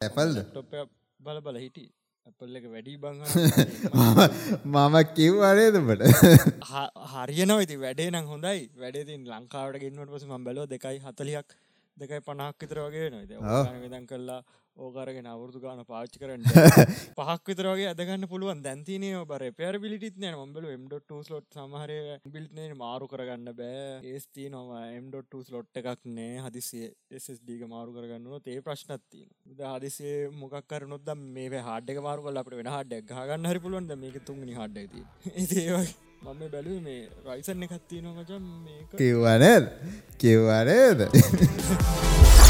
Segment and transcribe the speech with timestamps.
[0.00, 0.36] ඇපල්ද
[1.20, 1.82] බල බල හිටි.
[2.26, 3.18] ඇපල් එක වැඩි බං
[4.74, 6.04] මම කිව්වරේදට
[7.14, 8.62] හරියනව ඉති වැඩේ නම් හොඳයි.
[8.74, 11.52] වැඩේතින් ලංකාවට ගෙන්වට පස ම බැලෝ දෙකයි හතලියක්
[11.96, 13.34] දෙකයි පනක් විතර වගේ නොද
[13.86, 14.40] දන් කරලා
[14.80, 16.44] ඕකරගෙන අවුරදු ගාන පාච්චි කරන්න.
[17.18, 18.62] පහක් විතරගේ අදගන්න පුළුවන්.
[18.66, 24.00] දැන්තිනය බර පෙර පිලිටිත් නෑ මොම්බල එම්ඩොට ස්ලොට් සමහරය බිල්නේ මාරු කරගන්න බෑ.
[24.12, 26.42] ඒස්ති නොවා එම්ඩොට ස්ලොට් එකක් නෑ.
[26.46, 29.24] හදිසිය SSDක මාරු කරගන්නවා තේ ප්‍රශ්නත්ති
[29.54, 34.22] ද හදිසේ මොකක් කරනොද මේ හඩ මාරු කල අපට වෙන හඩක් ගන්න හරි පුළුවන්ද මේක
[34.24, 35.04] තුන්ගනි හඩ්ඩති
[35.34, 35.82] ඒඒ
[36.22, 38.90] මම බැලු මේ රයිසන්න එකත්තින මචන් මේක.
[38.94, 39.66] කිව්වනද
[40.18, 41.00] කිව්වනේද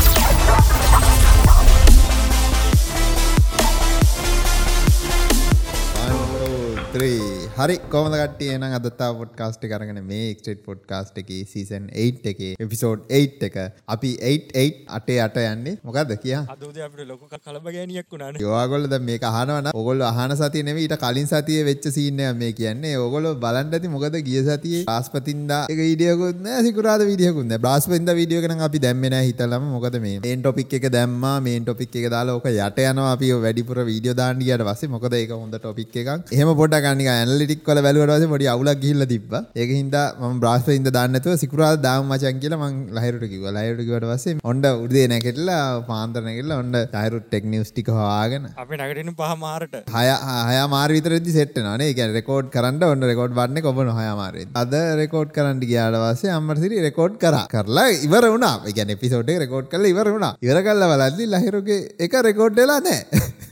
[6.94, 7.18] ත්‍රී
[7.56, 8.48] හරි කොමද කට්ටිය?
[8.52, 13.58] නම් අදත්තා පොඩ්කාස්ට් කරගෙන මේ එක්ස්ටේට් පොඩ්කාස්ට් එකේ සීසන් 8 එකේ එපිසෝඩ් 8 එක.
[13.94, 15.74] අපි 88 අටේ අට යන්නේ.
[15.88, 16.40] මොකද්ද කියා?
[16.54, 18.42] අදෝද අපිට ලොකු කලබගෑනියක් වුණානේ.
[18.54, 22.40] ඔයාගොල්ලෝ දැන් මේක අහනවා නම් ඔයගොල්ලෝ අහන සතිය නෙවෙයි ඊට කලින් සතියේ වෙච්ච සීන් එක
[22.40, 22.94] මේ කියන්නේ.
[23.04, 24.82] ඔයගොල්ලෝ බලන්න ඇති මොකද ගිය සතියේ?
[24.90, 29.70] බ්‍රාස්පතින්දා එක වීඩියෝකුත් නෑ සිකුරාදා වීඩියෝකුත් නෑ බ්‍රාස්පතින්දා වීඩියෝ එක නම් අපි දැම්මේ නෑ හිතලම.
[29.76, 33.14] මොකද මේ මේන් ටොපික් එක දැම්මා මේන් ටොපික් එක දාලා ඕක යට යනවා.
[33.14, 36.36] අපි වැඩිපුර වීඩියෝ දාන්න ගියාට පස්සේ මොකද ඒක හොඳ ටොපික් එකක්.
[36.36, 39.42] එහෙම පොඩ්ඩක් අනික ඇනලිටික් වල බැලුවට පස්සේ පොඩි අවුලක් ගිහිල්ලා තිබ්බා.
[39.60, 43.54] ඒක හින්දා මම බ්‍රාස්පතින්දා දාන්න නැතුව සිකුරාදා දාමු මචං කියලා මං ලහිරුට කිව්වා.
[43.58, 48.80] ලහිරුට කිව්වට පස්සේ ඔන්න උදේ නැගිටලා පාන්දර නැගිටලා ඔන්න ලහිරුට ටෙක් නිවුස් ටික හොයාගෙන අපි
[48.80, 50.06] නගටිනු පහ මාරට හය
[50.50, 51.90] හය මාර විතරදි සෙට් වෙනවා නේ.
[51.90, 54.46] ඒ කියන්නේ රෙකෝඩ් කරන්න ඔන්න රෙකෝඩ් බටන් එක ඔබන හය මාරේ.
[54.62, 57.44] අද රෙකෝඩ් කරන්න ගියාට පස්සේ අම්මරසිරි රෙකෝඩ් කරා.
[57.54, 58.56] කරලා ඉවර වුණා.
[58.66, 60.34] ඒ කියන්නේ එපිසෝඩ් එක රෙකෝඩ් කරලා ඉවර වුණා.
[60.46, 63.38] ඉවර කළා බලද්දි ලහිරුගේ එක රෙකෝඩ් වෙලා නැහැ.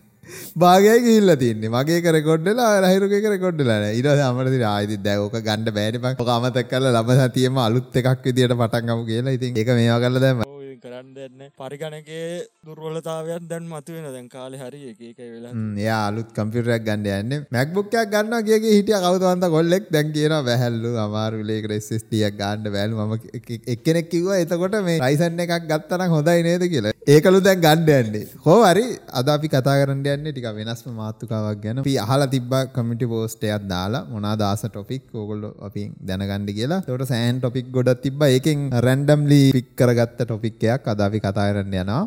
[0.65, 1.73] භාගයයි ගිහිල්ලා තින්නේ.
[1.77, 3.97] මගේ එක රෙකෝඩ් වෙලා ලහිරුගේ එක රෙකෝඩ් වෙලා නැහැ.
[3.99, 7.65] ඊට පස්සේ අමරට ඉතින් ආයෙත් දැන් ඕක ගන්න බෑනේ බං ඕක අමතක කරලා ළම සතියෙම
[7.67, 9.37] අලුත් එකක් විදියට පටන් ගමු කියලා.
[9.39, 10.47] ඉතින් ඒක මේවා කරලා දැම්ම.
[10.85, 11.41] කරන්න දෙන්න.
[11.61, 12.27] පරිගණකේ
[12.69, 15.53] දුර්වලතාවයන් දැන් මතුවෙන දැන් කාලේ හරි එක එක වෙලා
[15.83, 17.41] එයා අලුත් කම්පියුටරයක් ගන්න යන්නේ.
[17.57, 19.85] MacBook එකක් ගන්නවා කිය කිය හිටියා කවුද කොල්ලෙක්?
[19.95, 22.95] දැන් කියනවා බැහැල්ලු අමාරු විලේකට SSD එකක් ගන්න බෑලු.
[23.05, 23.15] මම
[23.75, 26.65] එක්කෙනෙක් කිව්වා එතකොට මේ Ryzen එකක් ගත්තා නම් හොඳයි නේද?
[26.73, 26.95] කියලා.
[27.15, 28.25] ඒකලු දැන් ගන්න යන්නේ.
[28.45, 28.85] කොහොම හරි
[29.21, 31.83] අද අපි කතා කරන්න යන්නේ ටික වෙනස්ම මාතෘකාවක් ගැන.
[31.85, 36.81] අපි අහලා තිබ්බා කමියුනිටි පෝස්ට් එකක් දාලා මොනවාද ආස ටොපික් ඕගොල්ලෝ අපි දැනගන්න කියලා.
[36.91, 38.31] ඒකට සෑන් ටොපික් ගොඩක් තිබ්බා.
[38.37, 42.03] ඒකෙන් රැන්ඩම්ලි පික් කරගත්ත ටොපික් එකක් අද අපි කතා කරන්න යනවා.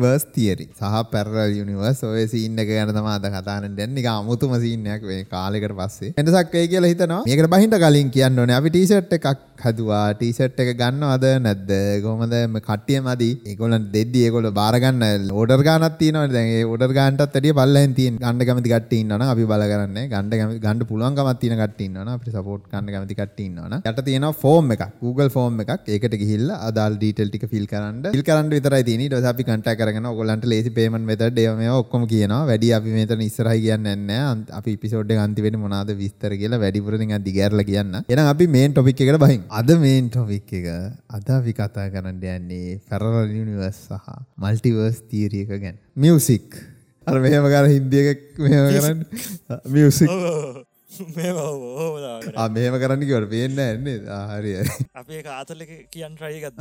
[0.00, 3.68] මල්ටිවර්ස් තියරි සහ පැරලල් යුනිවර්ස් ඔය සීන් එක ගැන තමයි අද කතා කරන්න.
[3.68, 6.12] යන්නේ නිකන් අමුතුම සීන් එකක් මේ කාලෙකට පස්සේ.
[6.18, 7.22] වෙනසක් වෙයි කියලා හිතනවා.
[7.26, 8.56] මේකට බහින්න කලින් කියන්න ඕනේ.
[8.60, 9.28] අපි ටී-ෂර්ට් එකක්
[9.64, 11.70] හදුවා ටී-ෂර්ට් එක ගන්නවද නැද්ද?
[12.04, 12.34] කොහමද?
[12.68, 17.54] කට්ටිය මදි ඒගොල්ලන් දෙද්දි ඒගොල්ලෝ බාර ගන්න ඕඩර් ගානක් තියෙනවනේ දැන් ඒ ඕඩර් ගානටත් වැඩිය
[17.60, 20.06] පල්ලෙන් තියෙන ගන්න කැමති කට්ටිය ඉන්නවනම් අපි බල කරන්නේ.
[20.12, 24.02] ගන්න කැමති ගන්න පුළුවන් කමක් තියෙන කට්ටිය ඉන්නවනම් අපිට සපෝට් ගන්න කැමති කට්ටිය ඉන්නවනම් යට
[24.08, 24.84] තියෙනවා ෆෝම් එකක්.
[25.02, 25.72] Google ෆෝම් එකක්.
[25.96, 28.02] ඒකට ගිහිල්ලා අදාළ ඩීටේල් ටික ෆිල් කරන්න.
[28.16, 29.08] ෆිල් කරන්න විතරයි තියෙන්නේ.
[29.10, 32.42] ඊට පස්සේ අපි කන්ටැක්ට් කරගෙන ඔයගොල්ලන්ට ලේසි පේමන්ට් මෙතඩ් ඒවා මේවා ඔක්කොම කියනවා.
[32.50, 34.46] වැඩි අපි මෙතන ඉස්සරහයි කියන්නේ නැහැ.
[34.60, 37.94] අපි එපිසෝඩ් එක අන්තිමේට මොනවාද විස්තර කියලා වැඩිපුර නිකන් දිගහැරලා කියන්න.
[38.02, 39.44] එහෙනම් අපි මේන් ටොපික් එකට බහිමු.
[39.50, 40.66] අද මේන් ටොපික් එක
[41.10, 45.76] අද අපි කතා කරන්න යන්නේ පැරලල් යුනිවර්ස් සහ මල්ටිවර්ස් තියරි එක ගැන.
[45.96, 46.54] මියුසික්
[47.06, 49.00] අර මෙහෙම කර හින්දි එකක් මෙහෙම කරන්න.
[49.66, 50.12] මියුසික්
[52.54, 54.52] මෙහෙම කරන්න කිවට පේන්න ඇන්නේ හරි
[55.00, 55.62] අපේ ආතල
[55.94, 56.58] කියන් රයිගත්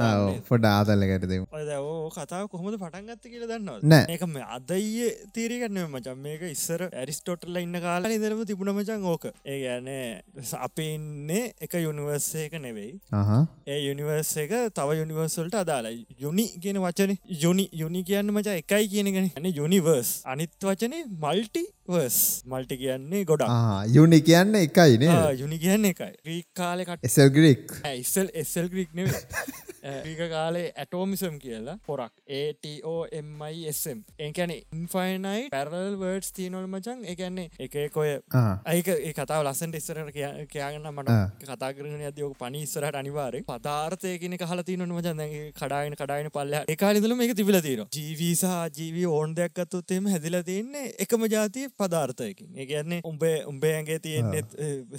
[0.49, 1.45] පොඩ ආතල්ලකට දෙමු.
[1.79, 4.05] ඕ කතාව කොහොමද පටන්ගත්ත කියල දන්නවා නෑ.
[4.13, 9.25] ඒකම අදයිය තීරගන්න මචන් මේක ඉස්සර ඇරිස්ටෝටල්ල ඉන්න කාලා ඉදරම තිබුණ මචන් ඕක.
[9.45, 10.21] ඒ ගැනේ
[10.59, 12.93] අපේ ඉන්නේ එක යුනිවර්සයක නෙවෙයි.
[13.67, 17.17] ඒ යුනිවර්ස එක තව යුනිවර්සල්ට අදාලා යුනි කියන වචන.
[17.43, 23.85] යුනි යුනි කියන්න මචා එකයි කියනගෙන න යුනිවර්ස් අනිත් වචනේ මල්ටි වර්ස් මල්ටි කියන්නේ ගොඩා
[23.93, 26.11] යුනි කියන්න එකයි නේ යුනි කියන්න එකයි.
[26.25, 29.11] ්‍රීක් කාලෙකට එසල් ග්‍රික් ඉස්සල් එස්සල් ග්‍රික් නෙව
[29.83, 32.11] ්‍රීක කාලේ ඇටෝමිසම් කියලා පොරක්.
[32.29, 38.09] ඒටෝMISM ඒකැන ඉන්ෆයිනයි පැරල් වර්ඩස් තියනොල් මචන් එකන්නේ එක කොය
[38.73, 44.85] ඒක ඒ කතාව ලස්සට ඉස්සරට කියයාගන්න මට කතා කරන අදයෝක පනිස්සරට අනිවාරය පතාර්ථයකන හල තියන
[44.87, 45.23] මචන්
[45.55, 51.25] කඩායන කඩායන පල්ල එකකාලිදල මේක තිබිල තීර ජීවීසා ජීවී ඕන් දෙයක් අත්තුත්තේම හැදිල තියන්නේ එකම
[51.27, 52.49] ජාතිය පදාර්ථයකින්.
[52.55, 54.57] ඒ කියන්නේ උඹේ උඹේගේ තියෙන්නෙත්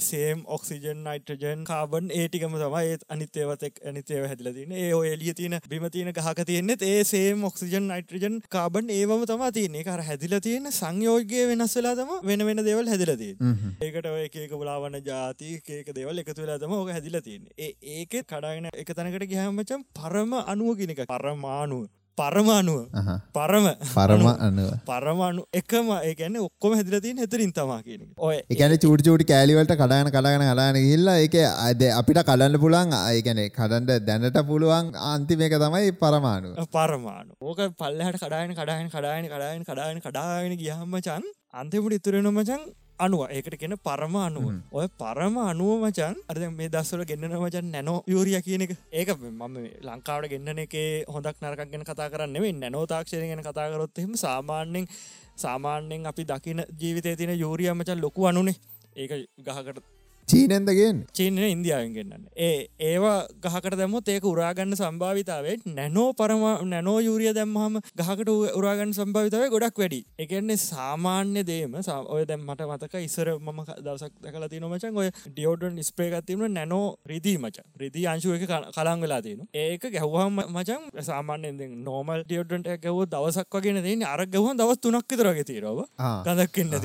[0.08, 5.86] සේම් ඔක්සිජන් නයිටජන් කාබන් ඒටිකම තමයි ඒත් අනිතේවතෙක් අනිතේව හැදිල තින ඒ එලිය තියෙන බිම
[5.90, 9.84] තියෙන ගහක තියෙන්නෙත් ඒ සේම් ඔක්සිජන් නයිට්‍රජන් කාබන් ඒවම තමා තියන්නේ.
[9.84, 13.34] කර හැදිල තියෙන සංයෝගය වෙනස් වෙලා තම වෙන වෙන දේවල් හැදිලතිය
[13.80, 17.72] ඒකට ඔය ඒක බලාවන ජාති ඒක දේවල් එකතු වෙලා තම ඕක හැදිල තියන්නේ.
[17.94, 21.88] ඒකෙත් කඩාගෙන එක තැනකට ගහමචම් පරම අනුව කෙනෙක පරමානුව
[22.20, 22.80] පරමාණුව.
[22.92, 23.08] අහ.
[23.36, 23.66] පරම.
[23.94, 24.70] පරම අනුව.
[24.90, 28.02] පරමාණු එකම ඒකැන ඔක්කොම හැදිලතින් හෙතරින් තමා කියන.
[28.18, 31.36] ඔය එකන චූට චූටි කෑලිවලට කඩාන කඩාගෙන කලාන හිල්ලා එක
[31.68, 37.32] අද අපිට කඩන්න පුළන් ඒකන කඩන්ඩ දැනට පුළුවන් අන්තිමේක තමයි පරමාණු පරමාණු.
[37.40, 41.24] ඕක පල්ලහට කඩායන කඩායන කඩායන කඩායන කඩායන කඩාගෙන ගියහම්මචන්
[41.54, 42.62] අන්තිමට ඉතුරෙන මචන්
[43.04, 44.46] අනුව ඒකට කියෙන පරම අනුව.
[44.72, 48.72] ඔය පරම අනුව මචන් අද මේ දස්වල ගෙන්න්න මචන් නැනෝ යෝරිය කියන එක.
[48.92, 49.56] ඒක මම
[49.88, 50.76] ලංකාවට ගෙන්න්න එක
[51.14, 54.90] හොඳක් නරකක් ගැන කතා කරන්නෙවෙයි නැනෝ තාක්ෂණය ගැන කතාකරොත්හෙම සාමාන්‍යෙන්
[55.36, 58.58] සාමාන්‍යෙන් අපි දකින ජීවිතය තින යෝරිය මචන් ලොකු අනුනේ.
[58.96, 59.12] ඒක
[59.46, 66.96] ගහකට චීනෙන්දගෙන් චීනය ඉන්දියාවෙන් ගෙන්න්න ඒ ඒවා ගහකට දැමුත් ඒක උරාගන්න සම්භාවිතාවේ නැනෝ පරම නැනෝ
[67.00, 70.00] යුරිය දැම්මහම ගහකට උරාගන්න සම්භාවිතාව ගොඩක් වැඩි.
[70.18, 71.74] එකන්නේ සාමාන්‍ය දේම
[72.08, 77.36] ඔය දැම් මට මතක ඉස්සර මම දවසක් දකල තින මචන් ඔය ඩියෝඩන් ස්පේගත්තිීම නැනෝ රිදී
[77.38, 77.66] මච.
[77.76, 83.82] රිදී අංශුව එක කලං වෙලා තියෙන ඒක ගැහ්වාම මචන් සාමාන්‍යෙන් නෝමල් ඩියෝඩන්ට ගැව දවසක් වගෙන
[83.82, 85.82] දෙන්න අර ගහන් දවස් තුනක් විතරගේ තීරව
[86.22, 86.78] ගදක්කන්න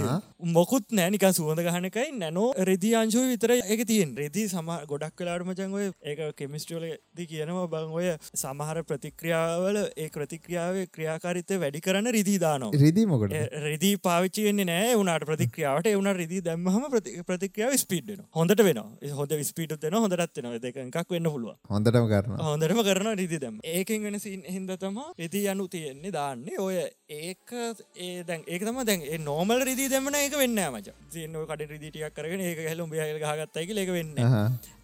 [0.51, 5.77] මොකුත් නෑනික සුවඳ ගහනකයි නැනෝ රෙදි අංශුව විතර එක තියෙන් රෙදි සම ගොඩක් කලාට මචන්
[5.79, 8.07] ඔය ඒක කෙමිස්ටෝලද කියනවා බං ඔය
[8.41, 13.35] සමහර ප්‍රතික්‍රියාවල ඒ ප්‍රතික්‍රියාවේ ක්‍රියාකාරිතය වැඩි කරන්න රිදිදානෝ රිදීමකට
[13.67, 14.91] රෙදි පාවිච්චිවෙන්නේ නෑ.
[14.95, 15.87] වුණට ප්‍රතික්‍රියාවට.
[15.87, 16.85] එවුණ රිදි දැම්මහම
[17.29, 18.81] ප්‍රතික්‍රියාව ස්පීඩ්න හොඳට වෙන
[19.19, 24.07] හොඳ ස්පීට දෙන හොඳරත්වන දෙක එකක් වෙන්න පුළුව හොඳටම කරන හොඳටම කරන රිදි දැම් ඒකෙන්
[24.07, 24.19] වෙන
[24.55, 26.57] හින්ද තම රෙදි යනු තියෙන්නේ දාන්නේ.
[26.59, 26.77] ඔය
[27.21, 27.53] ඒක
[27.97, 30.93] ඒ දැන් ඒක තම දැන් නෝමල් රිදි දෙමන ඒක වෙන්න මච.
[31.13, 34.13] තියන්න කට රිදිටියක් කරගෙන ඒක හැලුම් බියල් ගහගත්තයි ලෙක වෙන්න.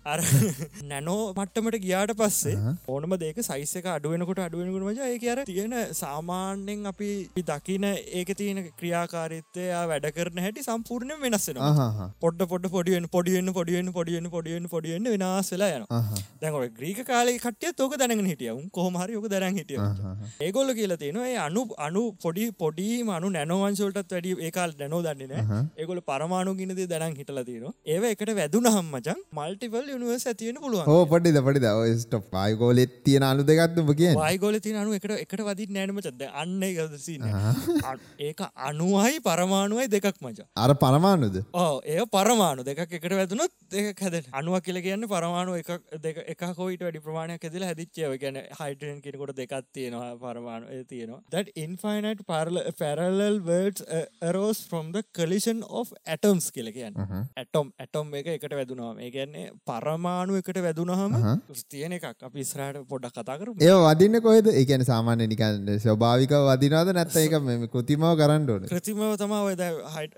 [0.05, 0.19] අර
[0.83, 2.55] නැනෝ මට්ටමට ගියාට පස්සේ
[2.87, 7.09] ඕනම දෙක සයිසක අඩුවෙනකොට අඩුවෙනකට මජ ඒ අර තියෙන සාමාන්‍යෙන් අපි
[7.43, 11.61] දකින ඒක තියෙන ක්‍රියාකාරිත්තය වැඩ කරන හැටි සම්පූර්ණය වෙනස්සෙන
[12.19, 15.85] පොඩ පොඩ පොඩියෙන් පොඩියෙන් පොඩියෙන් පොඩියෙන් පොඩියෙන් පොඩියෙන් වෙනස් වෙලා යන
[16.41, 19.79] දැන් ග්‍රීක කාලේ කටිය තෝක දැනගෙන හිටියවුම් කොහමහරි යෝක දැරන් හිටිය.
[20.41, 26.57] ඒගොල්ල කියලා තියෙනවා අනු අනු පොඩි පොඩි මනු නැනවංශවලටත් වැඩි ඒකාල් දැනෝ දන්නන ඒගොල පරමාණු
[26.59, 27.73] ගිනදේ දැනන් හිටලා තියෙනවා.
[27.87, 30.85] ඒව එකට වැදුන හම්මචන් මල්ටිවල් යනිවර්ස් ඇතියෙන පුළුවන්.
[30.91, 31.69] හෝ පොඩි පඩි
[32.01, 37.23] ස්ට පයිගෝලෙත් තියෙන අනු දෙගත්තුම කිය වයිගෝල තින අනු එකට එකට වදි නෑනමචද අන්න ගදසින්න
[38.27, 40.45] ඒක අනුවයි පරමාණුවයි දෙකක් මච.
[40.63, 41.37] අර පරමාණුද?
[41.63, 42.65] ඕ ඒ පරමාණු.
[42.69, 45.69] දෙකක් එකට වැදුනොත් දෙක හැද අනුව කියල කියන්න පරමාණු එක
[46.33, 51.21] එක හෝයිට වැඩි ප්‍රමාණයක් ඇදල හැදිච්චයව ගැන හයිටෙන් කෙනකොට දෙකක් තියෙනවා පරමාණු තියෙනවා.
[51.35, 56.95] That infinite parallel parallel words uh, arose from the collision of atoms කියල කියන්න.
[57.41, 59.45] ඇටොම් ඇටොම් එක එකට වැදුනාම ඒ ගැන්නේ
[59.81, 61.17] පරමාණු එකට වැදුනහම
[61.69, 62.07] තියෙන එකක්.
[62.21, 64.51] අපි ස්රාට පොඩක් කතා කරු ඒ වදින්න කොහෙද?
[64.53, 68.69] ඒකන සාමාන්‍ය නිකන් ස්වභාවික වදිනවාද නැත්ත එක මෙම කෘතිමාව කරන්න ඕන?
[68.71, 69.63] කෘතිමව තම ඔද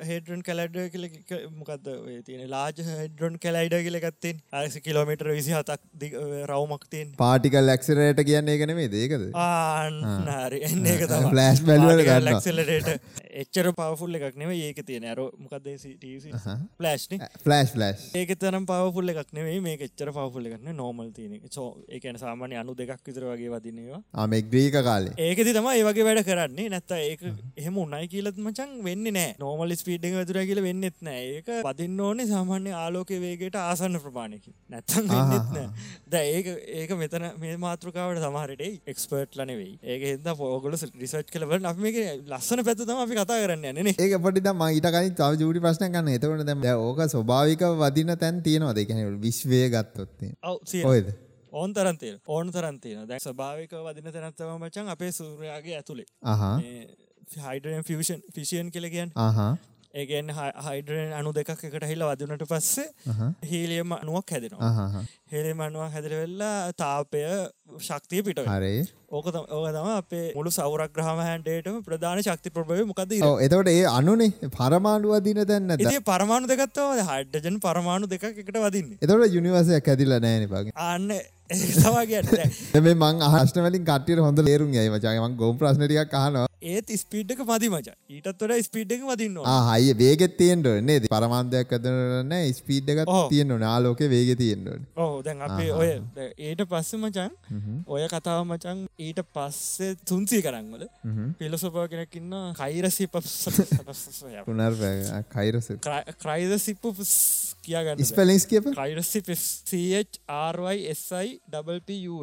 [0.03, 1.09] හෙඩරන් කලඩ කියල
[1.53, 1.89] මොකක්ද
[2.27, 5.81] තියෙන ලාජ හෙඩරන් කලයිඩ කියලගත්තෙන් අස කිලෝමිටර විසි හතක්
[6.45, 9.23] රවමක්තියෙන් පාටිකල් ලක්ෂරයට කියන්නේ එකන දේකද
[12.03, 12.89] ගන්න ලක්සලට
[13.41, 15.69] එච්චර පවෆුල්ල එකක් නෙව ඒක තියෙන ඇර මොකක්ද
[17.43, 22.17] ෆලස්් ලස් ඒක තරම් පවෆුල්ල එකක් නෙවේ මේ එච්චර පවෆුල්ල එකක්න නෝමල් තියන සෝ ඒකන
[22.17, 25.13] සාමානය අනු දෙකක් විතර වගේ වදිනවා ආම ග්‍රීක කාලේ.
[25.19, 26.69] ඒකති තම ඒ වගේ වැඩ කරන්නේ.
[26.69, 27.21] නැත්ත ඒක
[27.57, 32.27] එහෙම උන්නයි කියලත් මචන් වෙන්න නෑ නෝමල් ස්පීඩ් වතුර කියල වෙන්නෙත් නෑ ඒක වදින්න ඕනේ
[32.27, 35.67] සාමාන්‍ය ආලෝක වේගේට ආසන්න ප්‍රමාණයකි නැත්තම් වෙන්නෙත් නෑ
[36.07, 36.51] ද ඒක
[36.81, 41.97] ඒක මෙතන මේ මාතෘකාවට සමහරට එක්ස්පර්ට් ලනෙවෙයි ඒක හිද පෝගොල රිසර්ච් කලවට අප මේක
[42.27, 43.95] ලස්සන පැත්තම අපි කතා කරන්න නේ.
[43.97, 48.73] ඒක පොඩි ම ඊටකයි තව ජූඩි ප්‍රශ්න ගන්න එතවට දැම ඕක ස්වභාවික වදින තැන් තියෙනවා
[48.73, 49.01] දෙකැන
[49.45, 50.31] විශ්වය ගත්තොත්තේ
[50.85, 51.07] ඔයද?
[51.53, 56.07] ඕන් තරන්තේ ඕන තරන්තින දැක් ස්භාවික වදින තැනත්තම මචන් අපේ සූරයාගේ ඇතුළේ
[57.43, 59.11] හයිඩරන් ෆිෂන් ෆිසියන් කෙලගෙන්
[59.93, 60.29] ඒගෙන්
[60.65, 62.85] හයිඩරෙන් අනු දෙකක් එකට හිල්ල වදනට පස්සේ
[63.45, 65.01] හීලියම අනුවක් හැදෙනවා.
[65.33, 67.21] හෙලෙම අනුවක් හැදර වෙල්ලා තාපය
[67.79, 68.79] ශක්තිය පිට හරේ.
[69.11, 74.49] ඕක ඕක තම අපේ මුළු සෞරක් ග්‍රහම හැන්ඩේටම ප්‍රධාන ශක්ති ප්‍රභය මොකද එතවට ඒ අනුනේ
[74.57, 78.97] පරමාණු වදින තැන්න ඒ පරමාණු දෙකත්තව හයිඩජන් පරමාණු දෙක එකට වදින්න.
[78.99, 81.13] එතවට යුනිවසයක් ඇදිල නෑන බගේ අන්න
[81.75, 82.33] සවාගට
[82.85, 87.93] මේ මං අහස්නවලින් කටියට හොඳ ලේරුම් යයි මචාගමන් ගොම් ප්‍රශ්නටියක් කහනවා ඒත් ස්පීඩ්ක මදි මච.
[88.09, 89.37] ඊටත් වඩ ස්පීඩ්ක වදින්න
[89.69, 91.07] හයි වේගෙත් තියෙන්ට නේද?
[91.09, 96.01] පරමාන්දයක් අදරන්න ස්පීඩ් එක තියෙන්න්න නාලෝක වේග තියෙන්ට ඕ දැන් අපේ ඔය
[96.39, 97.31] ඒට පස්ස මචන්
[97.87, 100.87] ඔය කතාව මචන් ඊට පස්සේ තුන්සී කරංවල
[101.39, 103.07] පිලසොපා කෙනකින්න කයිරසි
[104.47, 104.75] පුනර්
[105.31, 105.71] කයිරස
[106.19, 106.93] ක්‍රයිද සිප්පු
[107.63, 111.41] කියාගන්න ස්පලිස් කියප කයිරසි CHRYSI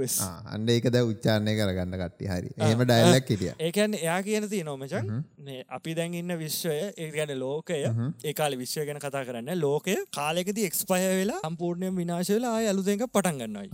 [0.06, 2.50] ස් අන්න ඒක ද උච්චාරණය කරගන්න කට්ටි හරි.
[2.58, 3.54] ඒම ඩයිල්ලක් හිටිය.
[3.58, 5.10] ඒකන් එයාගේ කියන ති නොමචන්
[5.48, 7.80] මේ අපි දැන්ඉන්න විශ්වය ඒ ගැන ලෝකය
[8.24, 13.68] ඒකාල විශ්වය ගැන කතා කරන්න ලෝකය කාලෙකති එක්ස්පය වෙලා සම්පූර්ණය විනාශවෙලා අලුදක පටන් ගන්නයි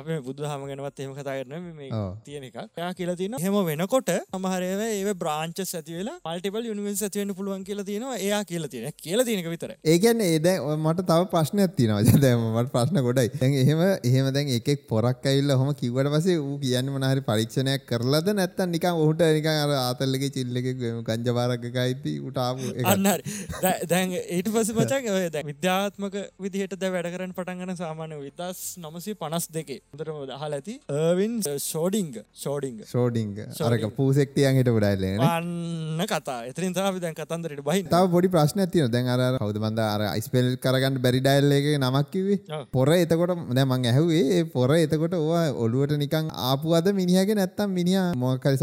[0.00, 4.86] අප බුදු හම ගැනවත් එම කතා කරන මේ තියෙන එක යා කියලතින හෙම වෙනකොට අමහරව
[4.86, 8.16] ඒ බ්‍රාංච ඇතිවෙලා මල්ටිපල් යනිවස් ඇතිවෙන පුළුවන් කියල තියෙනවා.
[8.18, 12.20] එයා කියල තියෙන කියල තියෙනක විතර ඒගැන්න ඒද මට තව ප්‍රශ්නයක් තියනවා.
[12.24, 13.30] දැමට ප්‍රශ්න ගොඩයි.
[13.40, 18.30] දැන් එහෙම එහෙම දැන් එකෙක් පොරක් ඇල්ල හොම කිවට පසේ ූ කියන්න මනහරි පරීක්ෂණයක් කරලද
[18.40, 20.68] නැත්තන් නික ඔහුට නික අර ආතල්ලක චිල්ලක
[21.08, 23.18] ගංජවාරකයිති උටාපු අන්නර
[23.92, 29.16] දැන් ඒට පස මචන් ඔය දැ විද්‍යාත්මක විදිහට ද වැඩ කරන්න පටන්ගන සාමාන්‍ය විදස් නමසි
[29.16, 33.34] පනස් දෙකේ දරම දහල ඇති ඒවින් ෂෝඩිංග ෂෝඩිංග ෂෝඩිංග
[33.68, 36.38] අරක පූසෙක්ටියන් හිට ඩයිල අන්න කතා.
[36.50, 40.48] එතරින් තාව දැන් කතන්දරට බහි තාව පොඩි ප්‍රශ්න ඇතින දැන් අර හවද බන්ද අර යිස්පෙල්
[40.58, 45.96] කරගන්න බැරි ඩයිල්ල එක නමක් කිවේ පොර එතකොට දැ මං ඇහුවේ පොර එතකොට ඕවා ඔළුවට
[45.96, 48.58] නිකං ආපුුවද මිනිහගේ නැත්තම් මිනිිය මොකල්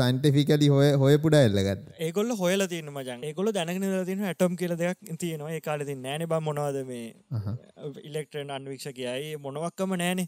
[0.53, 4.98] සයින්ටිෆිකලි හොය හොය පුඩ එල්ලගත් ඒගොල්ල හොයල තියන මජන් ඒගොල දැනගෙන තින ඇටම් කියල දෙයක්
[5.19, 5.51] තියනවා.
[5.51, 7.13] ඒ කාලති නෑන බ මොනවද මේ
[8.03, 10.27] ඉලෙක්ට්‍රන් අන්වික්ෂ කියයි මොනවක්කම නෑනේ.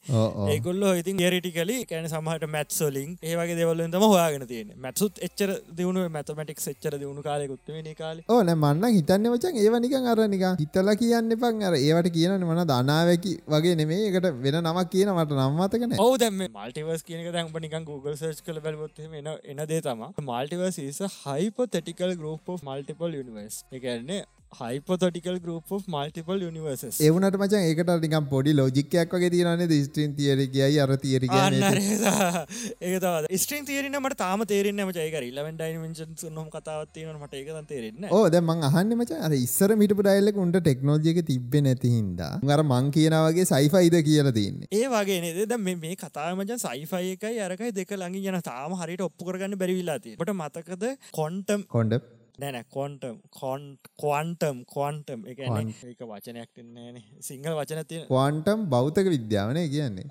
[0.53, 6.63] ඒගොල්ල ඉතින් රිටිකලි කැන සමහට මැත්සොලින් ඒවගේ දෙවල්ලෙන් තම හොයාගෙන තියෙන මැත්සුත් එච්චර දියුණු මැතමටික්
[6.73, 8.23] එච්චර දියුණු කාලෙකුත්ව කාල.
[8.29, 13.75] ඕන මන්න හිතන්න වචන් ඒවනිකන් අරනික හිතල කියන්න පන් අර ඒවට කියන මන දනාවැකි වගේ
[13.81, 18.43] නෙමේ එකට වෙන නමක් කියන මට නම්මතකන ඔව දැම මල්ටිවස් කියනක දැම්ප නිකන් Google සර්ච්
[18.45, 23.63] කළ බැලවොත් එන එන දේ තම multiverse is a hypothetical group of multiple universe.
[23.73, 24.23] එකන්නේ
[24.59, 30.91] හයිපොතටිකල් ගරුප් මල්ටිපල් නිවර්ස ඒවනට මචන් ඒකට නිකම් පොඩි ලෝජිකයක් වගේ තියනේ ස්ට්‍රීන් තියරගයි අර
[31.05, 32.97] තියරග ඒ
[33.37, 38.41] ස්ට්‍රීන් තේරන මට තාම තේරෙන මචයික ඉලවන් ඩයිමෙන්ශන් නොම කතාවත්තියන මට ඒක තේරෙන්න ඕ ද
[38.41, 42.39] මං අහන්න මච අර ඉස්සර මිටපු ඩයිල්ලක උන්ට ටෙක්නෝජික තිබ්බ නැති හින්දා.
[42.55, 45.53] අර මං කියනවගේ සයිෆයිද කියල තින්න ඒ වගේ නේද?
[45.77, 50.85] මේ කතාමචන් සයිෆයි එකයි අරකයි දෙක ළඟි යන තාම හරිට ඔප්පු කරගන්න බැරිවිලාතිය ට මතකද
[51.13, 51.99] කොන්ටම් කොන්ඩ
[52.39, 53.61] නැන කොන්ටම් කොන්
[53.97, 60.07] කොන්ටම් කොන්ටම් එක ඒක වචනයක් තින්නේන සිංහල වචන තිය කොන්ටම් බෞතක විද්‍යාවනය කියන්නේ.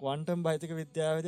[0.00, 1.26] කොන්ටම් බයිතක විද්‍යාවද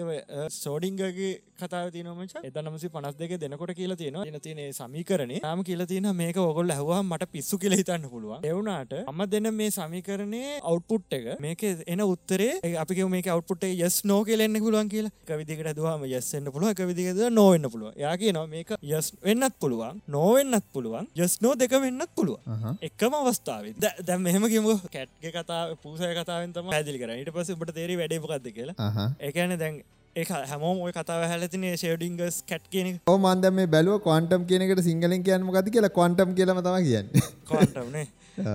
[0.54, 5.88] සෝඩිංගගේ කතාව තිනමච එත නමසි පනස් දෙක දෙනකොට කියලා තියෙන එන තියනේ සමීකරනේ නාම කියලා
[5.92, 8.44] තියෙන මේක ඔගොල් ඇහවා මට පිස්සු කියල හිතන්න පුළුවන්.
[8.44, 14.20] එවුනාට අම දෙන්න මේ සමීකරණය අවට්පුට් එක මේක එන උත්තරේ අපි මේක අවට්පුට් යස් නෝ
[14.24, 15.38] කියලෙන්න පුළුවන් කියලා.
[15.42, 20.66] විදිකට දවාම යස්සන්න පුළුව එක විදිකද නොවෙන්න පුළුව යා කියනවා මේක යස් වෙන්නත් පුළුවන් නොවෙන්නත්
[20.74, 22.38] පුළුවන් යස් නෝ දෙක වෙන්නත් පුළුව
[22.82, 23.70] එකම අවස්ථාව
[24.02, 28.48] දැ මෙහම කිම කැට්ගේ කතා පූසය කතාවෙන් තම පැදිලි කර ඊට පස බට තේරි වැඩේපකක්ද
[28.56, 29.08] කියලා.
[29.20, 29.82] ඒකන දැන්
[30.16, 35.22] ඒ හැමෝම ඔය කතාව හැලතින ෂේඩිංගස් කැට් කියන ඕ මන්ද මේ බැලුව කොන්ටම් කියනකට සිංහලින්
[35.28, 37.06] කියන්නම ගති කියලා කොන්ටම් කියලම තම කියන්න.
[37.48, 38.04] කොන්ටම්නේ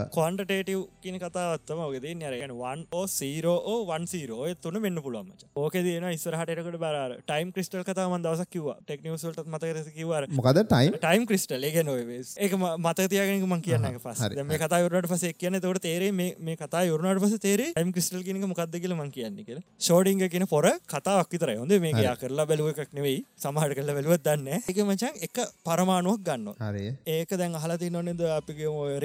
[0.10, 6.78] කොන්ටටේටව් කියන කතාවත්තම ගේ නරගෙන වන් සීරෝ වන් සීරෝ තුන මෙන්න පුළුවම ඕක දන ඉස්සරහටකට
[6.78, 12.34] බර ටයිම් ක්‍රිස්ටල් කතාම දවසක් කිව ටෙක්නිවසල්ට මතක කිවර මොකද ටයිම් ටයිම් ක්‍රිස්ටල් ඒ නොවස්
[12.40, 17.38] ඒක මතතියගෙන ම කියන්න පස් මේ කතාවරට පස කියන තොට තේරේ මේ කතා යුරනට පස
[17.40, 21.78] තේරේ ටයිම් ක්‍රිස්ටල් කියනක මොකක්ද කියල ම කියන්න කිය ෂෝඩිංග කියන පොර කතාවක් විතර හොඳ
[21.80, 23.20] මේ කරලා බැලුව එකක් නෙවෙයි.
[23.38, 26.86] සමහට කරල බැලුවත් දන්න එක මචන් එක පරමාණුවක් ගන්න හරි.
[27.08, 28.54] ඒක දැන් හලති නොනෙද අපි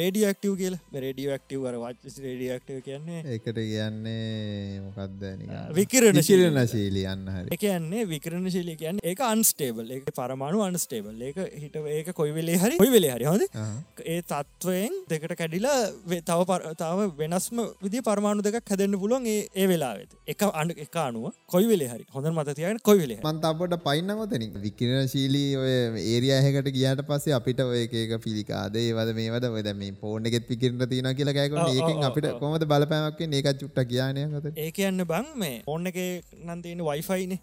[0.01, 0.77] රේඩියක්ටව කියල.
[1.05, 3.21] රේඩියක්ටව වර වාච රේඩියක්ටව කියන්නේ.
[3.35, 5.23] ඒකට කියන්නේ මොකක්ද
[5.79, 7.47] විකරන ශිරන ශීලියන්න හරි.
[7.57, 12.81] එකන්නේ විකරන ශීලි කියන්න ඒක අන්ස්ටේබල් එක පරමාණු අන්ස්ටේබල් ඒක හිට ඒක කොයි වෙලේ හරි
[12.83, 13.27] කොයි වෙලේ හරි.
[13.33, 13.43] හොද
[14.15, 15.79] ඒ තත්ත්වයෙන් දෙකට කැඩිලා
[16.31, 21.69] තව තාව වෙනස්ම විදි පරමාණු දෙක හැදන්න පුළුවන් ඒ වෙලාවෙත් එක අන්න එක අනුව කොයි
[21.73, 22.05] වෙලේ හරි.
[22.15, 25.73] හොඳ මතතියන කොයි වෙලේ මන්තපට පයින්නමතන විකිරණ ශීලී ඔය
[26.13, 30.85] ඒරියහකට ගියාට පස්සේ අපිට ඔය එක පිළිකාදේ වද මේ වද ඔය මේ පෝර්න එකෙත් පිකිරට
[30.93, 35.93] තින කියලා කෑකොට ඒකින් අපිට කොමද බලපෑමක්ේ ඒක චුට්ට කියනයකත ඒ කියන්න බං මේ ඕන්න
[35.93, 36.01] එක
[36.47, 37.37] නන්තින වයිෆයින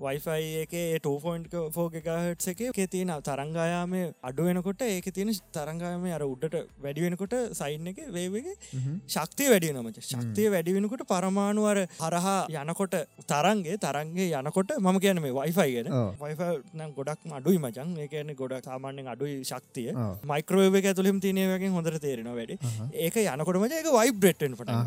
[0.00, 7.36] වයිෆයි එක ටෝෆෝන්ට ෆෝගහට් එක එක තියෙන තරංගායාම අඩුවෙනකොට ඒක තියෙන තරංගාම අර උඩට වැඩිවෙනකොට
[7.54, 8.56] සයින් එක වේවගේ
[9.08, 12.94] ශක්තිය වැඩිය නමච ශක්තිය වැඩිවෙනකොට පරමාණුවර හරහා යනකොට
[13.26, 15.88] තරන්ගේ තරන්ගේ යනකොට මම කියන මේ වයිෆයි ගෙන.
[16.20, 16.40] වයිෆ
[16.74, 19.90] නම් ගොඩක් අඩුයි මචන් ඒ කියන ගොඩක් සාමාන්‍යෙන් අඩුයි ශක්තිය.
[20.24, 22.49] මයික්‍රෝව ඇතුලින් තිනයවකින් හොඳට තේරෙන වැඩ
[22.98, 24.78] ඒක යනකොටම ඒක වයිබ්‍රෙට්ෙන් පට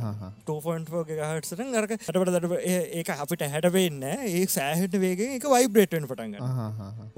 [0.42, 2.60] ටෝෆන්ට හටසට අරක හටට දට
[3.00, 6.36] ඒක අපිට හැටවෙන්න ඒ සෑහට වේගේ එක වයිබ්‍රේටෙන් පටන්ග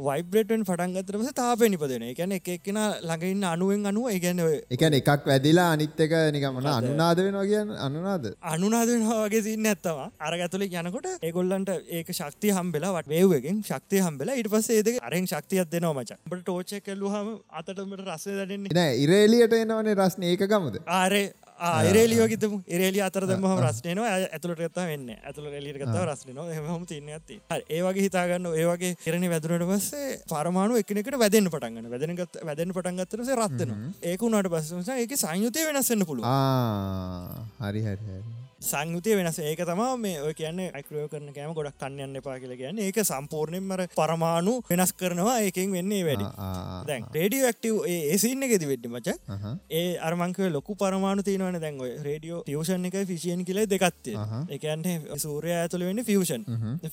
[0.07, 6.13] වයිබ්‍රේටෙන් පටන්ගතරස තාපය නිපදන එකන එක එක්කෙන ළඟඉන්න අනුවෙන් අනුව ඒගැන එකන එකක් වැදිලා අනිත්තක
[6.35, 8.25] නිකමන අනුනාද වෙනවා කියන්න අනුනාද?
[8.45, 14.49] අනුනාද වෙනවාගේ සින්න ඇත්තම අරගතුල යනකොට ඒගොල්ලන්ට ඒක ශක්ති හම්බෙලා වට වේවගෙන් ශක්තිය හම්බෙලා ඉට
[14.49, 16.17] පස්සේ ඒද අරෙන් ශක්තියක් දෙනවා මච.
[16.25, 20.79] ට ටෝච කල්ලුහම අතටමට රස්සේ දන්නේ නෑ ඉරේලියට එනවනේ රස්න ඒක ගමුද?
[20.85, 21.25] ආරේ
[21.59, 27.39] ආරේලියෝගතම එරේලි අතර දම රස්නයනවා ඇතුළට ගත්තා වෙන්න ඇතුළ එලිට ගත්තා රස්නන හම තින්න ඇති
[27.71, 33.75] ඒවගේ හිතාගන්න ඒවගේ කෙරණ වැදුරට පස්සේ පරමාණු එකනෙකට වැදෙන් පටන්ගන්න වැදනගත් වැදෙන් පටන්ගත්තරස රත්වන
[34.05, 36.27] ඒකුණට පස්සස ඒක සංයුතය වෙනස්සන්න පුළුව
[37.61, 39.39] හරි හරි සංයුතය වෙනස.
[39.39, 42.81] ඒක තමා මේ ඔය කියන්න ඇක්‍රයෝ කරන කෑම ගොඩක් කන්නයන්න එපා කියල කියන්න.
[42.87, 45.37] ඒක සම්පූර්ණයෙන්මර පරමාණු වෙනස් කරනවා.
[45.45, 46.27] ඒකෙන් වෙන්නේ වැඩි.
[46.89, 47.75] දැන් රේඩියෝ ඇක්ටව
[48.13, 49.07] ඒසින්න එකෙති වෙඩ්ඩි මච?
[49.71, 54.15] ඒ අරමංකව ලොකු පරමාණු තියනවන දැන්ව රේඩියෝ ටියවෂන් එක ෆිසියන් කියල දෙකත්තේ
[54.57, 54.95] එකන්නේ
[55.25, 56.45] සූරය ඇතුළ වෙන්න ෆියෂන්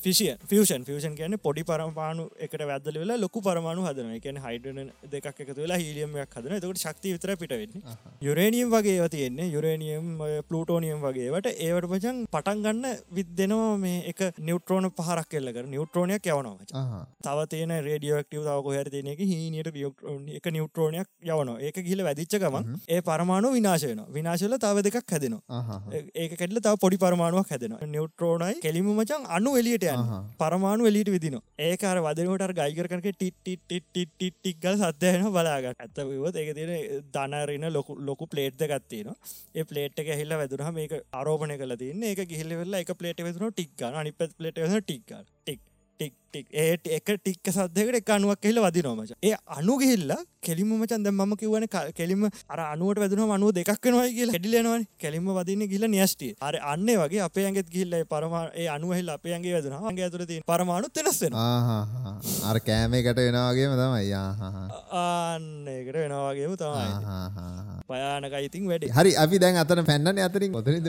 [0.05, 5.43] ෆිසිය ෆියෂන් ෆියෂන් කියන පොඩි පරමාණු එකට වැදල වෙලා ලොකු පරමාණු හදන කියන හයිඩන දෙකක්
[5.47, 7.83] එකතු වෙලා හිලියමයක් හදන එතකට ශක්ති විතර පිටවෙන්න
[8.29, 9.49] යුරේනියම් වගේ තියෙන්නේ.
[9.55, 10.07] යුරේනියම්
[10.49, 17.03] පලූටෝනියම් වගේවට ඒවට පචන් පටන් ගන්න විත් දෙනවා මේ එක නිවට්‍රෝන පහරක් කෙල්ලක නිවට්‍රෝනයක් යවනවා
[17.23, 19.73] තව තියෙන රේඩියෝක්ටව තවක හැර තියෙන එක හිනයට
[20.39, 25.79] එක නිවට්‍රෝනයක් යවන ඒක ගිල වැදිච්ච ගමන් ඒ පරමාණු විනාශයන විනාශල තව දෙකක් හැදෙනවා.
[26.15, 30.05] ඒක කෙටල තව පොඩි පරමාණුවක් හැදෙන නිවට්‍රෝනයි කෙලිම මචන් අනු එලියට යන්න.
[30.39, 37.99] පරමාණු එලිට විදින ඒකර වදනට ගයිකරක ටිට්ටික්ගල් සත්‍යයන බලාගට ඇත්ත විවත් ඒක තියෙන දනරන ලොකු
[38.01, 39.13] ලොකු පලේට්ද ගත්තින
[39.55, 40.95] ඒ පලේට් එක හිල්ල වැදුරහ මේක
[41.43, 45.61] ආරෝපණය කල තින්න එක ගිහිල්ල වෙල්ලා එක පලේට වෙතුන ටික්ගන අනි පත් පලට ටික්ග ටික්.
[45.93, 46.47] ටික් ටික්.
[46.53, 51.35] ඒට එක ටික්ක සද්දකට එක අනුවක් කියල වදි නොමච ඒ අනු ගිහිල්ලා කෙලිම මචන්ද ම
[51.37, 51.67] කිවන
[51.99, 54.31] කෙලිම අර අනුවට වැදන අනුව දෙක්නවා කියල.
[54.37, 59.35] හෙඩිලෙනවන කෙලිම වදින්න ගිල නියස්ටිය අර අන්න වගේ අපේ ඇගෙත් ගිල්ල පරම ඒ අනුවහිල් අපේ
[59.37, 64.13] ඇගේ වැදන ගේ ඇතුර ති පරමාණුත් වෙනස්සෙන අර කෑමකට වෙනවාගේම තමයි.
[65.05, 66.89] අන්නකට වෙනවාගේම තමයි.
[67.89, 68.89] පයානක ඉතින් වැඩ.
[68.99, 70.55] හරි අපි දැන් අතන පැන්නන අතරින්.
[70.55, 70.89] ොතනද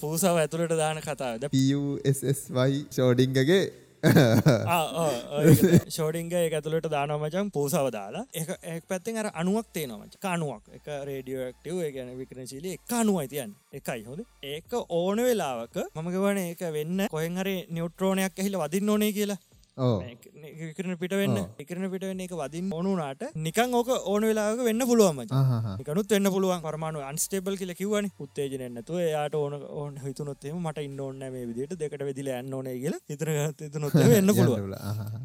[0.00, 3.62] පූසාව ඇතුළට දාන කතාවද පසස්වයි ෂෝඩිංගගේ
[5.88, 8.24] ෂෝඩිංග එක ඇතුළට දානමචන් පූසාව දාලා.
[8.34, 14.04] එක පැත්තෙන් අර අනුවක් තේනමච කනුවක් එක රේඩියෝක්ටව ගැන විකරනශීලි එක අනුවයි තියන් එකයි.
[14.04, 19.40] හොද ඒක ඕන වෙලාවක මම ගවන ඒක වෙන්න කොහෙන්හරි නිියුට්‍රෝනයක් ඇහිල වදින්න ඕනේ කියලා
[19.76, 25.18] විකරන පිට වෙන්න එකරන පිට වෙන්න එක වදින් ඕනුනාට නිකන් ඕක ඕන වෙලාක වෙන්න පුළුවම
[25.80, 26.60] එකනුත් වෙන්න පුළුවන්.
[26.62, 32.04] පරමාණු අන්ස්ටේබල් කියල කිවන උත්තේජනන්නතු යාට ඕන ඕන හිතුනොත්තේම මට ඉන්න ඕන්න මේ විදිට දෙකට
[32.04, 33.30] වෙදිල යන්න ඕන කියල හිතර
[33.68, 34.56] තුනොත් වෙන්න පුළුව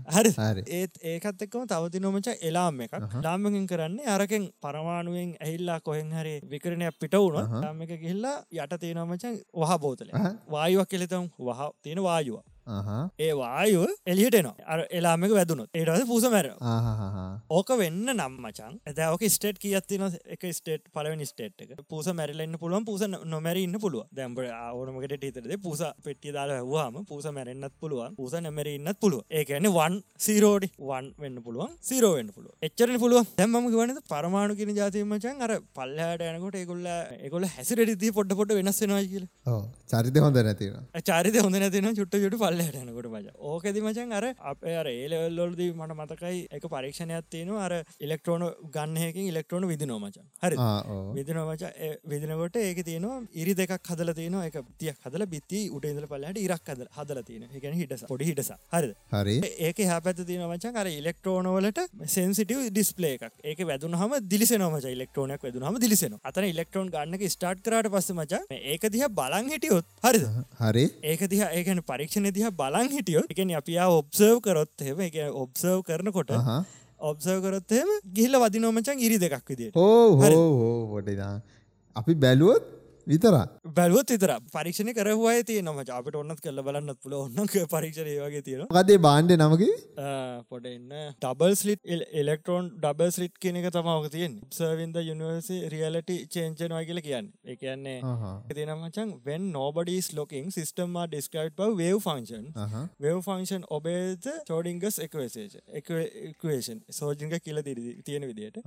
[0.09, 0.31] හරි.
[0.71, 2.93] ඒත් ඒකත් එක්කම තවති නොමච එලාම් එකක්.
[3.23, 9.37] ලාම්මකින් කරන්නේ අරකෙන් පරමාණුවෙන් ඇහිල්ලා කොහෙන් හරි විකරණයක් පිට වුණ ලාම් එක ගිල්ලා යට තියෙනමචන්
[9.55, 10.09] වහ බෝතල
[10.49, 12.39] වායුවක් කෙලෙතම් වහ තියෙන වායුව
[13.19, 15.69] ඒ වායුව එලියට නවා අර එලාමක වැදුනොත්.
[15.73, 16.51] ඒටද පූස මැර
[17.51, 21.75] ඕක වෙන්න නම් මචන් ඇතක ස්ටේට් කියත්තින එක ස්ටේට් පලවෙනි ස්ටේට් එක.
[21.87, 22.85] පූස මැරලන්න පුළුවන්.
[22.85, 28.99] පූස නොමැරන්න පුළුව දැම්බට ඕනමකට හිතරද පූස පෙට්ටිය දාලා හවාම පූස මැරෙන්න්නත් පුළුවන් පූස නැමරන්නත්
[29.03, 34.73] පුළුව ඒකන වන් සීරෝඩි වන් වෙන්න පුළුවන් සීරෝවෙන්න පුළුව එච්චරන පුළුව දැම්ම ගවන පරමාණු කියෙන
[34.79, 36.87] ජාතිමචන් අර පල්ලහට යනකොට ඒකුල්ල
[37.27, 39.25] එකොල හැසිරටදී පොඩ්ඩ පොට වෙනස්සෙනවා කියල.
[39.91, 40.75] චරිත හොඳ නැතින
[41.09, 43.27] චරිත හොඳ නැතින චුට්ට චුට පල්ල යනකොට මච.
[43.51, 48.45] ඕකෙදි මචන් අර අපේ අර ඒලෙල්ලොල්ද මට මතකයි එක පරීක්ෂණයක් තියෙන අර ඉලෙක්ට්‍රෝන
[48.75, 50.57] ගන්නහකින් ඉලෙක්ට්‍රෝන විදිනෝ මචන් හරි
[51.17, 51.63] විදිනෝ මච.
[52.11, 56.73] විදිනකොට ඒක තියෙනවා ඉරි දෙකක් හදල තියෙන එක තියක් හදල බිත්ති උට ඉදල පල්ලට ඉරක්
[56.73, 59.35] හද හදල තියෙන එකන හිටස පොඩි හිටස හරි හරි.
[59.67, 61.79] ඒක හැ පැත් තියෙන මචන් අර ඉලෙක්ට්‍රෝනවලට
[62.15, 63.33] සෙන්සිටව ඩිස්පලේ එකක්.
[63.43, 68.41] ඒක වැදුන හම දිලිසනමච ඉලෙක්ට්‍රෝනයක් වැදුනහම දිලිසෙන අතන ඉලෙක්ට්‍රෝන් ගන්නක ස්ටාර්ට් කරට පස්ස මච
[68.73, 70.25] ඒක දිහ බලන් හිටියොත් හරිද?
[70.61, 70.85] හරි.
[71.03, 76.35] ඒක දිහ ඒකන පරීක්ෂණ දිහ බලන් හිටියොත් එකන අපියා ඔබ්සර්ව් කරොත් හෙම එක ඔබ්සර්ව් කරනකොට
[77.01, 81.33] ඔබ්සර්ව් කරොත්හෙම ගිහිල වදිනෝමචන් ඉරි දෙකක් විදිේ හෝ හෝ හොටදා
[81.95, 82.69] අපි බැලුවොත්
[83.09, 83.45] විතරා
[83.77, 88.67] බැලුවත් විතර පරීක්ෂණ කරහුවය තිය නම අපට ඔන්නත් කල්ල බලන්නත් පුල ඔන්න පරීක්ෂණය වගේ තියෙන
[88.77, 89.75] ගදේ බාන්්ඩ නමගේ?
[90.49, 90.93] පොට එන්න
[91.23, 91.81] double slit
[92.21, 97.31] electron double slit කියන එක තමාවක තියෙන් සවින්ද යනිවර්සි රියලට චේන්චනවා කියල කියන්න.
[97.45, 97.97] එකන්නේ
[98.59, 99.15] තිනමචන්
[99.49, 102.43] nobody's looking system are described by wave function.
[102.99, 108.57] wave function obeys චෝඩිංගස් එක්වේෂන් සෝජිංග කියල තියෙන විදිට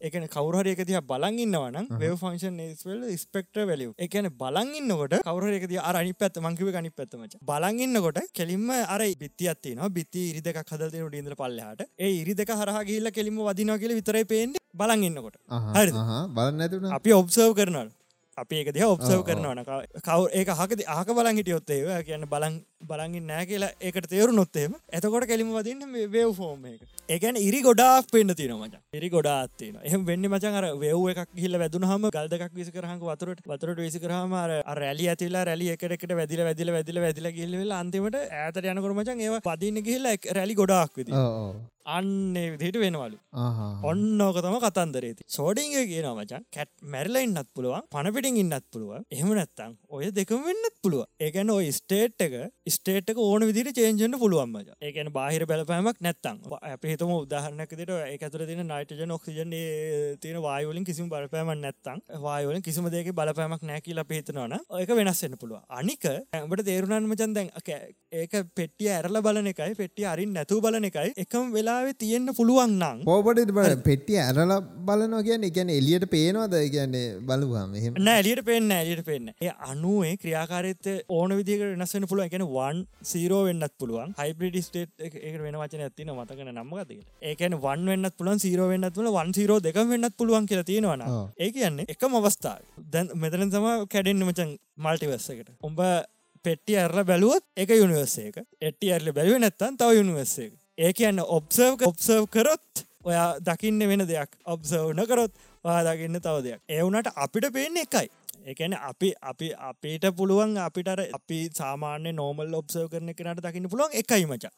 [0.00, 5.74] එකන කවුරහර එක තිය බලන් ඉන්නවනම් wave function is well spectra value එකන බලන්ඉන්නකොට කවරෙකද
[5.82, 11.82] අරනි පැත් මංකිව ගනි පැත්තමච බලන්ඉන්නකොට කෙලින්ම අර බිත්තියත්තින බිත්ති ඉරි දෙක හදලතින ඩීන්ද්‍ර පල්ලහට.
[11.98, 15.36] ඒ ඉරි දෙක හරහ ගිල්ල කෙලිම වදින කියල විතරයි පේෙන්ට බලන්ඉන්නකොට
[15.76, 15.92] හරි
[16.36, 17.90] බලන්න අපි ඔබ්සර්ව් කරනල්
[18.36, 23.44] අපි ඒක දිහ ඔබ්සර්ව් කරනවන කව ඒක හකද ආක බලන් හිටියොත්තේ කියන්න බලන් බලගින් නෑ
[23.46, 26.80] කියලා ඒකට තේරු නොත්තේම ඇතකොට කෙලිම වදින්න වේව් ෆෝර්ම් එක.
[27.08, 28.80] ඒකැන ඉරි ගොඩාක් පෙන්න්න තින මච.
[28.92, 33.40] ඉරි ගොඩාත්තින එහම වෙන්න මචන් අර වේව් එකක් හිල්ල වැදුන හම ගල්දක් විසි කරහක වතුරට
[33.46, 34.36] වතුරට විසි කරහම
[34.80, 40.12] රැලි ඇතිලා රැලි එකට වැදිල වැදිල වැදිල වැදිල ගිල්ල අන්තිමට ඇත යනකරමචන් ඒ පදින්න ගිහිල්ල
[40.32, 41.24] රැලි ගොඩාක් විදි
[41.88, 43.18] අන්නේ විදිට වෙනවලු.
[43.84, 49.30] ඔන්න ඕක තම කතන්දරේති සෝඩිංග කියන මචන් කැට් මැරල ඉන්නත් පුළුවන් පනපිටින් ඉන්නත් පුළුව එහෙම
[49.32, 52.34] නැත්තං ඔය දෙකම වෙන්නත් පුළුව ඒකැන ඔය ස්ටේට් එක
[52.68, 58.22] ස්ටේට් ඕන විදිට චේන්ජන්න පුළුවන් මච ඒකන බාහිර බලපෑමක් නැත්තං අප හිතම උදාහරනක දිට එක
[58.22, 59.54] ඇතුර තින නයිටජන ඔක්සිජන
[60.20, 66.08] තියෙන වායවලින් කිසිම බලපෑම නැත්තං වායවලින් කිසිම දෙක බලපෑමක් නෑකිල පේතනවන ඒක වෙනස්සෙන්න්න පුළුව අනික
[66.08, 67.52] ඇඹට තේරුණන් මචන් දැන්
[68.14, 72.72] ඒක පෙටිය ඇරල බලන එකයි පෙටිය අරින් නැතු බලන එකයි එකම වෙලා වෙලාවෙ තියෙන්න්න පුළුවන්
[72.78, 74.52] නං පෝපට බ පෙටිය ඇරල
[74.88, 76.54] බලනවා කියන්න එකැන එලියට පේනවාද?
[76.74, 77.74] කියන්නේ බලවාම
[78.06, 83.42] නෑ එලියට පෙන්න්න ඇලියට පෙන්න්න ඒ අනුවේ ක්‍රියාකාරත ඕන විදික වෙනස්සෙන පුළුව එකන වන් සීරෝ
[83.48, 84.14] වෙන්නත් පුළුවන්.
[84.20, 86.92] හයිබ්‍රඩි ස්ටේට් එක වෙන වචන ඇතින මතකන නම්මගත
[87.32, 91.06] ඒකන වන් වෙන්නත් පුලන් සීරෝ වෙන්නත් තුළ වන් සීරෝ දෙක වෙන්නත් පුළුවන් කියලා තියෙනවන
[91.38, 92.60] ඒ කියන්නේ එකම අවස්ථාව.
[92.92, 94.52] දැන් මෙතන තම කැඩෙන්න්න මචන්
[94.84, 95.80] මල්ටිවස්සකට උඹ
[96.44, 97.70] පෙට්ටි ඇරල බැලුවත් එක.
[97.80, 104.02] යුනිවර්සේක එට්ටි ඇරල බැලුව නැත්තන් තව යුනිවර්සේක ඒ කියන්න ඔබ්සර්ව් ඔබ්සර්ව් කරොත් ඔයා දකින්න වෙන
[104.04, 104.30] දෙයක්.
[104.46, 105.32] ඔබ්සර්ව් නකරොත්
[105.64, 106.60] වා දකින්න තව දෙයක්.
[106.68, 108.08] ඒවුනට අපිට පේන්නේ එකයි.
[108.46, 114.26] ඒකැන අපි අපි අපිට පුළුවන් අපිට අපි සාමාන්‍ය නෝමල් ඔබ්සර්ව කරන කෙනට දකින්න පුළුවන් එකයි
[114.26, 114.52] මචා.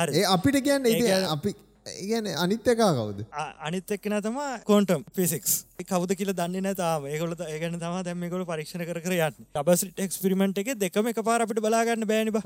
[0.00, 0.24] හරි.
[0.26, 1.54] අපිට කියන්න ඒ අපි
[1.92, 3.20] ඒගැන අනිත් එකා කවුද
[3.68, 7.06] අනිත් එක්කෙන තම කෝන්ටම් පිසික්ස් කවද කියල දන්න තාම.
[7.12, 9.38] ඒකොලත ඒගන තම දැම්මකොල පරීක්ෂණ කර යන්න.
[9.54, 12.38] ටබස් ක්ස්පිරිමෙන්ට් එක දෙකම එක පාර අපිට බලාගන්න බෑනිබ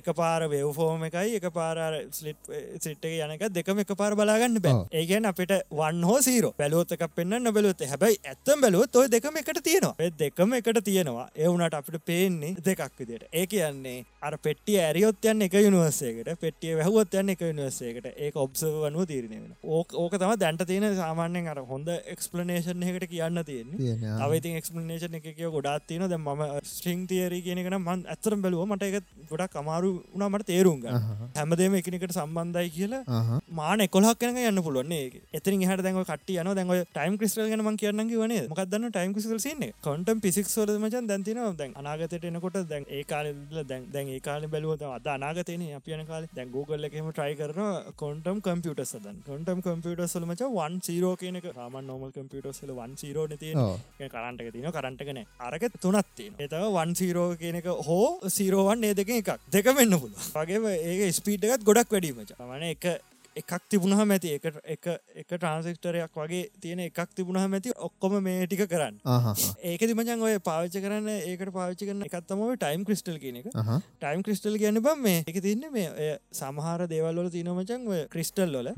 [0.00, 1.78] එක පාර වේවෆෝම එකයි එක පාර
[2.18, 2.50] ස්ලිට්
[2.84, 4.84] සිට්ට යනක දෙකම එක පාර බලාගන්න බෑ.
[4.92, 10.10] ඒගැන් අපිට වන් හෝ සීරෝ එකක් පෙන්න්න නොබලුවත හැබයි ඇත්තම් බැලුවත් ඔය දෙකම එකට තියෙනවා.
[10.18, 11.28] දෙකම එකට තියෙනවා.
[11.34, 17.14] ඒවුනට අපිට පේන්නේ දෙකක් විදිට ඒ කියන්නේ අර පෙට්ටිය ඇරියොත් යන්න එක යුනිවර්සේකට පෙට්ටිය වැහුවත්
[17.16, 21.60] යන්න එක යුනිවර්සේකට ඒක ඔබ්සව වනුව තීරණය වෙන ඕක ඕක තම දැන්ට තියෙන සාමාන්‍යෙන් අර
[21.64, 23.94] හොඳ එක්ස්පලනේෂන් එකට කියන්න තියෙන්නේ.
[24.20, 28.66] අවති එක්ස්පලනේෂන් එක කිය ගොඩත් තියන ද ම ස්ට්‍රිං තිේරී කියනකන මන් ඇතරම් බැලුව.
[28.66, 30.84] මට එක ගොඩක් අමාරු වුණමට තේරුම්
[31.38, 36.84] හැමදේම එකනකට සම්බන්ධයි කියලා මාන කොලක් කන යන්න පුළුවන්නේ එතින් හට දැව කට යන දැව
[36.90, 41.08] ටයිම් ක්‍රිස්ටල් ගන ම කියන්න වන මොකක්දන්න ටයිම් ක්‍රිස්ල් සින්න කොටම් පිසික් සොල මචන්?
[41.08, 43.32] දැන්තින දැන් අනාගතයට එනකොට දැන් ඒ කාල
[43.64, 46.24] දැන් ඒ කාල බැලුවත අද අනාගතයන අපියන කාල.
[46.36, 47.60] දැන් ගූගල්ල එකම ට්‍රයි කරන
[48.02, 52.96] කොන්ටම් කම්පියට සදන් කොටම් කම්පියට සල මච වන් සීරෝ කියනක රම නොමල් කම්පියට සල වන්
[53.02, 53.50] සීරෝ නති
[54.14, 59.30] කරන්ටක තින කරටකන අරක තුනත්ති එතව වන් සීරෝ කියනක හෝ සීරෝවන් ඒ දෙක එකක්.
[59.54, 62.84] දෙක වෙන්න පුළ වගේ ඒක ස්පීට්ගත් ගොඩක් වැඩීමච මන එක
[63.36, 64.86] එකක් තිබුණහ මැති එක
[65.28, 68.98] ට්‍රන්සික්ටරයක් වගේ තියෙන එකක් තිබුණහ මැති ඔක්කොම මේ ටික කරන්න.
[69.62, 73.48] ඒක දිමචන් ඔය පාවිච්ච කරන්න ඒකට පාවිච්චි කරන එකත්තම ටයිම් ක්‍රිස්ටල් කියන එක.
[74.02, 78.72] ටයිම් ක්‍රිස්ටල් කියන බම් මේ එක තින්න මේ සමහර දේවල්වල තිනමචන් ඔය ක්‍රිස්ටල් වල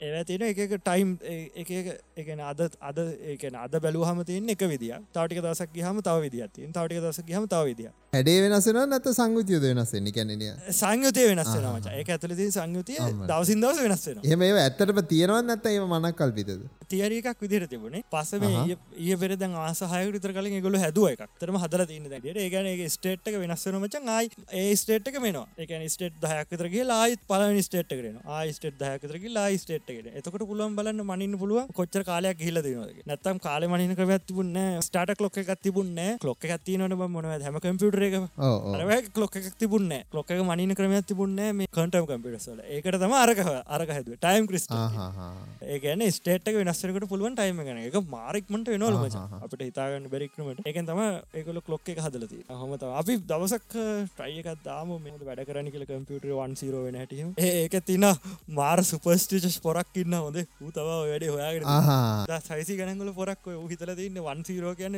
[0.00, 1.10] ඒව තියෙන එක ටයිම්
[1.54, 1.70] එක
[2.16, 2.98] එකන අද අද
[3.32, 7.66] ඒකන අද බැලුහම තියන්න එක විදිිය තාටික දසක් හම තව විදිියත් තාටික දසක් හම තව
[7.66, 11.92] විදිිය හැඩේ වෙනසෙන නැත සංගුතියද වෙනස්සෙන කැනෙන සංයුතය වෙනස්සෙන මච.
[11.94, 16.50] එක ඇතුලති සංයුතිය දවසින් දවස වෙනස්සෙන එම ඒ ඇත්තටම තියෙනවත් නැත්ත ඒ මනක් කල්පිතද
[16.88, 18.02] තියරකක් විදිර තිබුණේ.
[18.10, 22.88] පස මේ ඒ පෙරද ආසහය විතර කලින් ගොල හැදුව එකක් තරම හදර තින්න දැට ඒගන
[22.88, 28.58] ස්ටේට්ක වෙනස්සන මචන් ආයි ඒ ස්ටේට්ක මෙනවා එක ස්ටේට් දහයක්තරගේ ලායිත් පල ස්ටේට් කරන ආයි
[28.58, 29.48] ස්ටේට් දහයකතරගේ ලා
[29.92, 34.26] ස්ටේට් එකට එතකට පුළුවන් බලන්න මනින්න පුළුව කොච්චර කාලයක් හිල දෙනවගේ නැත්තම් කාල මනින කරත්
[34.26, 40.30] තිබුන්න ස්ටාට ලොක් එකක් තිබුන්න ලොක් තියනට මොනව හැම කම්පියුටර එක ලොක් එකක් තිබුන්න ලොක්
[40.30, 46.06] එක මනින ක්‍රමයක් තිබුන්න මේ කටම් කම්පිටසල ඒකට තම අරක අරක හැද ටයිම් ක්‍රිස් ඒගැන
[46.10, 49.00] ස්ටේට්ක වෙනස්සරකට පුළුවන් ටයිම ගන එක මාරක්මට වෙනවල
[49.40, 51.02] අපට හිතාගන්න බැරික්‍රමට එකන් තම
[51.34, 54.88] ඒකල ලොක් එක හදලති හොමත අපි දවසක් ට්‍රයියකත් දාම.
[55.00, 58.06] මෙ වැඩ කරනි කියල කම්පියුටර වන්සිරෝ වෙන හැටිය ඒක තින
[58.50, 60.38] මාර සුපස්ටිචස් පොරක් ඉන්න හොඳ.
[60.60, 64.96] ඌතව වැඩේ හොයාගෙන සයිසි ගනගල පොරක් හිතල තින්න වන්සිරෝ කියන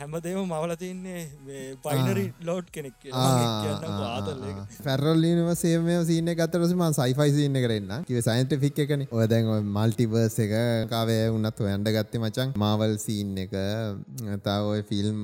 [0.00, 1.22] හැමදේම මවල තින්නේ
[1.84, 2.94] පයිනරි ලෝඩ් කෙනෙක්
[4.86, 9.06] පැරල්ලීනව සේමය සිීන ගතරසම සයිෆයි සින්න කරන්න කිව සයින්ට ෆික් එකන.
[9.10, 10.54] ඔය දැන් මල්ටිවර්ස එක
[10.94, 13.54] කාවය උන්නත් හොයන්ඩ ගත්තේ මචන් මාවල් සීන් එක.
[14.46, 15.20] තාව ඔය ෆිල්ම්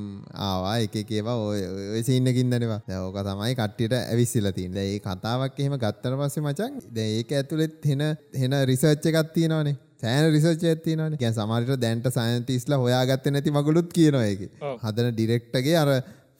[0.48, 0.76] ආවා.
[0.86, 6.80] එක ඒවා ඔය සින්නකින්දනවා ඕක තමයි කට්ටියට ඇවිස්සිල තින්ද ඒ කතාවක් එහෙම ගත්තර පස්සේ මචන්
[7.02, 8.02] ඒක ඇතුළෙත් හෙන
[8.42, 9.76] හෙන රිසර්ච්ච එකත් තියෙනවානේ.
[10.00, 14.40] සෑන රිසර්ච් ඇතිනවන ගැ සමරිට දැන්ට සයින්තිස්ලා හොයාගත්ත නැති මගුලුත් කියනවා එක
[14.82, 15.90] හදන ඩිරෙක්ටගේ අර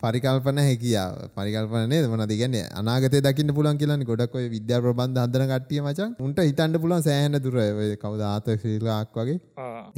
[0.05, 5.81] පරිකල්පන හැකියාව පරිකල්පනේ මොන දිගන්න අනාගත දකින්න පුලන් කියලන්න ගොඩක් ඔය විද්‍යා ප්‍රබන්ධ හදන කට්ටිය
[5.85, 6.15] මචන්.
[6.27, 7.57] උන්ට හිතන්ඩ පුලන් සෑහන දුර.
[8.03, 8.23] කවද?
[8.31, 9.38] ආත ශීලාක් වගේ.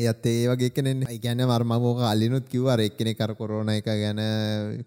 [0.04, 4.20] ඒත් ඒ වගේ කෙනෙන් ගැන මර්මමෝක අලිනුත් කිව්වර එක්කෙනෙ කර කොරෝන එක ගැන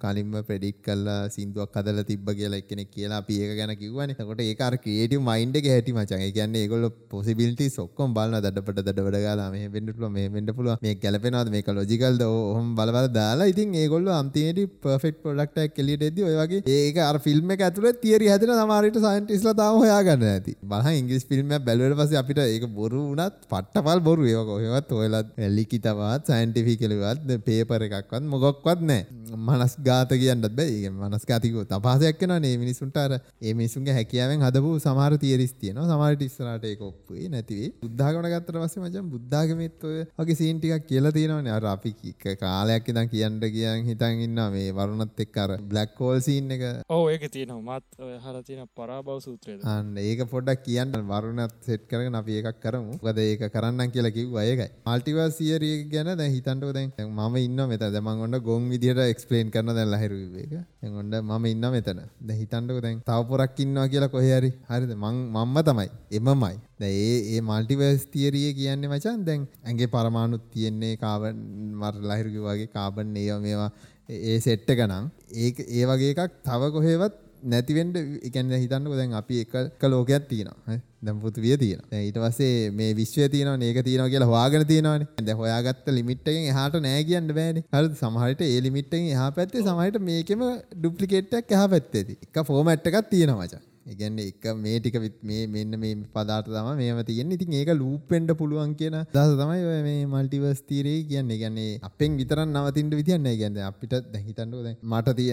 [0.03, 4.77] කලින්ම ප්‍රඩික් කල්ලා සිින්දුවක් කදල තිබ කියලා එකනෙ කියලා අපි ඒක ගැන කිවන කොට ඒකර
[4.85, 6.25] ක්‍රේට මයින්ඩ එක හැටි මචන්.
[6.37, 11.51] කියන්නේ ඒගොල පොසිබිල්ටි සොක්කොම් බලන්න දඩපට දඩ වඩගලා මේ වෙන්ඩපුල මේ වෙන්ඩ පුළුව මේ ගැලපෙනවාද?
[11.57, 12.23] මේක ලොජිකල්ද
[12.55, 14.63] හොම බලබල දාලා ඉතින් ඒගොල්ල අන්තියට
[15.07, 19.79] පර්ෆෙක්් පොඩක්ට කෙලිට ඇද ඔයගේ ඒක අර ෆිල්ම් එක ඇතුළ තිේරි හැතින සමාරට සයින්ටිස්ල තාව
[19.81, 20.53] හොයාගන්න ඇති.
[20.63, 24.25] බහ ඉංග්‍රිස් ෆිල්ම් බැලවට පස අපිට ඒක බොරු වනත් පට්ටපල් බොරු.
[24.25, 29.05] ඒක ඔහෙවත් ඔයලත් එල්ලිකි තවත් සයින්ටිෆි කලවත් පේපර එකක්වත් මොගොක්වත් නෑ
[29.37, 35.53] මනස් ගාත කියන්නත් බැයි මනස්කාතිකෝ තපාසයක් කෙන ඒ මිනිසුන්ටර ඒ මිනිසුන්ගේ හැකියාවෙන් හදපු සමහර තියරිස්
[35.55, 41.15] තියන සමහට ඉස්සරට ඒක ඔප්පුේ නැතිවේ බුද්ධාගමන ගත්තර වස මචන් බුද්ධාගමත් ඔය වගේ සීන්ටිකක් කියලා
[41.17, 41.47] තියෙනවන.
[41.49, 41.95] අර අපි
[42.37, 46.63] කාලයක් ඉදන් කියන්න කියන් හිතන් ඉන්න මේ වරුණත් එක්කර බ්ලක්කෝල් සීන් එක.
[46.89, 47.79] ඕ ඒක තියෙනවා.
[47.79, 49.61] මත් හර තියෙන පරාබව සූත්‍රයද?
[49.65, 52.97] අන්න ඒක පොඩක් කියන්න වරුණත් සෙට් කරගෙන අපි එකක් කරමු.
[53.03, 56.91] ගද ඒක කරන්න කියලා කිව් අයකයි මල්ටිවර්සියරිය ගැන දැ හිතන්ට දැන්.
[57.09, 62.01] ම ඉන්න මෙත දමන් ඔන්න ගොන් විදිහට එක්ස්පලේන් කරන දැන් ලහිරුවේක එගොඩ ම ඉන්න මෙතන.
[62.21, 64.95] ද හිතන්ටක දැන් තවපොරක් ඉන්නවා කියලා කොහරි හරිද?
[64.95, 65.89] මං මම්ම තමයි.
[66.11, 66.55] එමමයි.
[66.79, 71.37] ඒ ඒ මල්ටිවර්ස් තියරිය කියන්නේ මචන් දැන් ඇගේ පරමාණුත් තියෙන්නේ කාබන්
[71.81, 73.71] මර ලහිරුග වගේ කාබන් ඒව මේවා
[74.09, 79.83] ඒ සෙට්ට ගනම් ඒ ඒ වගේ එකක් තව කොහෙවත් නැතිවෙන්ට එකන්න හිතන්නක දැන් අපි එක
[79.85, 80.77] ලෝකයක් තියෙනවා.
[81.05, 85.05] දැම් පෘතිවිය තියෙන ඊට පස්සේ මේ විශ්වය තියන ඒක තියන කියලා හවාගෙන තියෙනවන.
[85.19, 87.63] ද හොයාගත්ත ලිමිට්ටෙන් හට නෑ කියන්න බෑන.
[87.69, 90.43] හර සමහට ඒ ලිමිට්ටෙන් එහ පැත්තේ සමහට මේකෙම
[90.73, 93.61] ඩුප්ලිකේට්ක් එහ පැත්තේති එක ෆෝමට් එකක් තියෙනවචා
[93.93, 94.95] ඉගැන්න එක මේ ටික
[95.29, 99.79] මේ මෙන්න මේ පදාට තම මේම තියෙන ඉතින් ඒක ලූපෙන්ඩ පුළුවන් කියන දස තමයි ඔය
[99.87, 101.31] මේ මල්ටිවර්ස් තීරේ කියන්න.
[101.41, 105.31] ගැන්නේ අපෙන් විතරන් නවතින්ට විතියන්න ගැන්න අපිට දැහිතන්ඩුව මට තිය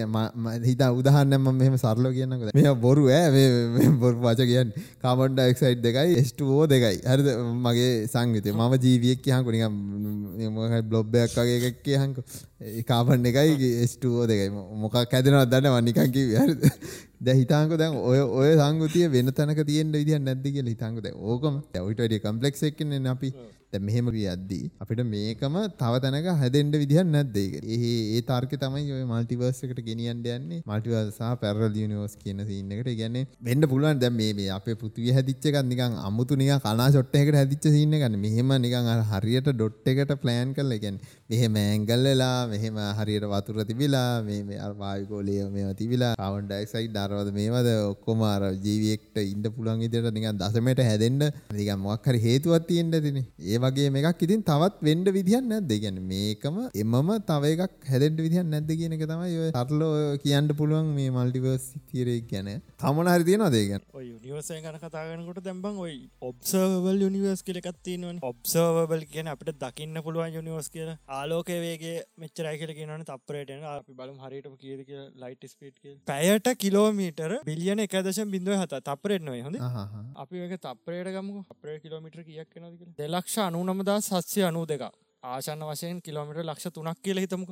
[0.69, 2.47] හිත උදහන්නම මෙම සරලෝ කියන්නක.
[2.59, 3.45] මේ බොරු ඇ
[4.03, 4.73] බොරු වච කියන්න.
[5.03, 6.97] කාබන්ඩ එක්සයිට් දෙකයි ස්ටෝ දෙකයි.
[7.11, 7.29] හරිද?
[7.65, 8.51] මගේ සංගතය.
[8.53, 9.49] මම ජීවියක් කියහකු.
[9.51, 12.17] නික බ්ලොබ්බයක් වගේ එකක් කියහන්ක
[12.87, 14.49] කාබන් එකයි ස්ටෝ දෙකයි.
[14.83, 16.61] මොකක් හැදෙනවත් දන්න වනිකංකි හරිද?
[17.21, 21.55] දැ හිතාක දැන් ඔය ඔය සංගතිය වෙන තැනක තියෙන් විදිහ නැද්දි කියල හිතාකද ඕකම.
[21.81, 22.99] ඔයිට වැඩිය කම්පලෙක්් එක්කන්නේ
[23.73, 27.77] අපි මෙහෙම අද්දී අපිට මේකම තව තැනක හැදෙන්ට විදිහ නැද්දේක ඒ
[28.15, 30.61] ඒ තර්ක තමයි ඔය මල්ටිවර්සකට ගෙනියන්ට යන්නේ.
[30.65, 36.35] මල්ටිවර්සා පැරල් නිවස් කියන සින්නකට ගැන්නේ වෙන්න පුළුවන් දැ මේ අප පෘතිව හැදිච්චක නිකන් අමුතු
[36.35, 40.99] නික කනා ොට්ටයකට හැදිච්ච සින්න ගන්න මෙහෙම නිකන් හරියට ඩොට් එකට ප්ලෑන් කරල ගැන
[41.29, 48.43] මෙහෙම ඇංගල්ලලා මෙහෙම හරියට වතුර තිබිලා මේ අර්වායකෝලය මේ තිබිලා කවන් ඩයික්සයි දරවද මේවද ඔක්කොමාර
[48.65, 51.23] ජීවියෙක්ට ඉන්ඩ පුළන් ඉදිට නිකන් දසමට හැදෙන්ට
[51.53, 55.73] නිකන් මොක්හරි හේතුවත් තියෙන්ට තින ඒ වගේ එකක් ඉතින් තවත් වෙන්ඩ විදිහන් නැද්ද?
[55.83, 59.91] ගැන මේකම එමම තව එකක් හැදෙන්ට විදිහන් නැද්ද කියන එක තමයි ඔය සරලෝ
[60.23, 62.49] කියන්න පුළුවන් මේ මල්ටිවර්ස් තිරේ ගැන.
[62.77, 63.85] තමන හරි තියෙන දේගන්න
[64.25, 68.17] නිවසය ගන කතාගනකොට දැම්බන් ඔයි ඔබ්සර්වල් යනිවර්ස් කියලකත් තියෙනවන.
[68.21, 74.17] ඔබ්සර්වබල් කියන අපිට දකින්න පුළුවන් යනිවර්ස් කියන ආලෝකය වේගේ මෙච්චරයි කියල කියනවන තපරේටන අපි බලම්
[74.23, 74.91] හරිට කියද
[75.23, 79.61] ලයිට ස්පේට් පැයට කිලෝමීටර බිලියන එකදශ බිඳුව හත තපරෙත් නොය හොඳ.
[80.15, 84.85] අපි එක තපරේට ගම අපේ කිලෝමිටර කියක් නද දෙලක්ෂ අනුනමදා සත්සය අනූ දෙක
[85.23, 87.49] ආශන්න වශයෙන් කිලෝමිට ලක්ෂ තුනක් කියල හිතමක.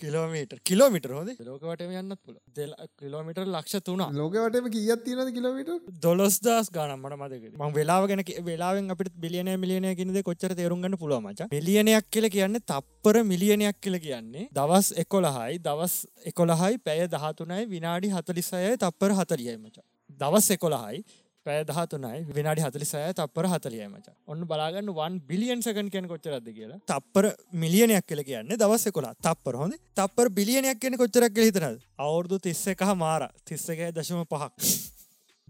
[0.00, 6.38] කිලෝමීට කිලෝමිට හොද ලෝකවටම යන්නත් පුල දෙල කිලෝමිට ලක්ෂ තුන ලෝකවටම කියත් තියන කිලෝමිට දොලස්
[6.40, 12.30] දස් ගනම්මට මදක ම වෙලාගෙන වෙලාෙන් අපට බිලියන මිලියනය කිනද කොච්චර තේරුම්ගන්න පුළුවමච මිලියනයක් කියල
[12.30, 19.58] කියන්නේ තප්පර මිලියනයක් කියල කියන්නේ දවස් එකොළහයි දවස් එකොළහයි පැය දහතුනයි විනාඩි හතලිසය තප්පර හතලියයි
[19.58, 19.76] මච.
[20.18, 21.04] දවස් එකොළහයි
[21.46, 24.06] පෑ දහතුනයි විනාඩි හතලිසය තපර හතලිය මච.
[24.32, 26.80] ඔන්න බලාගන්න වන් බිලියන් සකන් කියන කොච්චරද කියලා.
[26.92, 27.30] තප්පර
[27.62, 29.78] මිලියනයක් කියල කියන්නේ දවස් කොලා තප්පර හොඳ?
[29.98, 33.30] තප්පර බිලියනයක් කියන කොච්චරක් හිතනද අවුරදු තිස්ස එකහ මාර.
[33.48, 34.95] තිස්සක දශම පහක්.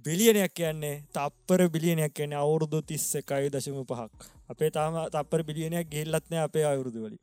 [0.07, 4.27] බිලියනයක් කියන්නේ තප්පර බිලියනයක් කියන්නේ අවුරුදු තිස්ස එකයි දශම පහක්.
[4.53, 7.19] අපේ තාම තපර බිලියනයක් ගෙල්ලත්නය අපේ අවුරුදු වලි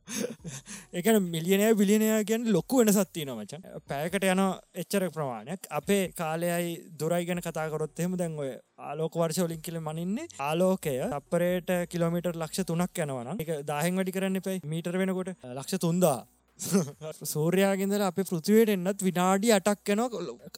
[1.00, 3.52] එකන මිලියනය බිලියනය ගැන් ලොක්කු වෙන සත්තින මච.
[3.90, 4.42] පැයකට යන
[4.82, 5.70] එච්චර ප්‍රමාණයක්.
[5.78, 8.52] අපේ කාලයයි දුරයි ගැන කතාකරොත් එහෙම දැන් ඔය
[8.90, 14.40] ආලෝක වර්ෂ ලින් කියල මනින්නේ ආලෝකය අපරේට කිලෝමිට ලක්ෂ තුනක් යනවන එක දාහෙන් වැඩි කරන්න
[14.42, 16.18] එපයි මීටර් වෙනකොට ලක්ෂ තුන්දා.
[17.32, 20.02] සූරයාගෙන්දල අප පෘතිවයට එන්නත් විනාඩි අටක් යන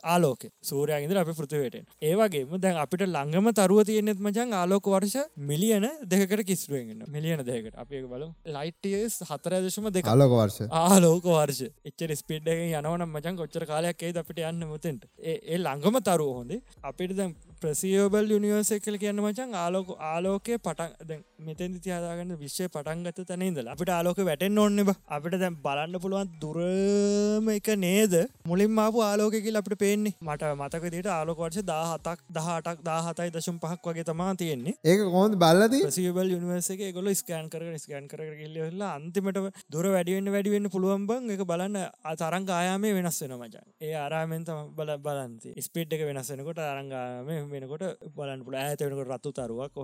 [0.04, 0.44] ආලෝක.
[0.62, 7.06] සූරයාගෙන්දල අප පෘතිවයට ඒවගේම දැන් අපිට ළඟම තරුව තියෙනෙත් මචන් ආලෝක වර්ෂ මිලියන දෙකට කිස්රුවගෙන
[7.08, 10.68] මිලියන දෙකට අපේ බල ලයිටස් හතරදශම දෙක ආලෝක වර්ෂ.
[10.70, 11.72] ආලෝක වර්ෂ.
[11.82, 15.08] එච්චර ස්පිඩ් එක යනවනම් මචන් කොච්චර කාලයක් ඒද අපිට යන්න මුතෙන්ට.
[15.18, 16.60] ඒ ළඟම තරුව හොඳේ.
[16.82, 17.32] අපිට දැන්
[17.62, 24.20] ප්‍රසියෝබල් යනිවර්සය කල කියන්න මචන් ආලෝක ආලෝකය පටන් මෙතැදි තියාදාගන්න විශ්වය පටන්ගත තැනේදල අපිට ආලෝක
[24.28, 24.82] වැටෙන් ඔන්න
[25.16, 28.14] අපිට දැන් බලන්න පුළුවන් දුරම එක නේද?
[28.44, 30.14] මුලින් ආපු ආලෝකකිල් අපට පේන්නේ.
[30.20, 34.76] මට මතක දේට ආලෝකවර්ෂ දාහතක් දහටක් දාහතයි දශම් පහක් වගේ තමා තියෙන්නේ.
[34.84, 39.40] ඒක කොහොඳ බලද ප්‍රසිබල් යනිවර්සක ගොල ස්කෑන් කර ස්කෑන් කර කිල්ලලා අන්තිමට
[39.72, 41.80] දුර වැඩිවෙන්න වැඩිවෙන්න පුළුවන් බං එක බලන්න
[42.12, 48.44] අතරං ආයාමේ වෙනස් වෙන මචන් ඒ ආරාමෙන්තම බල බලන්ති ස්පිට් එක වෙනස්සෙනකොට අරංගාම වෙනකොට බලන්න
[48.44, 49.82] පුළ ඇතවෙනකට රත්තු තරුවක්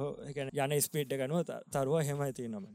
[0.58, 2.68] යන ස්පිට් ගනුව තරුව හෙම ඇති නොම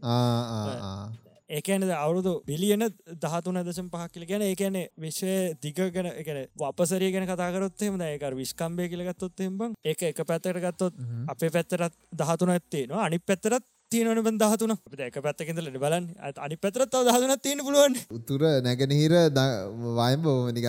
[1.50, 2.84] ඒකන අවුරුදු බිලියන
[3.18, 8.90] දහතුන දශම් පහක් කියල ගැන ඒකන විශ්වය දිග ගැන එකන වපසරය ගැන කතාකරොත්තෙම දයක විශ්කම්බය
[8.90, 14.32] කියලගත්තොත් එම්බං ඒක එක පැත්තට ගත්තොත් අපේ පැත්තරත් දහතුන ඇත්තේ නවා අනි පැත්තරත් තියනවන බ
[14.38, 14.74] දහතුන.
[15.00, 16.06] එක පැත්තකිඳල බලන්
[16.38, 17.96] අනි පැතරත් දහතුන තියෙන පුළුවන්.
[18.12, 20.68] උතුර නැගනහිර වයම් බෝමනික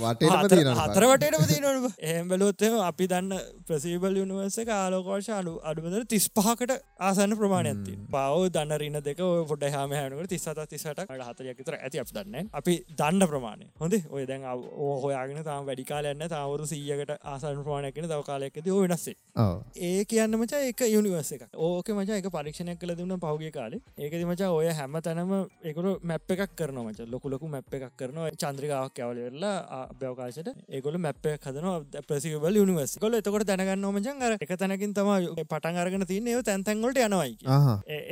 [0.00, 6.06] වටේම තියෙන හතර වටේටම තියෙනව එහම බලොත්තම අපි දන්න ප්‍රසිබල් යුනිවර්ස එක ආලෝකෝෂ අලු අඩුබදර
[6.06, 12.02] තිස් පහකට ආසන්න ප්‍රමාණයන්ති පව දන්න රින්න දෙක පොඩ හම හනකට තිස්සත තිසට හතරයක්තර ඇති
[12.04, 13.70] අප දන්න අපි දන්න ප්‍රමාණය.
[13.78, 13.94] හොඳ?
[14.10, 14.42] ඔය දැන්
[15.04, 19.16] හොයාගෙන තාම වැඩිකාලන්න තාවරු සීයකට ආසන් ප්‍රමාණයකන දව කාලයක්ද වෙනස්සේ
[19.82, 23.82] ඒ කියන්න මචා එක යුනිවර්ස එක ඕක මචා එක පල පරීක්ෂණයක් කළ දුන්න පහුගේ කාලේ.
[23.98, 25.32] ඒකද මචා ඔය හැම තැනම
[25.64, 27.08] එකකු මැප් එකක් කරන මච.
[27.08, 28.30] ලොකුලොකු මැප් එකක් කරනවා.
[28.38, 34.36] චන්ද්‍රිකාවක් ඇවල වෙල්ලා අභ්‍යවකාශයට ඒගොල මැප් එක හදන ප්‍රසිබල් නිවර්ස් කොල එතකොට දැනගන්න මචන් අර
[34.38, 35.10] එක තැනකින් තම
[35.44, 37.36] පටන් අරගෙන තියන්නේ ඒ තැන්තැන්ගොලට යනවයි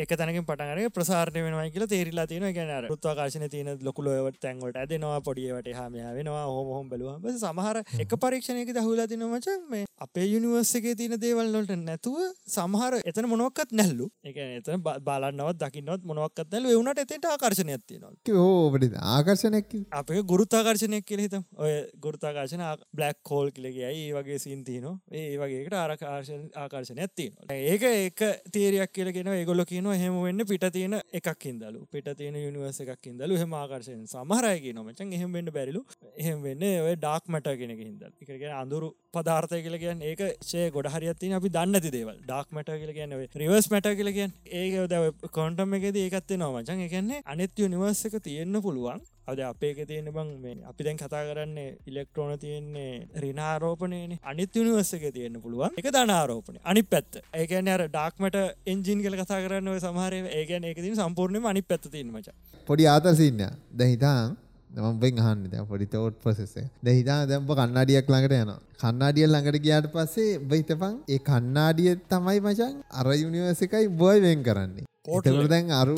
[0.04, 5.72] එක තැනකින් පටන්ගර ප්‍රසාරණය වෙනවයි කියලා තේරලා තියෙන ගැන ෘත්වාකාශන තියන ලොකුලොවට තැන්ගොට ඇදනවා පොඩියට
[5.72, 11.16] හම වෙනවා හෝම හොම බලුව සමහර එක පරීක්ෂණයක දහුලා තින මචන් මේ අපේ යුනිවර්සගේ තියන
[11.18, 12.18] දේවල්ලට නැතුව
[12.48, 18.12] සමහර එතන මොනොක්කත් නැල්ලු එක එතන බලන්නවත් දකින්නවත් මොනවක්කත් නැල වුණට එතට ආකර්ශනයක් තියෙනවා.
[18.36, 21.44] ඕට ආකර්ශනයක් අපේ ගුරුත්තාකර්ශනයක් කියල හිතම්.
[21.56, 28.24] ඔය ගුරුත්තාකර්ශන බ්ලක් කෝල් කියලගේ ඒ වගේ සින්තින ඒ වගේකට ආරකාර්ශන ආකර්ශනයක් තියෙන ඒක ඒක
[28.52, 33.38] තේරයක් කියලගෙන ඒගොල කියන හෙම වෙන්න පිට තියෙන එකක් ඉදලු පිට තියෙන යුනිවර්ස එකක් ඉදලු
[33.38, 35.84] හෙම ආකර්ශයෙන් සමහරයගේ නොමචන් එහෙම වෙන්න බැරිලු.
[36.16, 41.36] එහෙම වෙන්න ඔය ඩාක් මට කෙනෙක හිදල් එකගෙන අඳුරු පදාර්ථය කියලගන් ඒක ෂේ ගොඩ හරියත්තින
[41.38, 42.18] අපි දන්නති දේවල්.
[42.22, 45.04] ඩාක් මට කියලගන්න රිවර්ස් මට කියල කියන් ඒක දැව
[45.36, 49.04] කොන්ටම් එකද ඒකත්තේ නොමචන් එකන්නේ අනෙත් යනිවර්ස එක තියෙන්න්න පුළුවන්.
[49.30, 52.92] අද අපේක තියෙන බං මේ අපි දැන් කතා කරන්නේ ඉලෙක්ට්‍රෝන තියෙන්නේ
[53.24, 55.74] රිනාරෝපනයන අනිත් යනිවර්සක තියෙන්න්න පුළුවන්.
[55.80, 58.38] එක දනාරෝපන අනි පැත් ඒකන අර ඩක්මට
[58.72, 62.28] එන්ජින් කල කතා කරන්න සමහරය ඒකන එක තින සම්පූර්ණයම අනි පැත් තියෙන මච.
[62.68, 63.42] පොඩි ආතසින්න
[63.80, 64.36] දැහිතාන්
[64.74, 66.54] මම්බෙන් අහන්න දැ පොඩි තෝට් පොසෙස
[66.86, 68.52] දෙහිතා දැම්ප කන්නාඩියක් ළඟට යන
[68.82, 74.86] කන්නාඩියල් ළඟට ගියාට පස්සේ බහිතපන් ඒ කන්නාඩිය තමයි මචන් අර යුනිවර්සිකයි බොයි වෙන් කරන්නේ.
[75.08, 75.96] පෝටල දැන් අරු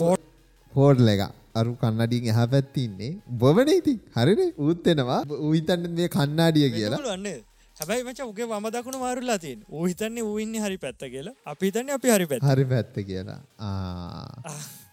[0.72, 1.22] හෝඩ්ල එක
[1.60, 4.42] අරු කන්නඩින් එහ පැත්තින්නේ බොවන ඉති හරින?
[4.68, 7.00] උත්තෙනවා උහිතන්න මේ කන්නාඩිය කියලා.
[7.76, 11.34] හැබයි මච උගේ වම දකුණු මාරුල්ලා තින් උහිතන්නේ ඌඉන්න හරි පැත්ත කියලා.
[11.52, 13.40] අපි තන්න අපි හරි පැත් හරි පැත්ත කියලා.
[13.60, 14.87] ආ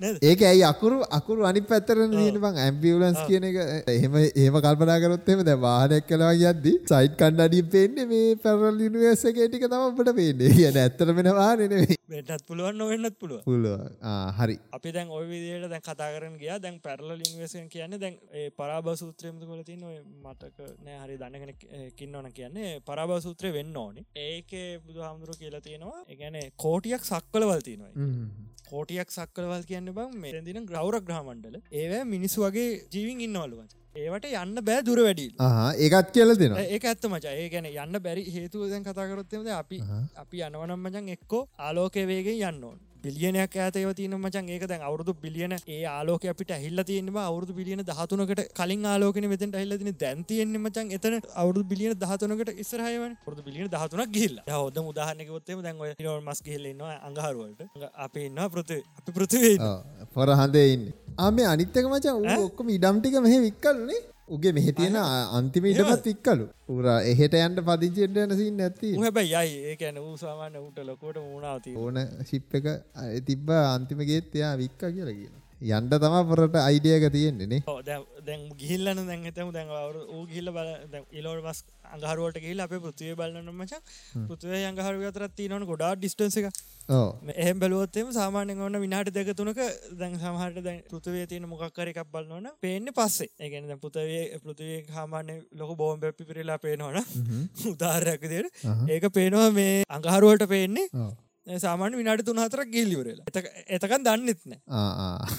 [0.00, 3.56] ඒක ඇයි අකුරු අකුරු අනි පැත්තරන දීන බං ඇම්බියලන්ස් කියන එක
[3.92, 9.64] එහෙම ඒම කල්පනා කරොත්තෙම දැ වාහනයක් කලා යද්දි සයිට් කණ්ඩඩිය පෙන්න්නේ මේ පැරල් නිවර්සගේ ටික
[9.66, 10.50] තම ඔබට පේන්නේ.
[10.58, 13.80] කියන ඇත්තර මෙෙන වානනේ වෙටත් පුළුවන් නොවෙන්නත් පුළුව පුළුව
[14.38, 14.56] හරි.
[14.78, 16.58] අපි දැන් ඔය විදියට දැන් කතා කරන ගියා.
[16.58, 18.14] දැන් පැරල ඉන්වර්සන් කියන්නේ දැන්
[18.60, 21.66] පරාභව සූත්‍රයේම කොල තියෙන ඔය මතක නෑ හරි දන්න කෙනෙක්
[22.06, 24.06] ඉන්නවන කියන්නේ පරාභව සූත්‍රය වෙන්න ඕනේ.
[24.26, 27.92] ඒකේ බුදුහාමුදුරුවෝ කියලා තියෙනවා කියන්නේ කෝටියක් සක්වලවල් තියෙනවා
[28.70, 34.58] කෝටියක් සක්කලවල් කියන්න බං මේ දින ග්‍රවර ග්‍රහමණ්ඩල ඒවැ මිනිස්සු වගේ ජීවින් ඉන්නවලුවච ඒවට යන්න
[34.64, 35.32] බෑ දුර වැඩිල්
[35.78, 37.32] ඒකත් කියල දෙෙන ඒ ඇත්ත මචා.
[37.34, 39.78] ඒ ගැන යන්න බැරි හේතුව දැන් කතාකරොත්තමද අපි
[40.16, 45.12] අපි යනවනම් මචන් එක්කෝ ආලෝකය වේගෙන් යන්න ඕන් බිලියනයක් ඇතව තින මචන් ඒක දැන් අවුරදු
[45.24, 50.90] බිලියන ඒ ආලෝක අපිට හිල්ල තියෙනවා අවුරදු බිලියන දහතුනකට කලින් ආලෝකන වෙතට හිල්ලදින දැන්තියෙන්නේ මචන්
[50.96, 55.80] එතන අවුරදු බිලියන දහතුනකට ඉස්රහයවන පුරදු බිලියන දහතුනක් ගිල්ල හොද උදාහනකවත්තේ දැන්
[56.10, 57.62] ෝ මස් ගහිල්ලන්නවා අඟහරුවලට.
[58.06, 59.56] අපි ඉන්න පෘති අපි පෘතිවේ
[60.14, 60.86] පොර හඳේ ඉන්න.
[61.18, 64.96] ආම අනිත්තක මචන් ඔක්කොම ඉඩම්ටික මෙහ වික්කලනේ උගේ මෙහ තියෙන
[65.38, 66.46] අන්තිමීටමත් ඉක්කලු.
[66.68, 69.58] උර එහෙට යන්ට පදිචෙන්ට යනසින්න ඇති හැබයි යයි.
[69.72, 71.98] ඒකැන ඌසාමාන්න ඌට ලොකොට මුණනාවති ඕන
[72.30, 72.66] ශිප් එක
[73.26, 77.62] තිබ්බ අන්තිමගේත් එයා වික්ක කියලා කියන යන්ට තම පොරට අයිඩියක තියෙන්න්නේ
[78.24, 79.70] දැන් ගිල්ලන දැන් එතම දැන්
[80.08, 80.70] ඌ ගිල්ල බල
[81.12, 83.80] ඉලෝට මස් අඟහරුවට ගහිල් අප පෘතිය බලන්න මච
[84.24, 86.46] පෘතිය අඟහරු අතරත් තියනවන ගොඩා ඩිස්ටන්ස එක
[87.36, 89.60] එහම බලුවත්තම සාමානය ඔන්න විනාට දෙක තුනක
[89.94, 93.28] දැන් සමහට දැන් පෘතිවේ තියෙන මොකක්කර එකක් බලන්නවන පේන්න පස්සේ.
[93.38, 97.00] ඒගැන පෘතවේ පෘතිවේ හාමානය ලොක බෝම් බැපි පිරලා පේනවන
[97.72, 100.86] උදාරයක් දේට ඒක පේනවා මේ අඟහරුවට පේන්නේ
[101.56, 103.44] සාමාන්‍ය විනාට තුන හතර ගිල්ලිවරලා
[103.76, 104.60] එතකන් දන්නෙත් නෑ.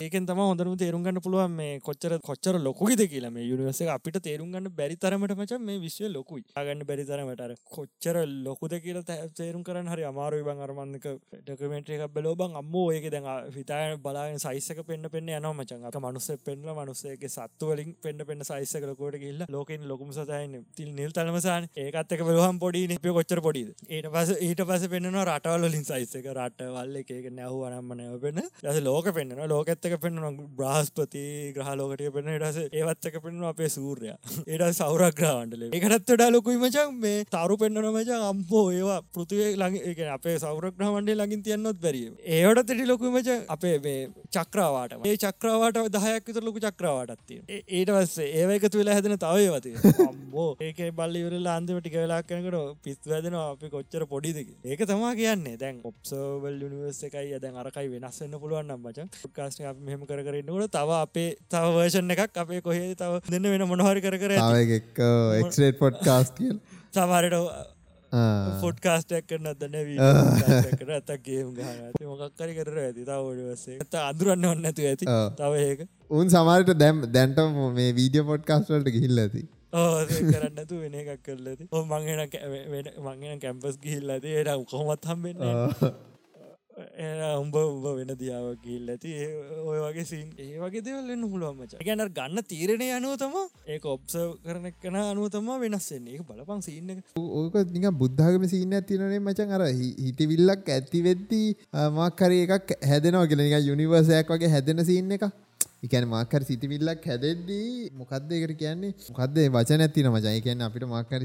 [0.05, 4.51] ඒකෙන් තම හොඳරම තේරුම් ගන්න පුළුවන් මේ කොච්චර කොච්චර ලොකුද කියලා මේ යුනිවර්ස අපිට තේරුම්
[4.53, 6.43] ගන්න බැරි තරමට මච මේ විශ්ව ලොකුයි.
[6.55, 8.17] ආගන්න බැරි තරමටර කොච්චර
[8.47, 10.43] ලොකුද කියලා තේරුම් කරන්න හරි අමාරුයි.
[10.49, 11.05] බං අරමන්නක
[11.47, 15.99] ඩකමෙන්ට් එකක් බැලෝ බං අම්මෝ ඒක දැන් හිතාය බලාගෙන සයිසක පෙන්න්න පෙන්න්න යනවා මචන් අක
[16.05, 21.11] මනුස්ස පෙන්ල මනුස්සේගේ සත්තු වලින් පෙන්න්න පෙන්න්න සයිසක ලකොට කියල්ල ලෝකෙන් ලොකුම සතයන තිල් නිල්
[21.11, 23.69] තලමසාන ඒකත්තක බලහම් පොඩි නිපය කොච්චර පොඩිද?
[23.89, 29.07] ඒට පස ඊට පස පෙන්න්නවා රටවල්ලින් සයිසක රටවල්ල එක නැහු අනම්ම නැව පෙන්න්න දස ලෝක
[29.17, 31.23] පෙන්න්න ලෝකත්තක පෙන්න්න බ්‍රහස්පති
[31.55, 34.11] ග්‍රහලෝකට පෙන්න්න ටස ඒවත්තක පෙන්න්න අපේ සූර්ය.
[34.47, 40.35] ඒට සෞරග්‍රහන්ටල එකටත් වඩා ලොකුයි මචන් මේ තරු පෙන්න්නන මචන් අම්බෝ ඒවා පෘතිවේ ලඟ අපේ
[40.45, 43.39] සෞරග්‍රහමන්ඩේ ලඟින් තියන්නොත් බැරිය ඒවට තෙටි ලොකුයි මච.
[43.55, 43.99] අපේ මේ
[44.37, 47.41] චක්‍රවාට ඒ චක්‍රවාට දහයක් විතර ලොකු චක්‍රවාටත්තිය
[47.79, 49.75] ඒට පස්සේ ඒවකතු වෙලා හැදෙන තවයවති
[50.09, 55.57] අම්බෝ ඒක බල්ලිවරලා අන්තිම ටික වෙලා කනකට පිස් වැදෙනවා අපි කොච්චර පොඩිදක ඒක තමා කියන්නේ.
[55.57, 57.39] දැන් ඔප්සෝවල් නිවර්ස එකයි.
[57.43, 62.61] දැන් අරකයි වෙනස්සන්න පුළුවන් නම් මචන් කාස්න මෙහම කරන්නකට තව අපේ තව වර්ෂණ එකක් අපේ
[62.67, 64.77] කොහේ තව දෙන්න වෙන මොනහරි කර කර එක්
[65.41, 66.57] එක්ට පොට් කාස් කියල්.
[66.93, 67.35] සමහරට
[68.61, 69.75] ෆොඩ්කාස්ටක් කරන දන්න
[70.79, 74.87] කර ඇතක්ගේම් ගහන මොකක්කරි කර ඇති තවඩවසේ ඇත අදුරන්න ඔන්න ඇතු.
[74.91, 75.05] ඇති
[75.41, 75.87] තව ඒක.
[76.19, 77.39] උන් සමාරට දැම් දැන්ට
[77.77, 82.21] මේ වීඩිය පොඩ්කාස්ටල්ට ගිහිල්ල ඇති කරන්නතු වෙන එකක් කරලද ඕ මංගෙන
[82.99, 86.07] මංගෙන කැම්පස් ගිහිල්ලද ඒට කොහොමත් හම්බෙන්න
[86.79, 89.11] උඹ උඹ වෙන දියාව ගිල් ඇති.
[89.63, 93.35] ඔය වගේ සින් ඒ වගේ දෙවල්ලන්න පුළුවන්මච ගැන ගන්න තීරණය අනුවතම
[93.67, 94.15] ඒ ඔබ්ස
[94.45, 100.73] කරන කන අනුවතම වෙනස්සෙන්නේ ඒ බලපං සින්න ඕක නික බුද්ධාගම සින්න ඇතිනේ මචන් අර හිටිවිල්ලක්
[100.77, 101.47] ඇතිවෙද්දී
[101.91, 105.29] මක්කර එකක් හැදෙනවා ගෙන නික යුනිවර්සයක් වගේ හැදෙන සින්න එක
[105.85, 107.67] එකන මාකර සිතිවිල්ලක් හැදෙද්දී
[107.99, 108.95] මොකක්දකට කියන්නේ?
[109.09, 111.21] මොකක්ද වචන ඇතින මචයි කියන්න අපිට මාකර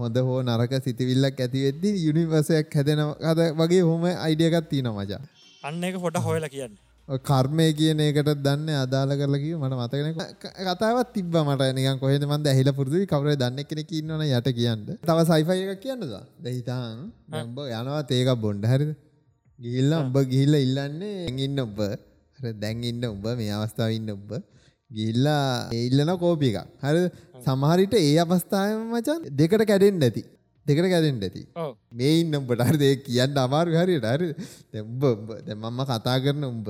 [0.00, 5.20] හොඳ හෝ නරක සිතිවිල්ලක් ඇතිවෙද්දී යුනිවර්සයක් හැදෙන අද වගේ හොම අයිඩියකත් තියන මචා.
[5.64, 6.76] අන්න එක පොට හොයල කියන්න.
[7.28, 10.08] කර්මය කියන එකට දන්න අදාල කරලකිව මට මතකන
[10.68, 11.62] කතාවත් තිබ මට.
[11.78, 14.84] නික කොහෙද මන්ද ඇහිල පුරදු කවර දන්න කෙනෙ ඉන්නවන යට කියන්න.
[15.08, 16.04] තව සයිෆය එක කියන්නද?
[16.44, 17.10] දැහිතාන්
[17.46, 18.94] ඹ යනවා තේක බොන්්ඩ හරිද?
[19.58, 21.80] ගිල්ල උඹ ගිහිල්ල ඉල්ලන්නේ ඇඟින්න ඔබ
[22.62, 24.32] දැන් ඉන්න උඹ මේ අවස්ථාව ඉන්න උඹ
[24.90, 26.68] ගිල්ලා ඉල්ලන කෝපි එකක්.
[26.82, 27.02] හරි
[27.46, 30.22] සමහරිට ඒ අවස්ථාව මචන් දෙකට කැඩෙන් ඇති.
[30.70, 31.42] දෙකට කැදෙන් ඇති.
[32.00, 34.08] මේ ඉන්න උඹට ඒ කියන්න අමාරු හරියට.
[34.14, 34.28] හරි.
[34.82, 35.04] උඹ
[35.48, 36.68] දැමම්ම කතා කරන උඹ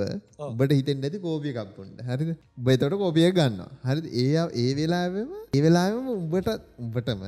[0.49, 2.31] උඹට හිතෙන් ඇති කෝපිය කප්පුන්ට හරිද?
[2.77, 6.49] එතොට කෝපිය ගන්න හරි ඒ ඒ වෙලාවම ඒ වෙලාම උඹට
[6.85, 7.23] උඹටම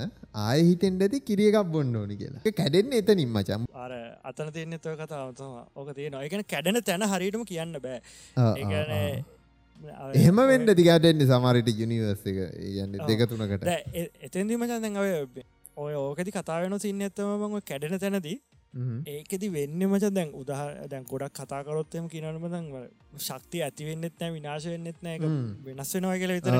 [0.46, 2.54] ආය හිතෙන් ඇති කිරියකක් බොන්න ඕනි කියලා.
[2.60, 3.92] කැඩෙන්න එත නිම්මචම් අර
[4.30, 7.98] අතන තියන්න තව කතාවතම ඕක තියෙන එකන කැඩෙන තැන හරිටම කියන්න බෑ.
[10.20, 12.38] එහෙම වෙන්ඩ දිගටෙන්නේ සමාරිට යුනිවර්ස එක.
[12.82, 13.66] යන්න දෙක තුනකට.
[14.26, 14.98] එතැන්දීම චන්දන්
[15.76, 18.38] ඔය ඕකති කතාවෙන සින්න ඇත්තම බං කැඩෙන තැනදී
[19.06, 20.50] ඒකෙති වෙන්න මච දැන් උදහ
[20.88, 22.68] දැන් ගොඩක් කතාකරොත්තයම කියනම දං
[23.18, 25.18] ශක්තිය ඇතිවෙන්නෙත් නෑ විනාශ වෙන්නෙත් නෑ
[25.66, 26.56] වෙනස් වෙනවා කියල විතර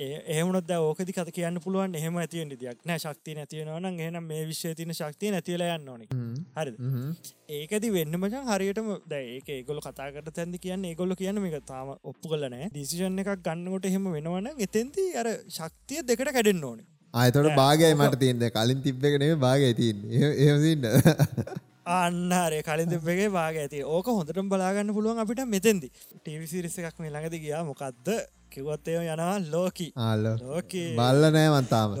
[0.00, 2.98] ඒහමුණොත් ඕකති කත කියන්න පුළුවන් එහෙම ඇතිවෙන්න දෙයක් නෑ.
[2.98, 6.06] ශක්තිය නැතිවෙනවන එහනම් මේ විශ්ව තින ශක්තිය නැතිල යන්න ඕන.
[6.56, 6.72] හරි
[7.58, 12.26] ඒකති වෙන්න මචන් හරියටම දැ ඒක ඒගොල කතාකට තැන්දි කියන්න ඒගොල්ල කියන්න එක තාම ඔප්පු
[12.28, 18.18] කලනෑ දිසිෂන් එකක් ගන්නකොට එහෙම වෙනවන එතෙන්ති අර ශක්තිය දෙකට කැඩෙන්න්න ඕනේ අයතොට භාගයි මට
[18.18, 18.44] තියන්න.
[18.50, 19.98] කලින් තිබ්බෙනේ භාගයි තින්න
[20.44, 20.84] එහසින්න
[21.96, 25.90] අන්නරේ කලින් තිබ්බගේ භාග ඇති ඕක හොඳටම බලාගන්න පුළුවන් අපිට මෙතෙන්දි.
[26.16, 27.64] ටීවිසිරිස එකක් මේ ළඟද ගියා.
[27.64, 28.08] මොකක්ද
[28.50, 29.90] කිවොත්තය යනවා ලෝකි.
[30.40, 30.94] ලෝකී.
[30.96, 31.98] බල්ල නෑ මන්තාම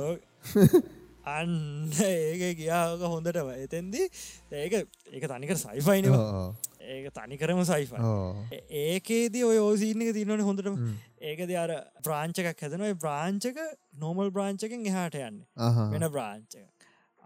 [1.36, 1.52] අන්න
[2.00, 3.50] ඒක ගියාක හොඳටම.
[3.58, 4.06] එතැන්දි
[4.54, 4.72] ඒක
[5.10, 7.92] ඒක තනිකර සයිෆයිනවා ඒක තනිකරම සයිෆ
[8.82, 10.76] ඒකේදී ඔය ඕසිීනක තින්නවන හොඳටම.
[11.30, 11.72] ඒකද අර
[12.06, 13.58] ප්‍රාංචකක් හැදනයි ප්‍රාංචක
[14.04, 15.40] නෝමල් බ්‍රාංචකෙන් එහාට යන්න.
[15.94, 16.79] වෙන බ්‍රාංචක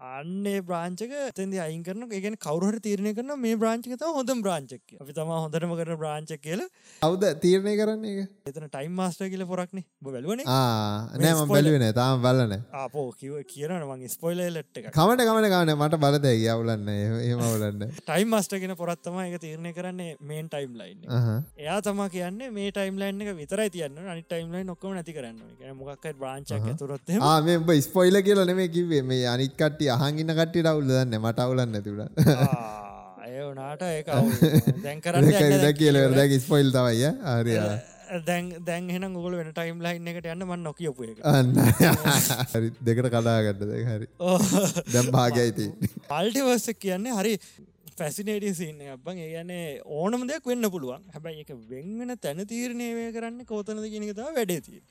[0.05, 5.13] අන්නේ බ්‍රාංචක තැදි අයින් කරන එකගෙන කවරුහට තීරණය කරන මේ බ්‍රාංචික තම හොඳ බ්‍රාංචක් අපි
[5.13, 6.61] තම හොඳටම කරන බ්‍රාංච කියල.
[7.01, 10.43] අවද තීරණය කරන්නේ එක එතන ටයිම් මාස්ටර් කියල පොරක්න බලවන?
[10.45, 16.01] නෑම බැලිවෙන තාම බලන අපෝ කිව කියරන මගේ ස්පොයිල ලට් එක කමට ගමන ගාන මට
[16.03, 21.09] බලද යවලන්න එහම වලන්න ටයිම් මස්ටගෙන පොරත්තම එක තීරණය කරන්නේ මේන් ටයිම් ලයින්
[21.57, 25.81] එයා තම කියන්නේ මේ ටයිම් ලයින් එක විතරයි තියන්න අනි ටයිම් ලයි නොක්කම නැති කරන්න
[25.81, 27.13] මොකක් බ්‍රාංචක් තුරත්
[27.49, 31.19] මේ ස්පොයිල කියල නෙම කිවේ මේ අනිකට්ටිය අහගින්න කට්ටිට අවුල් දන්න?
[31.23, 31.73] මට අවුලන්න
[33.35, 34.01] ඒනාට ඒ
[34.85, 37.53] දැන් කරන්න කියල දැ ස්පොයිල් තවයිය ආරය
[38.27, 41.17] දැන් දැන් හෙන ගොල වෙන ටයිම් ලයින් එකට යන්න මන් නොකියපු එක.
[42.53, 44.07] හරි දෙකට කදාගන්නද හරි.
[44.93, 45.67] දැම් භාගයිති
[46.11, 47.33] පල්ටිවර්ස කියන්නේ හරි
[47.99, 49.51] පැසිනේට සින්න අපන් ඒගැන
[49.99, 51.01] ඕනම දෙයක් වෙන්න පුළුවන්.
[51.15, 54.81] හැබැයි එක වෙන්වෙන තැන තීරණයවය කරන්න කෝතනද කියෙනකතා වැඩේතිය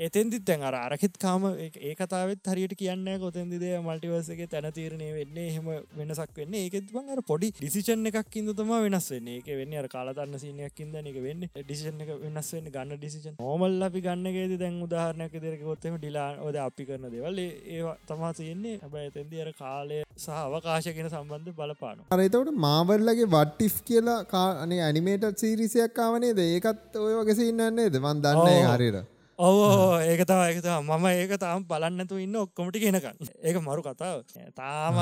[0.00, 5.68] එතෙන්දිත් තැන් අර අරකෙත් කාම ඒ කතාවත් හරියට කියන්න කොතැන්දිද මල්ටිවර්සගේ තැන තීරණය වෙන්නේ එහෙම
[5.96, 6.56] වෙනසක් වෙන්න.
[6.56, 9.28] ඒකෙත් බං අර පොඩි ඩිසිෂන් එකක් ඉද තම වෙනස් වෙන්න.
[9.28, 11.48] ඒක වෙන්න අර කාලතන්න සිනයක් ඉද එක වෙන්න.
[11.56, 16.60] ඩිසිෂන් එක වෙනස් වෙන්න ගන්න ඩිසිෂන් හෝමල් අපි ගන්නගේද දැන් උදාහරණයක් දෙරක ගොත්තම ඩිලා ඔද
[16.60, 17.38] අපි කරන දෙවල්.
[17.38, 18.78] ඒ තමා තියෙන්නේ.
[18.82, 25.92] හැබැයි තැන්දි අර කාලය සහ අවකාශගෙන සම්බන්ධ බලපාන අරතවට මාවල්ලගේ වට්ටිෆ් කියලා කානේ ඇනිමේට සීරිසියක්
[25.92, 28.95] කාවනේද ඒකත් ඔය වගෙස ඉන්නන්නේද මන් දන්න හරිර
[29.38, 34.24] ඕ ඒක තව එකතා මම ඒක තාම බලන්නතු ඉන්න ඔක්කොමටි කියෙනකන්න ඒක මරු කතාව.
[34.54, 34.96] තාම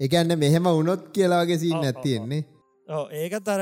[0.00, 2.44] එකන්න මෙහෙම උනොත් කියලාගේ සින්න ඇත්තියෙන්නේ
[3.18, 3.60] ඒකත් අර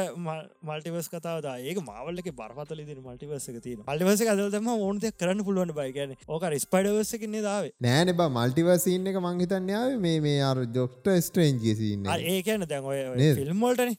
[0.62, 6.44] මල්ටිවස් කතාව ඒක මාවල්ලක බරපතල ති මල්ටිවස්සක තින මල්ටිවස අදම ඕනත කරන්න පුළුවන් බයිගන ඕක
[6.58, 8.28] ස්පයිඩවස්සකන්නේ දාව නෑන බ.
[8.30, 13.00] මල්ටිවසින්න එක මංහිතන්යාව මේ මේ අර ජොක්ට ස්ට්‍රේන්ජසින්න ඒකන දැන් ඔය
[13.34, 13.96] ෆිල්ම්මෝල්ටන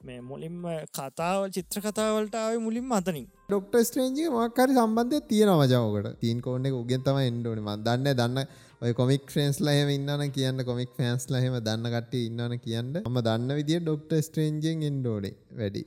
[0.00, 0.56] මේ මුලින්ම
[0.96, 3.26] කතාව චිත්‍ර කතාවලටාව මුලින් අතනින්.
[3.48, 6.38] ඩොක්ට ස්ට්‍රේන්ජි මක්කරි සම්බන්ධය තියෙන මජාවකට තීන්
[6.68, 8.38] එක උගෙන් තම එන්ඩෝන දන්න දන්න
[8.82, 12.94] ඔය කොමික් ෆ්‍රේන්ස්ලහම ඉන්නන කියන්න කොමික් ෆෑන්ස්ලහෙම දන්න කට ඉන්නන කියන්න.
[13.04, 15.82] ම දන්න විදිිය ඩොක්ට ස්ට්‍රේන්ජෙන් එන්ඩෝඩේ වැඩි.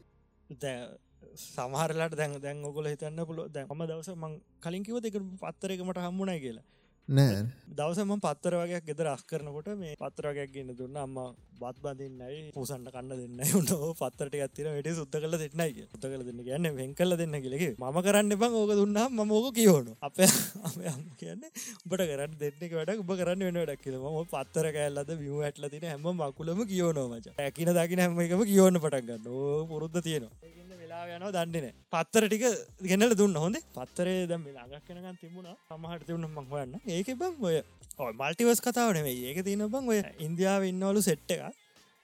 [1.45, 6.66] සමහරලාට දැන් දැන් ඔගොල හිතන්න පුල දැන් ම දවස මං කලින්කිව දෙක පත්තරකමට හම්මුණයි කියලා
[7.10, 7.43] නෑ.
[7.70, 10.95] දවසම පත්තර වගේයක් ගෙදර අස් කරනකොට මේ පත්තරගයක් ගන්න දුන්න.
[10.95, 11.18] අම්ම
[11.60, 16.39] බත් බඳන්නයි පූසන්ට කන්න දෙන්න උට පත්තරට ගත්තර වැඩ සුද්ද කල දෙන්නයි උත්ත කල දෙන්න
[16.47, 21.04] කියන්න වෙන් කල දෙන්න කියලෙ ම කරන්න බං ඕක දුන්නා ම ඕක කියවනු අප අම
[21.20, 21.43] කියන්න
[21.84, 23.99] උබට කරන්න දෙන්නෙක වැඩ උබ කරන්න වෙන වැඩක් කියල.
[23.99, 29.28] ම පත්තර කෑල්ලද බිම ඇටල තින හැම මකුලම කියවනෝමච ඇකින දකින හැම එකම කියවන්න පටක්ගන්න
[29.68, 30.54] පුරුද්ධ තියෙනවා.
[30.94, 32.44] යන දන්නන පත්තර ටික
[32.89, 33.58] ගෙනල දුන්න හොඳ.
[33.78, 35.56] පත්තරේ දම ළඟක් කෙනගන් තිබුණා.
[35.70, 36.74] සමහට තිවුණ මං හොයන්න.
[36.88, 37.58] ඒක බං ඔය
[38.00, 41.41] ඔය මල්ටිවස් කතාවනේ ඒක තියන බං ඔය ඉන්දියාව ඉන්නවලු සෙට්ට එක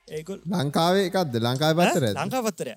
[0.08, 1.34] ඒකුල් ලංකාවේ එකක්ද?
[1.48, 2.74] ලංකායි පත්තර ලංකා පත්තරය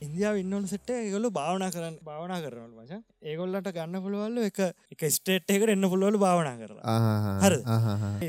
[0.00, 4.58] ඉන්දියාව ඉන්නවල සෙට්ට ඒගොලු භාවනා කරන්න භාවනා කරනවල මච ඒගොල්ලට ගන්න පුළුවල්ල එක
[4.92, 6.96] එක ස්ටේට් එකට එන්න පුළුවලු භාවනා කරලා.
[7.40, 7.54] හර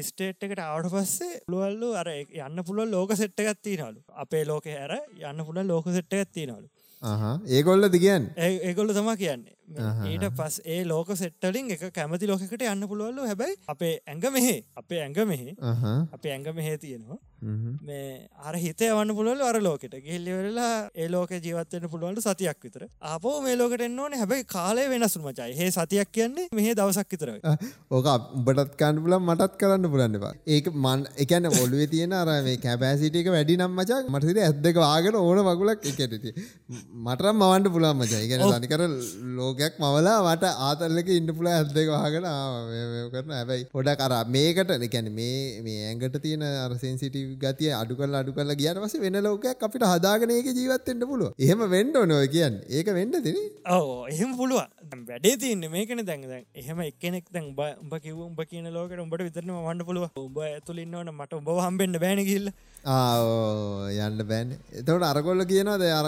[0.01, 4.93] ස්ටේට් එකට ආවට පස්සේ පුළුවල්ලු අර යන්න පුළුව ලෝක සෙට්ට ගත්තිනලු අපේ ලෝක හැර
[5.23, 6.69] යන්න පුළ ලෝක සෙට්ට ගත්තිනලු
[7.49, 9.57] ඒගොල්ල දිගන් ඒගොල්ල තමා කියන්නේ
[10.11, 15.01] ඊට පස් ඒ ලෝක සෙට්ටලින් එක කැමති ලෝකට යන්න පුළුවල්ලු හැබැයි අපේ ඇඟ මෙහේ අපේ
[15.01, 15.55] ඇඟ මෙහි
[16.11, 17.19] අපේ ඇඟ මෙහේ තියෙනවා.
[17.81, 19.95] මේ අර හිතේ වන්න පුළුවල අර ලෝකට.
[20.07, 22.87] ගෙල්ලිවෙරලා ඒ ලෝක ජීවත්වන්න පුළුවන්ට සතියක් විතර.
[23.13, 24.13] අපෝ මේ ලෝකට එන්න ඕන.
[24.13, 25.51] හැබැයි කාලය වෙනසු මචයි.
[25.57, 27.29] ඒ සතියක් කියන්නේ මෙහ දවසක් විතර.
[27.91, 33.29] ඕක උඹටත් කන්න පුලන් මටත් කරන්න පුලන්නවා ඒක මන් එකන ඔොලුවේ තියෙන අර මේ කැපෑසිටික
[33.35, 36.31] වැඩි නම් මචක් මටසිට ඇත්දක වාගෙන ඕන වගුලක් එකටති
[37.05, 38.83] මටරම් මවන්ට පුළන් මචයි ගැන දනිකර
[39.61, 42.25] ලෝකයක් මවලා මට ආතල්ලක ඉන්න පුළ ඇත්දක වාගෙන
[43.13, 48.33] කරන හැබැයි පොඩ කර මේකට එකැන මේ මේ ඇඟට තියෙන අරසෙන්සිටි ගතිය අඩු කල් අඩු
[48.33, 52.57] කල ගියට පස වෙන ලෝකයක් අපිට හදාගෙන ඒක ජීවත්තෙන්ට පුළුව එහෙම වෙන්ඩ නොව කියන්න.
[52.69, 53.39] ඒක වෙන්ඩ තින.
[53.67, 54.61] ඕ එහෙම පුළුව
[55.03, 56.25] වැඩේ තියන්න මේකන දැන්.
[56.25, 61.13] දැන් එහෙම එක්කෙනෙක් දැන් උඹ කිව උඹ කියන ලෝකට උඹට විතරන වන්න පුළුව උඹ ඇතුලින්නවන
[61.13, 62.49] මට උඹ හම්බෙන්න්න බෑනකිල්ල
[62.83, 64.53] යන්න බෑන්.
[64.79, 66.07] එතවට අරකොල්ල කියනවාද අර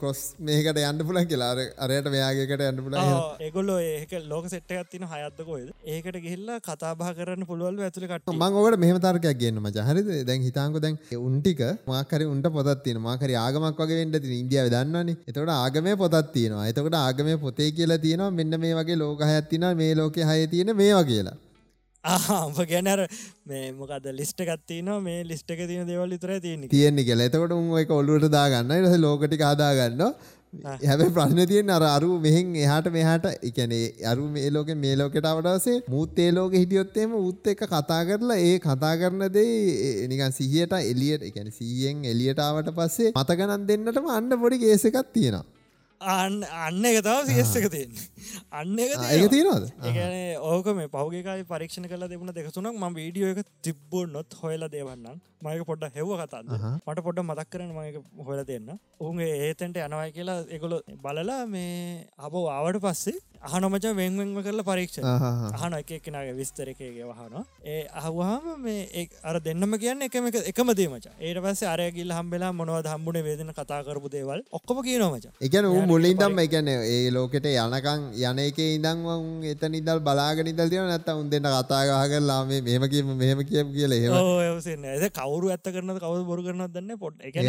[0.00, 1.66] කොස් මේකට යන්න පුලන් කියලා.
[1.76, 2.96] අරයට මෙයාගේකට යන්න පුල
[3.46, 8.80] ඒගොල්ල ඒක ලෝක සෙට්ට තින හයත්තකොයද ඒකට ගිහිල්ලා කතාබා කරන්න පුළුවල් ඇතුළ කට මං ඔකට
[8.84, 9.84] මෙහම තරකයක් ගන්න මච.
[9.90, 10.08] හරිද?
[10.28, 10.96] දැන් හිතාංක දැන්
[11.26, 11.60] උන්ටික
[11.92, 16.66] මාකර උන්ට පොත්තින මාකර ආගමක් වගේ වෙන්ට ති ඉන්දියාව දන්නන්නේ එතකට ආගමය පොත් තියෙනවා.
[16.72, 21.04] එතකට ආගමය පොතේ කියලා තියෙනවා මෙන්න මේ වගේ ලෝක හැත්තින මේ ලෝක හය තියෙන මේවා
[21.12, 21.36] කියලා
[22.04, 23.06] ආම්ප ගැනර
[23.46, 27.26] මේ මොකද ලිස්ට ගත්තින මේ ලිස්ට එක තියන දෙවල් විතර තියෙන තියෙන්නේ කියලා.
[27.26, 30.04] එතකොට එක ඔල්ලුවට දාගන්න ඊට ලෝකටි කාදාගන්න
[30.82, 35.76] හැබැයි ප්‍රශ්න තියෙන අර අරු මෙහෙන් එහාට මෙහාට එකනේ අරු මේ ලෝකෙ මේ ලෝකෙට අවඩවසේ
[35.88, 41.28] මුත් ඒ ලෝකෙ හිටියොත්තේම උත් එක කතා කරලා ඒ කතා කරන දේ නිකන් සිහියට එලියට
[41.28, 45.44] එකන සීයෙන් එලියට ආවට පස්සේ මතගනන් දෙන්නටම අන්න පොඩි එකක් තියෙනවා
[46.00, 48.04] අන්න එක තව සියස්සක තියන්නේ.
[48.50, 49.66] අන්න එක ඒක තියෙනවද?
[49.84, 50.14] ඒගන
[50.50, 55.20] ඕක මේ පහුගේකායි පරීක්ෂණ කල දෙබුණ දෙකතුනක් ම වීඩියෝ එක තිබ්බෝ නොත් හොයලා දේවන්නම්.
[55.42, 56.48] මයක පොඩ්ඩ හෙව කතන්න
[56.86, 60.74] මට පොඩ්ඩ මතක් කරන මයක හොල දෙන්න උන්ගේ ඒතැන්ට යනවයි කියලා එකොල
[61.04, 67.36] බලලා මේ අප ආවට පස්සේ අහනොමච වෙන්වෙන්ම කරලා පරීක්ෂ අහන එක එකනගේ විස්තරකගේ වහන
[67.66, 73.20] ඒ අහවාම මේ අර දෙන්නම කියන්න එකම එකම දේමච ඒට පස්ස අරයගිල් හම්බෙලා මොනව හම්බුණ
[73.22, 78.60] වේදන කතා කරපු දේවල් ඔක්කොම කියනොමච එකන මුලින් දම්ම එකන ඒ ලෝකෙට යනකං යන එක
[78.66, 79.04] ඉදං
[79.46, 83.72] එත නිදල් බලාගෙන නිදල් තියන නැත්ත උන් දෙන්න කතාගහ කරලා මේ මෙම කියම මෙහම කියම
[83.72, 87.40] කියල ඒ කවරු ඇත්ත කරන කවු බොරු කරන දන්න පොට් එක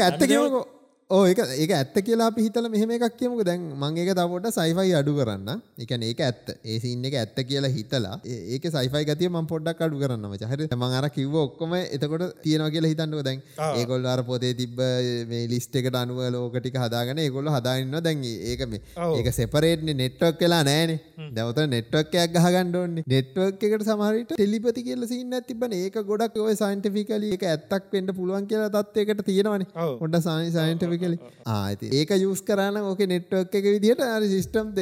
[0.00, 0.77] ඇත්ත කියවකෝ
[1.10, 3.40] ඕ එක ඒක ඇත්ත කියලා අපි හිතල මෙහෙම එකක් කියමුක.
[3.48, 5.60] දැන් මංඒක තවට සයිෆයි අඩු කරන්න.
[5.84, 6.50] එකන ඒක ඇත්ත.
[6.72, 10.66] ඒසින්න එක ඇත්ත කියලා හිතලා ඒක සයිෆයි ගතිය ම පොඩ්ඩක් අඩු කරන්න හරි.
[10.70, 13.40] මං අර කිව්ව ඔක්කොම එතකොට තියෙනවා කියලා හිතන්නුව දැන්
[13.70, 14.82] ඒගොල් අර පොතේ තිබ
[15.30, 18.82] මේ ලිස්ට එකට අනුව ලෝකටික හදාගන ඒගොල්ල හදාන්න දැන් ඒක මේ
[19.14, 20.94] ඒක සෙපරේට්න නෙට්වක් කියලා නෑන
[21.38, 27.48] දැවත නෙට්වක්යක් ගහගන්නඩෝන්නේ නෙට්වක් එකට සමහරට ටෙලිපති කියල සින්න තිබන ඒක ගොඩක් ඔය සයින්ටිෆිකල එක
[27.54, 29.66] ඇත්තක් වෙන්ට පුළුවන් කියලා තත්වයකට තියෙනවන.
[29.86, 31.18] ඔොඩ සානි සයින්ටි කලි.
[31.48, 34.72] ආති ඒක යස් කරන්න ඕක නෙට්වක් එක විදිහට අර සිිස්ටම්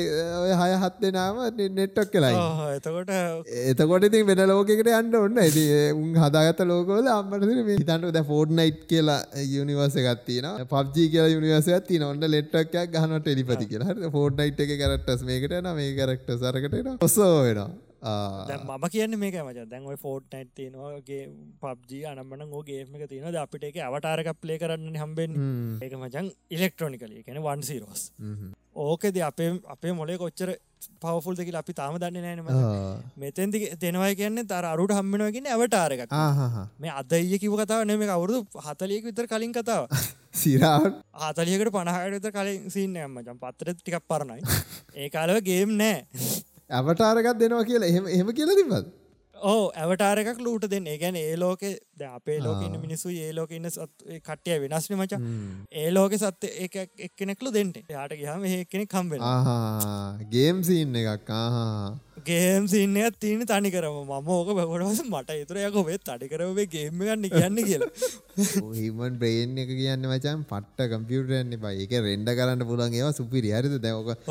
[0.43, 1.41] ඔය හය හත් දෙනාම
[1.77, 2.35] නෙට්ටක් කලයි
[2.73, 3.13] එතකොට
[3.65, 5.65] එතකොට ඉතින් වෙන ලෝකෙකට යන්න ඔන්න ඇති
[5.95, 12.07] උන් හදාගත ලෝකෝල අම්මට හිතන්ට ද ෆෝඩ් නයිට් කියලා යනිවර්ස ගත්තින පබ්ජි කියලා යනිවර්සයක් තින
[12.11, 14.13] ඔන්න ලෙට්ටක් ගහන ටෙලිපති කියලා.
[14.13, 19.67] ෆෝඩ් නයිට් එක කරක්ටස් මේකට න මේ කරක්ට සරකට ඔස්සෝ වෙනවා මම කියන්න මේක මච
[19.67, 21.23] දැන් ඔයි ෆෝට් නැට් තියෙනවාගේ
[21.61, 25.41] පබ්ජි අනම්බන ෝගේම එක තියෙන ද අපිට එක අවටාරක ප්ලේ කරන්න හම්බෙන්
[25.81, 28.13] ඒක මචන් ඉලෙක්ට්‍රොනිකලිය කැන වන්සිරෝස්
[28.77, 30.57] ඕකෙද අපේ අපේ මොලේ කොච්චර
[31.01, 32.49] පවෆුල් දෙකි අපි තාම දන්න නෑනම
[33.17, 36.05] මෙතැන්දි දෙනවයි කියන්න තර අරුට හම්බෙනවගෙන ඇවටාරක
[36.79, 39.89] මේ අදය කිව කතාව නෙම අවුරුදු හතලියක විතර කලින් කතාව.
[40.37, 44.43] සිරාට ආතලියකට පණහට විතර කලින් සින්න ඇම්මචන් පත්තර ටිකක් පරණයි.
[45.01, 46.05] ඒ කාලව ගේම් නෑ
[46.71, 47.89] ඇවටාරකත් දෙනවා කියලා.
[47.89, 48.89] එහෙම එහෙම කියලා තිබද
[49.37, 50.89] ඕ ඇවටාරකක් ලූට දෙන්න.
[51.03, 55.21] ගැන ඒ ලෝක ද අපේ ලෝකන්න මිනිසු ඒ ලෝක ඉන්න කට්ටිය වෙනස්න මචා.
[55.73, 59.23] ඒ ලෝක සත්‍ය ඒ එක්කෙනෙක්ලු දෙන්නට යාට ගහම ඒක්කෙනෙ කම්බෙන
[60.35, 61.31] ගේම් සින්න එකක්.
[61.31, 61.95] ආහා
[62.25, 67.29] ගේම් සින්නයක් තියෙන තනි කරම ම ඕක බවටස මට එතුරයක ඔබේ තඩි කරවේ ගේම ගන්න
[67.29, 67.91] කියන්න කියලා.
[68.79, 73.77] හිමන් බ්‍රේන් එක කියන්න මචන් පට්ට කම්පියුටරන්න බයි එක රෙන්ඩ කරන්න පුළන් ඒවා සුපිරි හරිද?
[73.85, 74.25] දැවක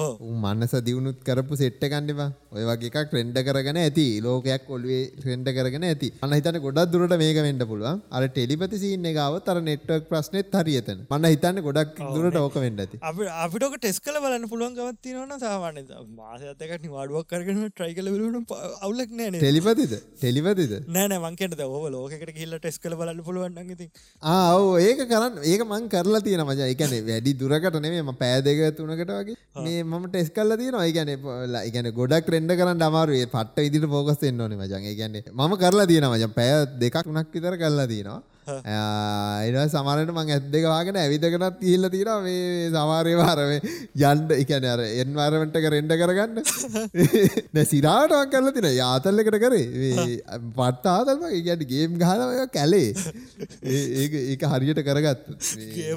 [0.44, 4.08] මන්නස දියුණුත් කරපු සෙට්ට කන්නවා ඔය වගේ එකක් රෙන්ඩ කරගෙන ඇති.
[4.26, 6.12] ලෝකයක් ඔල්ුවේ රෙන්ඩ කරගෙන ඇති.
[6.26, 8.02] අන්න හිතන ගොඩක් දුරට මේක වෙන්ඩ පුළුවන්.
[8.10, 13.02] අර ටෙලිපති සින්න එකව තර නෙට්වක් ප්‍රශ්නෙත් හරියතන මන්න හිතන්න ගොඩක් දුරට ඕක වෙන්ඩ ඇති.
[13.46, 15.86] අපිටක ටෙස් කල බලන්න පුළුවන් ගවත්තිනවන සාමානය
[16.20, 18.40] මාසතක නිවාඩුවක් කරගෙන ට්‍රයි කල බලුණු
[18.80, 19.94] අවුලක් නෑන ටෙලිපතිද?
[20.16, 20.74] ටෙලිපතිද?
[20.88, 23.88] නෑන මංකට ඔව ලෝකට කියල්ල ටෙස් කල බලන්න පුළුවන් ති
[24.24, 29.36] ආව ඒක කරන්න ඒක මං කරලා තියෙන මජා එකන වැඩි දුරකට නෙම පෑදක තුනකට වගේ
[29.60, 31.12] මේ මම ටෙස් කල්ල තියෙන ඒගැන
[31.64, 36.08] ඉගැන ගොඩක් රෙන්ඩ කරන්න අමාරුවේ පට්ට ඉදිට පෝකස් එන්න ඕන මජන් ඒගැන්නේ ම කරලා තියෙන
[36.08, 38.22] මජන් පෑ දෙකක් නක් විතර කරලා තියෙනවා
[39.48, 43.54] එන සමරට මං ඇත් දෙක වාගෙන ඇවිදකනත් ඉහිල්ල තිර මේ සමාරය වාරම
[44.02, 46.42] යන්ඩ එකන අර එන්වාරමට රෙන්ඩ කරගන්න.
[47.56, 49.66] නැ සිරාටක් කරල තින යාතල්ලකට කරේ.
[50.58, 52.94] පට්ට ආතල්ම ගැට ගේම් ගහලය කැලේ.
[53.66, 55.26] ඒක හරියට කරගත්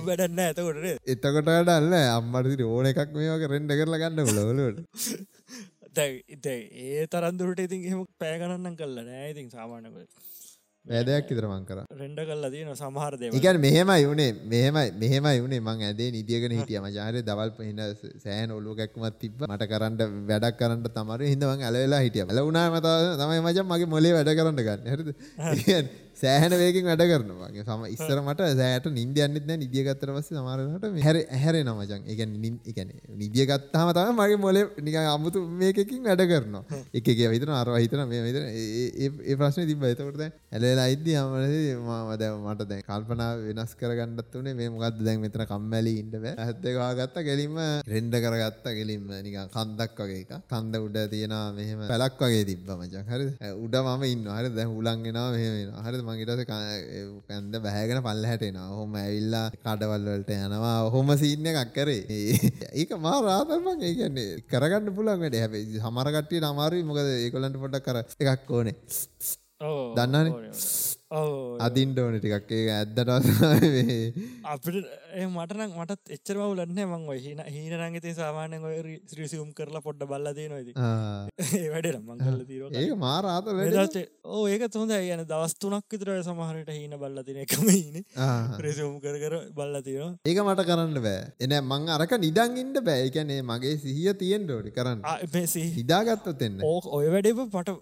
[0.07, 4.81] වැඩන්න ඇතකොට එතකොට ඩල්ල අම්මටති ඕන එකක් මේක රෙන්ඩ කරලා ගන්න ලොලට
[5.99, 9.31] ඒ තරන්දුරට ඉතින් එහෙම පෑගණන්න කල්ල නෑ.
[9.33, 10.29] ඉතින් සාමානකට
[10.87, 11.79] වැදයක් ඉතරමං කර.
[11.93, 17.23] රෙන්ඩ කල්ලා තියෙන සමහරද එකන් මෙහෙමයි වුණේ මෙහෙමයි මෙහෙමයි වුණේ මං ඇදේ නිදියගෙන හිටියම ජාරය
[17.23, 17.81] දවල් පහින
[18.25, 19.97] සෑහන ඔලුකැක්මත් තිබ මට කරන්න
[20.31, 22.25] වැඩක් කරන්න තමර හිදවන් ඇලවෙලා හිටිය.
[22.25, 22.87] ඇල උනා මත
[23.21, 24.87] තමයි මචන් මගේ මොලේ වැඩ කරන්න ගන්න.
[24.93, 25.89] හරිද
[26.21, 29.59] සෑහන වේකින් වැඩ කරනවාගේ සම ඉස්සර මට සෑට නින්දියන්නෙත් නෑ.
[29.65, 32.37] නිදිය ගත්තර පස්සේ සමහරට හැර හැරේ නමචන් එකන
[32.73, 32.93] එකන
[33.23, 36.81] නිදිය ගත්තාම තම මගේ මොලේ නික අමුතු මේකින් වැඩ කරනවා.
[37.01, 41.37] එකගේ විතර අරවා හිතන මේ විතර ඒ ප්‍රශ්න තිබ එතකොට ඇලලා ඉද්දි අමන
[42.09, 46.35] මද මට දැන් කල්පනා වෙනස් කරගන්නත් වනේ මේ මොකක්ද දැන් මෙතන කම්මැලි ඉන්න බෑ.
[46.47, 47.61] ඇත්තකවා ගත්ත ගෙලින්ම
[47.95, 48.65] රෙන්ඩ කරගත්ත.
[48.79, 53.25] ගෙලින්ම නික කන්දක් වගේ එක කන්ද උඩ තියෙන මෙහෙම පැලක් වගේ තිබ්බ මචන් හරි
[53.65, 56.45] උඩ මම ඉන්න හරි දැන් උලන්ගෙනවා මෙහෙම හරි මගේටස
[57.29, 60.77] පැන්ද බැහගෙන පල්ල හැටෙන හොම ඇවිල්ලා කඩවල්වලට යනවා.
[60.95, 62.03] හොම සිීන්න එකක් කරේ.
[62.81, 65.41] ඒක මා රාතල්මන් ඒකන්නේ කරගන්න පුළන් වැඩ.
[65.43, 66.87] හැබයි හමරකට්ටිය අමාරුයි.
[66.91, 68.77] මොකද ඒකොලන්ට පොඩක් කර එකක් ඕනේ.
[69.97, 70.29] දන්නන
[71.61, 72.51] අදින්ට ඕන ටිකක්.
[72.53, 73.09] ඒ ඇද්දට
[74.53, 74.87] අපිට
[75.27, 78.59] මටන මට එච්චර වුලන්න මං හින හීන රංගතේ සාමානය
[79.11, 80.69] ශ්‍රීසිවුම් කරලා පොඩ්ඩ බල්ලදේ නොද
[81.75, 82.41] වැඩ මංගල
[82.75, 83.49] ඒ මාරාත
[84.29, 87.99] ඕ ඒක තුොඳ යන දවස්තුනක් විතර සමහරට හීන බල්ලතින එකමයින
[88.59, 91.21] ප්‍රසිවුම් කර කර බල්ලතින ඒක මට කරන්න බෑ.
[91.41, 95.03] එන මං අරක නිදංගින්ට බෑයිකනේ මගේ සිහිය තියෙන් ඩෝඩි කරන්න.
[95.79, 96.61] හිදාගත්තත් එන්න.
[96.63, 97.77] ඕ ඔය වැඩේ පට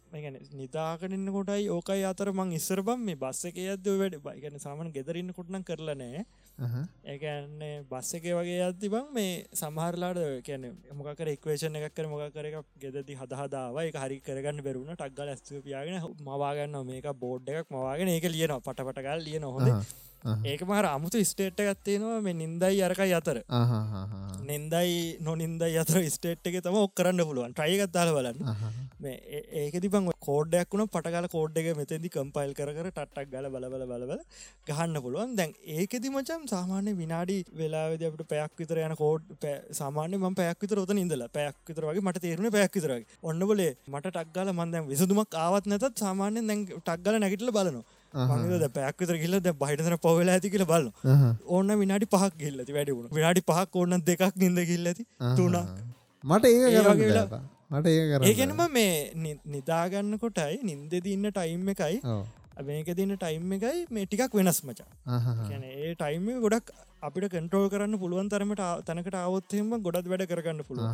[0.56, 5.32] නිතාකටන්න කොටයි ඕකයි අතර මං ඉස්සර බම් මේ බස්ස එක අද වැඩ බයිගන සාමන ගෙදරන්න
[5.36, 6.24] කොටනම් කරලනෑ
[6.58, 12.56] ඒකන්නේ බස්ස එක වගේ අදදි බං මේ සමහරලාට කියන මොකර එක්වේෂන එකක් කර මොකර එක
[12.80, 18.64] ගෙදදි හදහදාව එක හරි කරගන්න බැරුණ ටක්ගල ඇස්තුපියාගෙන මවාගන්න මේක බෝඩ් එකක් මවාගෙන ඒක ලියනවා.
[18.66, 19.68] පටපටකල් ලියන හොඳ
[20.44, 23.38] ඒක මහර අමුතු ස්ටේට් ගත්තේනවා මේ නින්දයි අරකයි අතර.
[24.42, 27.54] නින්දයි නොනින්දයි අතර ස්ටේට් එක තම ඔක්කරන්න පුළුවන්.
[27.54, 28.38] ට්‍රයිගත්තාල බලන්න.
[29.62, 34.22] ඒක තිබන් කෝඩ්ඩයක් වුණ පටකාල කෝඩ් එක මෙතැදි කම්පයිල් කර ටට්ටක් ගල බල බල බලබල
[34.66, 35.36] ගහන්න පුළුවන්.
[35.36, 40.82] දැන් ඒකෙදි මචන් සාමාන්‍ය විනාඩි වෙලාවෙද අපට පැයක් විතර යන කෝඩ් සාමාන්‍ය ම පැයක් විතර
[40.82, 45.38] ොත ඉදල පැයක් විතර වගේ මට තේරුණ පැයක් විතරගේ ඔන්න බොලේ මට ටක්ගල මන්දැම් විසදුමක්
[45.44, 47.84] ආවත් නැතත් සාමාන්‍යයෙන් දැන් ටක්ගල නැගිටල බලනවා
[48.16, 50.88] මද පැක් විතර කියල ද බහිටන පොවල ඇති කියල බල
[51.48, 55.04] ඕන්න විනාඩි පහක් ගිල්ලති වැඩිවුණ විනාඩි පහක් ඕන්න දෙකක් නිද කිල්ලති
[55.36, 55.66] තුනා
[56.24, 61.96] මට ඒ මට ඒ ඒගෙනම මේ නිදාගන්න කොටයි නින්දෙද ඉන්න ටයිම් එකයි.
[62.68, 64.86] මේක දින්න ටයිම් එකයි මේ ටිකක් වෙනස් මචා.
[65.64, 66.70] ඒ ටයිම ගොඩක්
[67.06, 70.86] අපිට කන්ට්‍රෝල් කරන්න පුළුවන් තරමට තැනකට අවත්හෙම ගොඩත් වැඩ කරගන්න පුළුව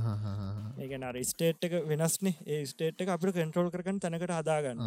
[0.79, 2.35] ඒගන ස්ටේට් එක වෙනස්නේ.
[2.45, 4.81] ඒ ස්ටේට් එක අපිට කන්ට්‍රෝල් කරගන්න තැනකට හදාගන්න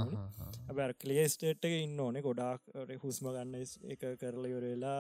[1.00, 2.22] කලිය ස්ටේට් එක ඉන්න ඕනේ.
[2.22, 2.62] ගොඩාක්
[3.02, 3.56] හුස්ම ගන්න
[3.88, 4.98] එක කරල යොරවෙලා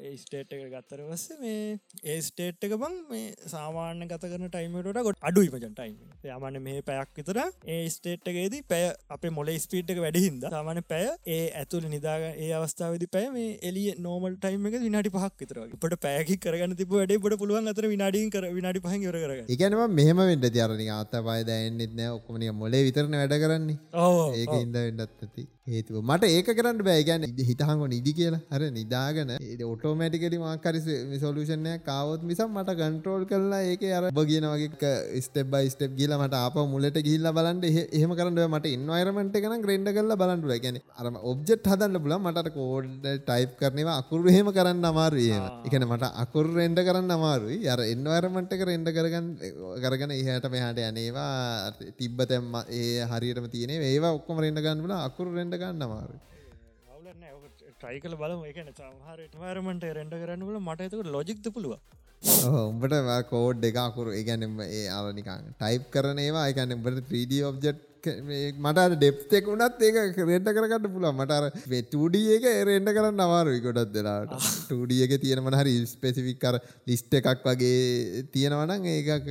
[0.00, 5.00] ඒ ස්ටේට් එක ගත්තර වස්ස මේ ඒ ස්ටේට් එක බං මේ සාමාන්‍ය ගත කරන ටයිමට
[5.00, 9.90] ගොඩ අඩුයි මචන් ටයිම් යමන මේ පැයක් විතර ඒ ස්ටේට් එකේදී පැය අප මොල ස්පීට්
[9.90, 14.80] එක වැඩහින්ද සාමාන පැය ඒ ඇතුළ නිදාග ඒ අවස්ථාවදි පැය මේ එලිය නෝමල් ටයිම් එක
[14.80, 18.96] විනාටි පහක් විතර පට පැයකි කරගන්න තිබ වැඩේ පට පුළුවන් අතර විනාඩින් කර විනාඩි පහ
[19.04, 23.78] කර කර එකනම මෙහම වෙන්ට තිරණ අත පය දැන්න්නෙත් නෑ ඔක්කමනිය මොලේ විතරන වැඩ කරන්නේ.
[24.40, 25.96] ඒක ඉද වෙන්නත් ඇති හේතුව.
[26.02, 28.42] මට ඒක කරන්න බෑගැන හිතහංග නිදි කියලා.
[28.52, 29.32] හර නිදාගන
[29.72, 30.80] ඔටෝමටිකලි මාකරි
[31.24, 34.92] සොලූෂණය කාවත් මිසම් මට ගන්ට්‍රෝල් කරලා ඒක අර බගෙන වගේ
[35.26, 37.66] ස්ටෙබ් ස්ටප් ගිල මට අප මුලට ගිල්ල බලන්ට
[37.98, 43.10] එහෙම කරන්න මට ඉන්වයිරමට එකන ග්‍රෙන්ඩ කරල බලන්ටුව ගැන අරම ඔබ්ජෙට් හදන්න පුල මට කෝඩ්
[43.26, 47.58] ටයිප් කරනවා අකුරු හෙම කරන්න අමාරුවම එකන මට අකුර රෙන්ඩ කරන්න අමාරුයි.
[47.74, 49.28] අර එන්වයිරමට එක රෙන්ඩ කරගන්න
[49.82, 55.55] කරගන ඉහට මෙහට යනේවා තිබ්බ තැම්ම ඒ හරියටම තියන ඒවා ඔක්කොම රෙන්ඩ ගන්නල අකුරු රෙන්ඩ
[55.62, 56.16] ගන්න අමාරු
[57.78, 58.40] ට්‍රයි කල බලම.
[58.50, 61.74] එකන සහරට වරමට රෙන්ඩ කරන්නල මට ඇතකට ලොජික්ත පුළුව
[62.68, 62.94] උඹට
[63.32, 66.46] කෝඩ් දෙකකුරු ඒගැනම් ඒ අලනිකං ටයිප් කරන ඒවා.
[66.52, 71.48] එකන්න උඹට 3D ඔබ්ජෙට් මට ඩෙප්තෙක් වුණත් ඒක රෙන්ඩ කරගන්න පුළ මටර
[71.86, 74.34] ටඩිය එක රෙන්ඩ කරන්න අමාරුයි ගොඩත් දෙලාට
[74.70, 79.30] ටඩිය එක තියෙනමට හරි ස්පෙසිෆික් කර ලිස්ට එකක් වගේ තියෙනවනම් ඒක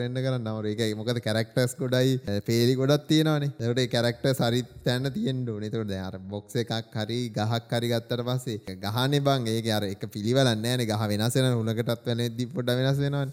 [0.00, 3.52] රෙන්ඩ කරන්න අමර එක මොකද කැරක්ටර්ස් ගොඩයි පේලි ගොඩත් තියෙනවානේ.
[3.60, 9.20] දට කැරක්ට සරි තැන්න තියෙන්ඩු නතුට අර බොක්ස එකක් හරි ගහක් හරි ගත්තට පස්සේ ගහන
[9.26, 9.52] බං.
[9.54, 10.86] ඒක අර එක පිළිවලන්න ෑන.
[10.86, 13.26] ගහ වෙනසෙන උනකටත් වන දි පොඩ වෙනස් වෙනවා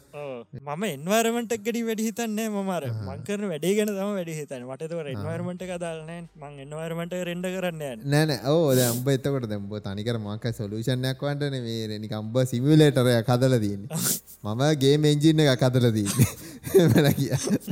[0.52, 6.10] මම එන්වරමට ගඩි වැඩි හිතන්නේ මර මංකරන වැඩේ ගැන තම වැඩි හිතන මටතව එන්වරමට කදාලන
[6.42, 12.38] මං එන්වරමට රෙන්ඩ කරන්න නෑන ඕ දැම්බ එතකොට දැම්බ තනිකර මක සොලූෂණයක් වන්ටන මේ නිකම්බ
[12.52, 13.84] සිමිලේටරය කදල දන්න
[14.44, 16.50] මම ගේ මෙන්ජින්න එක කදල දන්න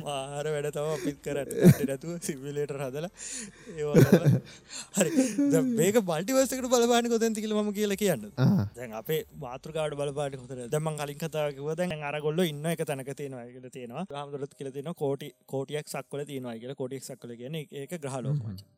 [0.06, 1.38] මාර වැඩ තම පිත් කර
[1.90, 3.08] නැතුව සිමිලේටර් හදල
[4.98, 5.10] හරි.
[5.80, 8.30] මේක බල්ටිවසකට බලපාන කොතැන් තිකල ම කියල කියන්න.
[8.78, 13.70] දැන් අපේ මාතෘකාඩ බලපාට කොතර දැමන් කලින් කතාකිව දැන් අරගොල්ල ඉන්න එක තැනක තියෙනවා කියල
[13.78, 14.06] තියෙනවා.
[14.10, 18.34] රාමදුරත් කියල තියෙන කෝටි කෝටියක් සක්වල තියෙනවා කියල කොටික් සක්කල කියන ඒක ගහලෝ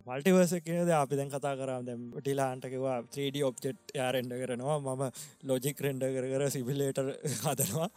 [0.08, 5.04] මල්ටිවර්ස කියද අපි දැන් කතා කරම් දැම් ටිලාන්ටකවා 3D ඔබ්ජෙට් යාරෙන්ඩ කරනවා මම
[5.44, 7.08] ලෝජික් රෙන්ඩ කර කර සිවිලේටර්
[7.44, 7.90] හදනවා.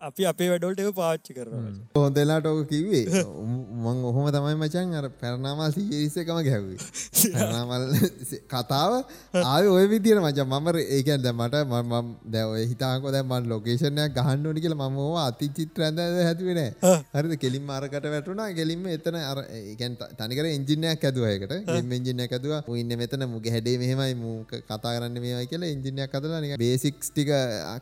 [0.00, 3.04] අපි අපේ වැඩොල්ට පාච්චි කරනවා හොඳලාට ඕක කිවේ
[3.84, 6.80] මං ඔහොම තමයි මචන් අර පැරණාමල් සිරිසකම ගැව්වේ
[7.34, 7.86] පැරණාමල්
[8.54, 8.92] කතාව
[9.44, 14.82] ආය ඔය විදිර මච මම ඒකන් දැමට මම දැව හිතාකො දැමන් ලොකේෂණයක් ගහන්න ඕනි කියලා
[14.82, 16.98] මම ඕවා අතිචිත්‍ර ඇඳ හැදුවේ නෑ.
[17.14, 17.34] හරිද?
[17.38, 18.48] කෙලින් මාරකට වැටුණා.
[18.54, 21.54] කෙලින්ම එතන අර ඒකන් තනිකර එන්ජිනයක් ඇදුවා ඒකට.
[21.68, 22.60] ගෙම් එන්ජිනයක් ඇදුවා.
[22.82, 27.30] ඉන්නේ මෙතන මුගේ හැඩේ මෙහෙමයි මූ කතා කරන්න මේවයි කියලා එන්ජිනයක් හදලා නිකන් බේසික්ස් ටික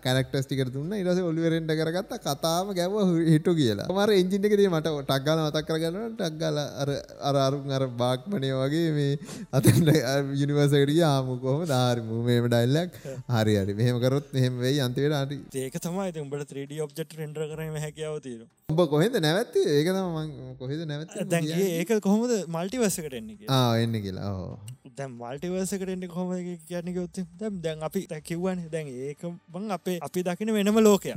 [0.06, 1.00] කැරක්ටර්ස් ටික දුන්නා.
[1.00, 2.20] ඊට පස්සේ ඔලිවර් රෙන්ඩ කරගත්තා.
[2.26, 4.08] කතාවම ගැව්වා හිටු කියලා.
[4.20, 6.11] එන්ජින් එකේ මට ටක් ගාලා මතක් කරගන්නවා.
[6.20, 6.90] ටක් ගාලා අර
[7.30, 9.12] අර අරුන් අර බාග්මනේ වගේ මේ
[9.52, 9.92] අතන
[10.42, 11.12] යුනිවර්ස් එකට ගියා.
[11.18, 11.76] ආමු කොහොමද?
[11.90, 12.90] හරි මූ මේම ඩයිලොග්
[13.36, 13.78] හරි හරි.
[13.80, 18.59] මෙහෙම කරොත් මෙහෙම වෙයි අන්තිමට හරි ඒක තමයි උඹට 3D ඔබ්ජෙක්ට් රෙන්ඩර් කරන්න හැකියාව තියෙනවා
[18.70, 19.64] උඹ කොහෙද නැවැත්තේ?
[19.76, 21.24] ඒක තමයි මම කොහෙද නැවැත්තේ?
[21.32, 23.62] දැන් ගියේ ඒක කොහොමද මල්ටිවර්ස් එකට එන්නේ කියලා.
[23.70, 24.30] ආ එන්නේ කියලා.
[24.42, 29.70] ඔව් දැන් මල්ටිවර්ස් එකට එන්නේ කොහොමද කියන්නේ කිව්වොත් දැන් දැන් අපි කිව්වනේ දැන් ඒක මං
[29.78, 31.16] අපේ අපි දකින වෙනම ලෝකයක්.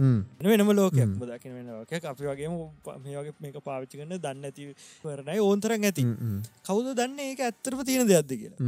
[0.51, 1.13] වෙනම ලෝකයක්.
[1.33, 2.05] දකින වෙන ලෝකයක්.
[2.13, 2.23] අපි
[3.03, 4.69] මේ වගේ මේක පාවිච්චි කරන දන්නේ නැති
[5.03, 6.05] වරණයි ඕන්තරම් ඇති.
[6.69, 8.59] කවුද දන්නේ ඒක ඇත්තටම තියෙන දෙයක්ද කියලා?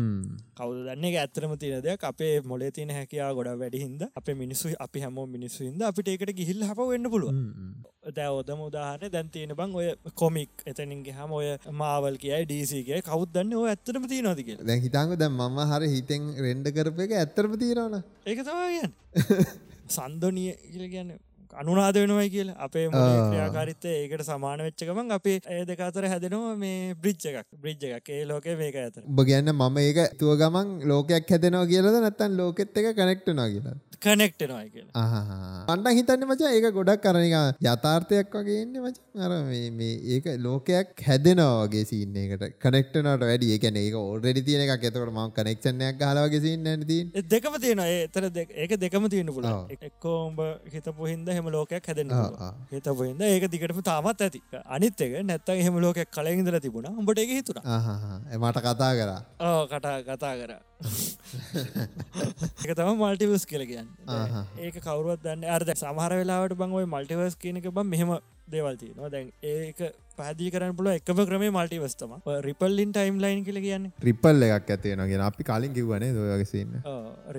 [0.59, 2.03] කවුද දන්නේ ඒක ඇත්තටම තියෙන දෙයක්?
[2.11, 6.31] අපේ මොලේ තියෙන හැකියාව ගොඩක් වැඩි හින්දා අපේ මිනිස්සු අපි හැමෝම මිනිස්සු හින්දා අපිට ඒකට
[6.39, 7.39] ගිහිල්ලා හප වෙන්න පුළුවන්
[8.05, 13.01] දැන් ඔදම උදාහරණය දැන් තියෙන බං ඔය කොමික් එතනින් ගියාම ඔය මාවල් කියයි DC කියයි.
[13.01, 14.67] කවුද දන්නේ ඔය ඇත්තටම තියෙනවද කියලා?
[14.69, 18.03] දැන් හිතංග දැන් මම හරි හිතෙන් රෙන්ඩ කරපු එක ඇත්තටම තියෙනවනේ.
[18.25, 18.91] ඒක කියන්නේ.
[19.95, 21.19] සන්දොනිය කියලා කියන්නේ
[21.61, 22.49] අනුනාද වෙනවයි කියල.
[22.65, 27.49] අපේ ක්‍රියාකාරිත්තය ඒකට සමාන වෙච්ච ගමන් අපේ ඒ දෙකතර හැදෙනවා මේ බ්‍රිච්ච එකක්.
[27.63, 28.09] බ්‍රිච්ච එකක්.
[28.17, 32.79] ඒ ලෝක මේක ඇතර ඔබ ගැන්න මම ඒක තුව ගමන් ලෝකයක් හැදෙනවා කියලද නැත්තන් ලෝකෙත්
[32.81, 33.75] එක කනෙක්ටනවා කියලා.
[34.05, 35.03] කනෙක්ටනවා කියලා
[35.73, 37.35] අන්ඩ හිතන්න මචා ඒක ගොඩක් කරනික
[37.73, 38.97] යථාර්ථයක් වගේ එන්න මච.
[39.25, 44.73] අර මේ ඒක ලෝකයක් හැදෙනවාගේ සින්නකට කනෙක්ටනට වැඩි එකන ඒක ඕල්රෙඩි තියෙන එකක්.
[44.75, 46.97] ඇතකට ම කනෙක්ෂණයක් හලාගේ සින්න ඇති
[47.33, 48.27] දෙකම තියෙන ඒතර
[48.63, 49.47] ඒක දෙකම තියෙන පුල
[49.87, 50.39] එක්කෝඹ
[50.73, 52.11] හිතපු හින්ද හෙම ලෝකයක් හැදෙන
[52.71, 54.41] හිතපු හින්ද ඒක දිගටම තාමත් ඇති.
[54.75, 56.87] අනිත් එක නැත්ත හෙම ලෝකයක් කලින්දල තිබුණ.
[57.01, 57.57] උඹට එක හිතුර
[58.43, 59.21] මට කතා කරා.
[59.49, 60.51] ඕ කටා කතා කර.
[62.63, 63.89] එක තම මල්ටිවස් කියල කියන්න.
[64.59, 68.17] ඒක කවරුවත් දන්න අර්ද සමහර වෙලාවට බං ඔය මල්ටිවස් කියනක බම් මෙහෙම
[68.53, 69.79] දේවල්ති නො දැන් ඒක
[70.17, 72.15] පැදී කරන්න පුල එකම ක්‍රමේ මල්ටිවස්තම
[72.47, 73.91] රිපල්ලින් ටයිම් ලයින් කියල කියන්න?
[74.01, 76.75] රිපල් එකක් ඇතියෙනගෙන අපි කලින් කිව්වනේ දොයගසින්න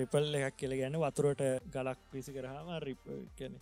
[0.01, 1.43] රිපල් එකක් කියල ගැන්න වතුරට
[1.75, 2.73] ගලක් පිසි කරහම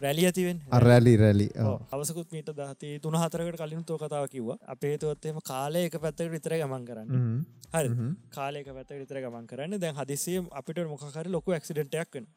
[0.01, 1.49] රැලි ඇතිවෙන් රැලි රැලි
[1.91, 6.57] අවසකුත් මීට දහති තුන හතරකට කලින් තෝ කතාව කිව අපේ තුවත්තේම කාලය එක පැත්තකට විතර
[6.61, 7.45] ගමන් කරන්න.
[7.73, 7.89] හරි.
[8.35, 9.79] කාලයක පැත්ත විතර ගමන් කරන්න.
[9.79, 12.27] දැන් හදිසිය අපිට මොකර ලොකු ක්සිඩටයක් වෙන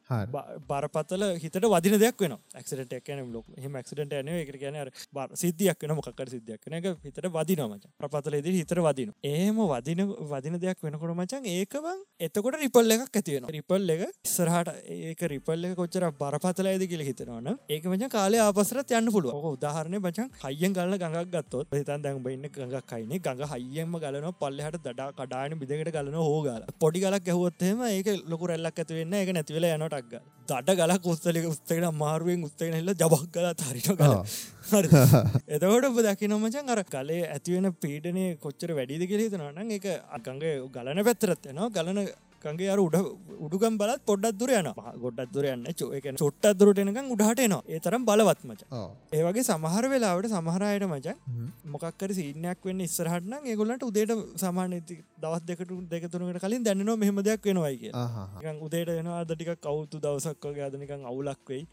[0.69, 4.77] බරපතල හිතට වදින දෙයක් වෙන ක්සිඩටක් න ලොක හෙම ක්සිඩට න එක කියන
[5.43, 10.83] සිද්ධියක් වෙන මොකර සිද්ධියක් වෙන එක හිතට වදිනමච ප්‍රපතලේදී හිතර වදින ඒම වදින වදින දෙයක්
[10.83, 16.71] වෙනකොට මචන් ඒකවන් එතකොට රිපල් එකක් ඇතිවෙන රිපල් එක ඉස්සරහට ඒක රිපල් එක කොච්චර බරපතල
[16.71, 21.31] ඇද කියල හිතනවන ඒක මච කාලය ආපසරත් යන්න පුළුව ඕක උදාහරණය බචන් හයියෙන් ගල්ල ගඟක්
[21.35, 26.67] ගත්තොත් හිතන් දැන් බන්න ගඟක් කයින ගඟ හයියෙන්ම ගලන පල්ලහට දඩා කඩාන බිදකට ගලන හෝගල
[26.79, 32.45] පොඩි ගලක් ගැහුවොත්තේම ඒක ලොකු රැල්ලක් ඇතිවෙන්න එක නැතිවෙල යනටක් දඩ ගලක් උස්තලක උස්තකට මාරුවෙන්
[32.45, 34.15] උත්තගෙනල්ල ජබක් ගලා තරිට ගල.
[35.49, 41.69] එතකොට ඔබ දකි නොමචන් අර කලේ ඇතිවෙන පීඩනය කොච්චර වැඩිද කෙරේතනන්න එක අකංගේ ගලන පැත්තරත්යනවා
[41.71, 42.09] ගලන
[42.41, 42.95] කගේ අර උඩ
[43.39, 44.69] උඩුගම් බලත් පොඩ්ඩක් දුර යන
[45.03, 48.61] ගොඩක් දුර යන්න චෝක චොට්ටක් දුරටනකම් උඩහටනවා ඒ තරම් බලවත්මච
[49.13, 51.17] ඒවගේ සමහර වෙලාවට සමහරයට මචන්
[51.73, 54.77] මොකක්කර සිීනයක් වෙන්න ඉස්සරහටන ඒගොලට උදේට සමාන
[55.19, 57.91] දවත් දෙකට දෙකතුනට කලින් දැන්නනවා මෙහම දෙයක් වෙනවයි කිය
[58.61, 61.63] උදේට වෙනවා අදටික කවුතු දවසක්කගේ අදනිකං අවුලක් වෙයි.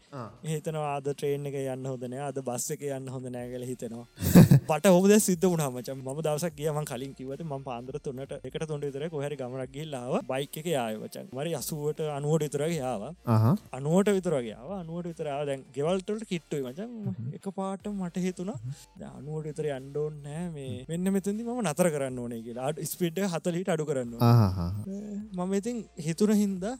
[0.45, 4.05] හිතනවා ආද ට්‍රේන් එක යන්න හොදනෑ අද බස් එක යන්න හොඳ නෑගල හිතෙනවා.
[4.69, 9.07] පට හොද සිද්ධ වුණාමච ම දවසක් කියම කලින් කිවට ම පාන්දර තුන්නට එකට තුොට තර
[9.09, 13.03] කොහරි ගමරක් ගිල්ලාව බයික එක ආය වචන් මරි අසුවට අනුවට විතරගේ ආව.
[13.71, 14.71] අනුවට විතරගේ ආව.
[14.79, 18.53] අනුවට විතරා දැන් ගෙවල්ටට කිට්ටුයි මචන් එක පාට මට හිතුන
[19.11, 20.85] අනුවට විතර අන්ඩෝන් නෑ මේ.
[20.87, 22.71] මෙන්න මෙතදි ම නතර කරන්න ඕනේ කියලා.
[22.85, 24.13] ස්පිට් හතලීට අඩු කරන්න
[25.37, 26.73] මම ඉතින් හිතුන හින්දා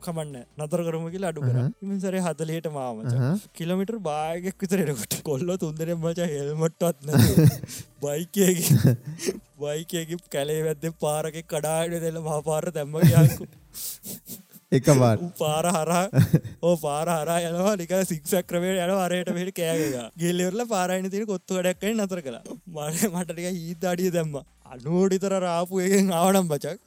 [0.00, 1.56] කමන්න නතර කරම කියලා අඩු කර.
[1.82, 3.12] ඉම සරේ හතලයට මාමච
[3.54, 7.04] කිලමිටර් බාගක් විතරෙනකොට කොල්ල තුන්දරෙන් මච හෙල්මට්ටත්
[8.02, 8.94] බයිකයගේ
[9.60, 13.46] බයිකයගේ කැලේ වැද්ද පාරක කඩාට දෙල මහපාර දැම්ම යකු
[14.72, 14.86] එක
[15.38, 16.02] පාර හරා
[16.62, 21.58] ඕ පාර හරා යනවා නික සික්ෂක් ක්‍රමේ යන අරයට පෙට කෑග ගෙල්ලෙවරල පාරයින තින කොත්තු
[21.58, 22.38] වැඩක්කයි නතර කළ.
[22.76, 24.34] මට මටටික හිත අඩිය දැම්ම
[24.66, 26.78] අනුවඩිතර රාපු එකෙන් ආවනම් බචක්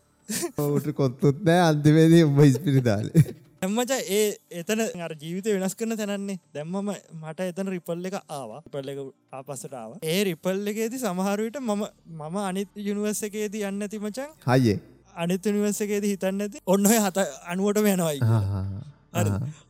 [0.59, 3.25] ඔවුට කොත්තුත් නෑ අන්තිවේදී උඹ ස්පිරිතාලේ
[3.61, 4.25] එම්මච ඒ
[4.61, 6.38] එතන අර ජීවිත වෙනස් කරන තැනන්නේ.
[6.53, 8.61] දැම්මම මට එතන රිපල් එක ආවා.
[8.73, 8.99] පල්ල එක
[9.34, 11.84] ආපස්සටාව ඒ රිපල් එකේති සමහරුවට මම
[12.19, 14.75] මම අනිත් යුනිවර්ස එකේදී යන්න ඇති මචන් හයේ
[15.15, 18.19] අනිත් නිවර්ස එකේදී හිතන්න ඇති ඔන්න හත අනුවට යනවයි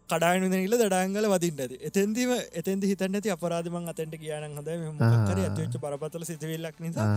[0.10, 1.78] කඩායන ඉල දඩාංගල වදින්න ඇති.
[1.90, 4.70] එතැන්දීම එතැන්ද හිතන්න ඇති අපරාධමන් අතැන්ට කියන හොඳ
[5.30, 7.08] කර ඇතිවෙච්ච පරපතල සිතවිල්ලක් නිසා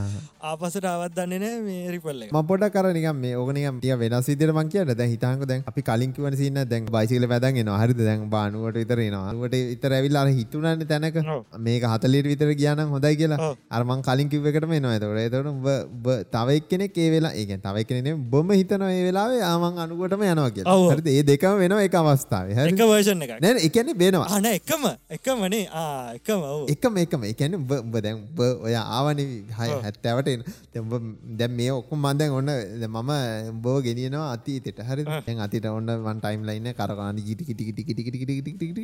[0.51, 4.95] ආපසට ආවත් දන්නේ මේ රිපල්ල මපොට කරනිකම් මේ ඕකනිකම් තිය වෙනස් විදිරමන් කියන්න.
[5.01, 9.97] දැ හිතාක දැන් අපි කලින් කිවන සින්න දැන් බයිසිල පැදගෙන හරි දැන් බානුවට විතරෙනවාට ඉතර
[9.99, 11.20] ඇවිල්ලා හිතුනන්න තැනක.
[11.68, 13.51] මේක හතලිට විතර කියන්න හොඳයි කියලා.
[13.70, 18.51] අරමං කලින් කිව්වකට මේ නො ඇතවට එතට තවයි කෙනෙක් ඒ වෙලා ඒ තවයි කෙනෙ බොම
[18.59, 22.55] හිතන ඒ වෙලාවේ ආමන් අනුකොටම යනවා කිය ඒ දෙකම වෙන එක අවස්ථාව.
[22.59, 25.64] හැ එක වර්ෂන් එක නැ එකන බේනවා අන එකම එකමනේ
[26.14, 29.24] එකම එකම එකම එකන උඹ දැන් උඹ ඔය ආවනි
[29.59, 30.31] හය හැත්තෑවට
[31.39, 32.51] දැම් මේ ඔක්කුම් මන්දැන් ඔන්න
[32.89, 33.12] මම
[33.61, 38.05] බෝ ගෙනියනවා අතීතෙට හරි දැන් අතිට ඔන්න වන් ටයිම් ලයින්න කරකාන ජිටි කිටි කිටි කිටි
[38.05, 38.83] කිටි කිටි කිටි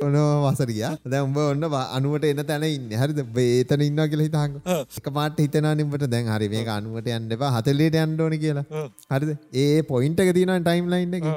[0.00, 4.56] ඔන වසරිය දැ උඹ ඔන්න අනුවට එන්න තැන ඉන්න හරිද බේතන ඉන්න කියලා හිතාංග
[5.00, 10.24] එක පාට හිතනා නිම්ට දැන් හරි මේ අනුවට යන්නවා හතලේට අන්ඩෝන කියලා හරිද ඒ පොයින්ට
[10.24, 11.28] එක තින ටයිම් ලයින්න එක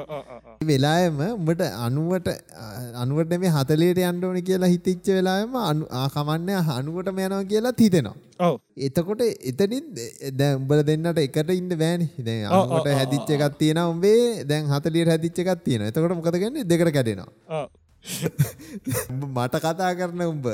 [0.60, 2.28] වෙලායම උඹට අනුවට
[3.02, 8.50] අනුවට මේ හතලේට අන්ඩෝන කියලා හිතිච්ච වෙලාම ආකමන්න අනුවටම යනවා කියලා හිතෙනවා.
[8.88, 9.84] එතකොට එතනින්
[10.40, 12.08] දැ උඹල දෙන්නට එකට ඉන්න බෑන.
[12.28, 17.66] දැ අනුවට හැදිච්ච එකත් තියෙන උඹේ දැන් හතලියට හැදිච්ච එකත් තියෙන එතකොට මොකදගන්න දෙකට කැඩෙනවා.
[19.36, 20.46] මට කතා කරන උඹ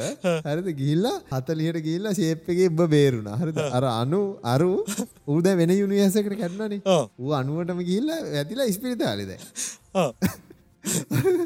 [0.47, 0.69] හරිද?
[0.83, 3.29] ගිල්ලා හතලියට ගිල්ලා ශේප්පගේ උඹ බේරුණ.
[3.43, 3.59] හරිද?
[3.79, 4.23] අර අනු
[4.55, 4.73] අරු
[5.29, 6.81] ඌද වෙන යුනිියසකට කැන්නනේ
[7.23, 9.33] ඌ අනුවටම ගිල්ලා ඇතිලා ස්පිරිතාලිද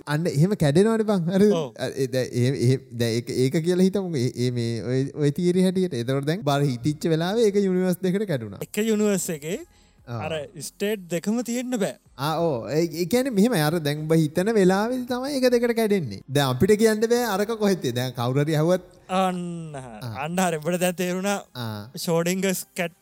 [0.06, 1.30] අන්න එහෙම කැඩෙනවට බං.
[1.30, 1.48] හරි
[3.44, 4.14] ඒක කියල හිතම.
[4.16, 5.94] ඒ මේ ඔය- තීර හැටියට.
[5.94, 8.62] එතවට දැන් බර හිටිච්ච වෙලාව ඒක යුනිවර්ස් දෙකට කැඩුණා.
[8.62, 9.58] එක යුනිවර්ස එකේ
[10.08, 11.94] අර ස්ටේට් දෙකම තියෙන්න්න බෑ.
[12.18, 16.20] ආෝ ඒකැන මෙහම අර දැන්බ හිතන වෙලාවෙ තමයි එක දෙකට කැඩෙන්නේ.
[16.30, 19.76] ද අපිට කියන්න බෑ අරක කොහෙත්තේ දැන් කවුරරි හවත් අන්න.
[20.24, 21.38] අන්න හරබට දැන් තේරුණා.
[21.96, 22.94] ෂෝඩිංගස් කැට්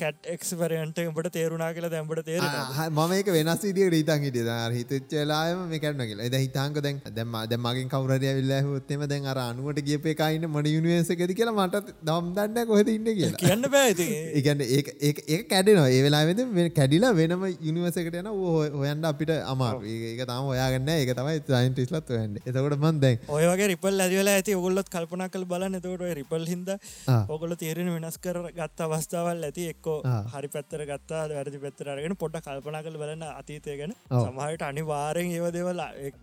[0.00, 2.42] කැට් එක්ස්පරන්ට උඹට තේරුණා කියලා දැම්බට තේර
[2.88, 6.28] මම ඒක වෙනස් විදිිය රීතන් හිට ද හිතච්ච වෙලාම මේ කරන කියලා.
[6.28, 11.32] එද හිතාංක දැන් දැම දැමගින් කවරය විල්ල හොත්තෙම දැන් අර අනුවට කියප එකයින්න මට යුනිවේසකද
[11.32, 13.40] කියලා මට දම් දන්න කොහෙද ඉන්න කියලා.
[13.44, 14.64] කියන්න බෑති ඒගන්න
[15.28, 15.88] ඒ කැඩෙනවා.
[15.88, 16.42] ඒ වෙලාවෙද
[16.78, 18.30] කැඩිලා වෙනම යුනිවසකට යන
[18.76, 22.38] හොයන්ට අපිට අමාරු ඒක තම ඔයාගන්න ඒක තමයි සයින්ටිස්ලත් හොයන්න.
[22.44, 25.80] එතකොට මන් දැන් ඔය වගේ රිපල් ඇතිවල ඇති ඔගොල්ලොත් කල්පනා කල් බලන්න.
[25.80, 26.74] තකොට රිපල් හිද.
[27.28, 30.22] ඔගොල තේරෙන වෙනස් කර ගත්ත අවස්ථාවල් ඇති එක්කෝ ආ.
[30.34, 33.92] හරි පැත්තර ගත්තා වැරදි පැත්තරගෙන පොඩ්ඩ කල්පනා කළ බලන්න අතීතය ගැන.
[34.24, 35.82] සමහට අනිවාරෙන් ඒව දෙවල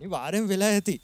[0.09, 0.95] වාරෙන් වෙලා ඇති.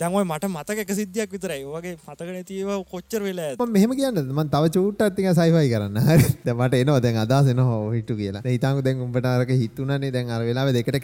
[0.00, 1.64] දැන්වයි මට මතක සිද්ධියක් විතරයි.
[1.64, 5.98] වගේ මතක නැතිව කොච්චර වෙලා මෙහෙම කියන්න මන් තව චූට්ටත් ටික සයිෆයි කරන්න.
[5.98, 6.24] හරි.
[6.46, 6.98] දැන් මට එනවා.
[6.98, 8.42] දැන් අදහස් එනවා හිටු කියලා.
[8.46, 10.10] හිතාංගු දැන් උඹට අරක හිතුණානේ.
[10.10, 10.96] දැන් අර වෙලාවේ දෙකට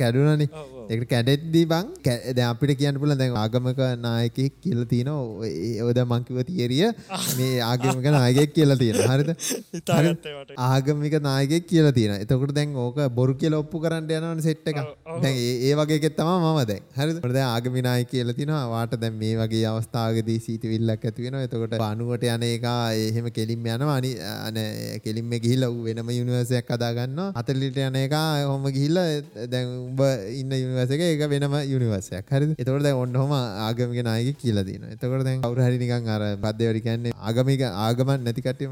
[0.54, 0.90] ඔව්.
[0.90, 5.20] ඒකට කැඩෙද්දී බං කැ- දැන් අපිට කියන්න පුළුවන් දැන් ආගමක නායකයෙක් කියලා තියෙනවා.
[5.40, 6.90] ඔය- ඔය දැන් මං කිව්ව තියරිය
[7.38, 9.14] මේ ආගමික නායකයෙක් කියලා තියෙනවා.
[9.14, 9.30] හරිද?
[9.74, 12.20] හිතාගත්තේ මට ආගමික නායකයෙක් කියලා තියෙනවා.
[12.24, 14.78] එතකොට දැන් ඕක බොරු කියලා ඔප්පු කරන්න යනවනේ සෙට් එක.
[15.22, 16.82] දැන් ඒ ඒ වගේ එකෙක් තමයි මම දැන්.
[16.98, 17.16] හරිද?
[17.16, 18.62] ඒකට දැන් ආගමික නායක කියලා තියෙනවා.
[18.74, 21.44] වාට දැන් මේ වගේ අවස්ථාවකදී සීතවිල්ලක් ඇති වෙනවා.
[21.48, 23.96] එතකොට බානුවට යන එක එහෙම කෙලින්ම යනවා.
[23.98, 24.60] අනි අන
[25.06, 27.30] කෙලින්ම ගිහිල්ලා ඌ වෙනම යුනිවර්ස් එකක් හදා ගන්නවා.
[27.42, 28.16] 40ට යන එක
[28.50, 30.04] ඔහොම ගිහිල්ලා දැන් උඹ
[30.40, 32.34] ඉන්න යුනිවර්ස් එක වෙනම යුනිවර්ස් එකක්.
[32.36, 32.56] හරිද?
[32.58, 34.94] එතකොට දැන් ඔන්න ඔහම ආගමික නායකයෙක් කියලා තියෙනවා.
[34.98, 38.68] එතකොට දැන් කවුරු හරි නිකන් අර පද්දේවරි කියන්නේ ආගමික ආගමක් නැති කට්ටිය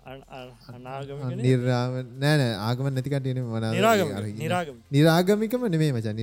[0.00, 1.92] මොකද නිර්ාම
[2.22, 4.42] නෑ නෑ ආගමක් නැති කට්ටියනේ මොනවාද නිරාගම අර කියන්නේ.
[4.42, 6.20] නිරාගම නිරාගමිකම නෙමෙයි මචං.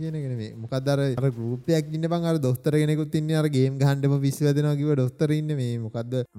[0.00, 3.36] කියන මොකක්ද අර අර ගෲප් එකක් ඉන්න බං අර දොස්තර කෙනෙකුත් ඉන්නේ.
[3.40, 5.78] අර ගේම් ගහන්නම පිස්සු වැදෙනවා කිව්ව දොස්තර ඉන්නේ මේ.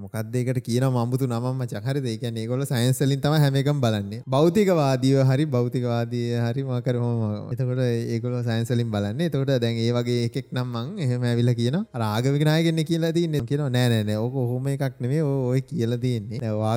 [0.04, 1.82] මොකද්ද ඒකට කියනවා මම්බුතු නමක් මචං.
[1.88, 2.06] හරිද?
[2.12, 4.20] ඒ කියන්නේ ඒගොල්ලෝ සයන්ස් වලින් තමයි හැම එකම බලන්නේ.
[4.36, 9.30] භෞතිකවාදීව හරි භෞතිකවාදී හරි මොම එතකොට ඒගොල්ලෝ සයන්ස් වලින් බලන්නේ.
[9.32, 11.84] එතකොට දැන් ඒ වගේ එකෙක් නම් මං එහෙම ඇවිල්ලා කියනවා.
[11.94, 14.20] අර ආගමික නායකෙන්නේ කියලා තින්නේ කියනවා නෑ නෑ නෑ.
[14.26, 15.22] ඕක ඔහොම එකක් නෙමෙයි.
[15.30, 16.02] ඔය ඔය කියලා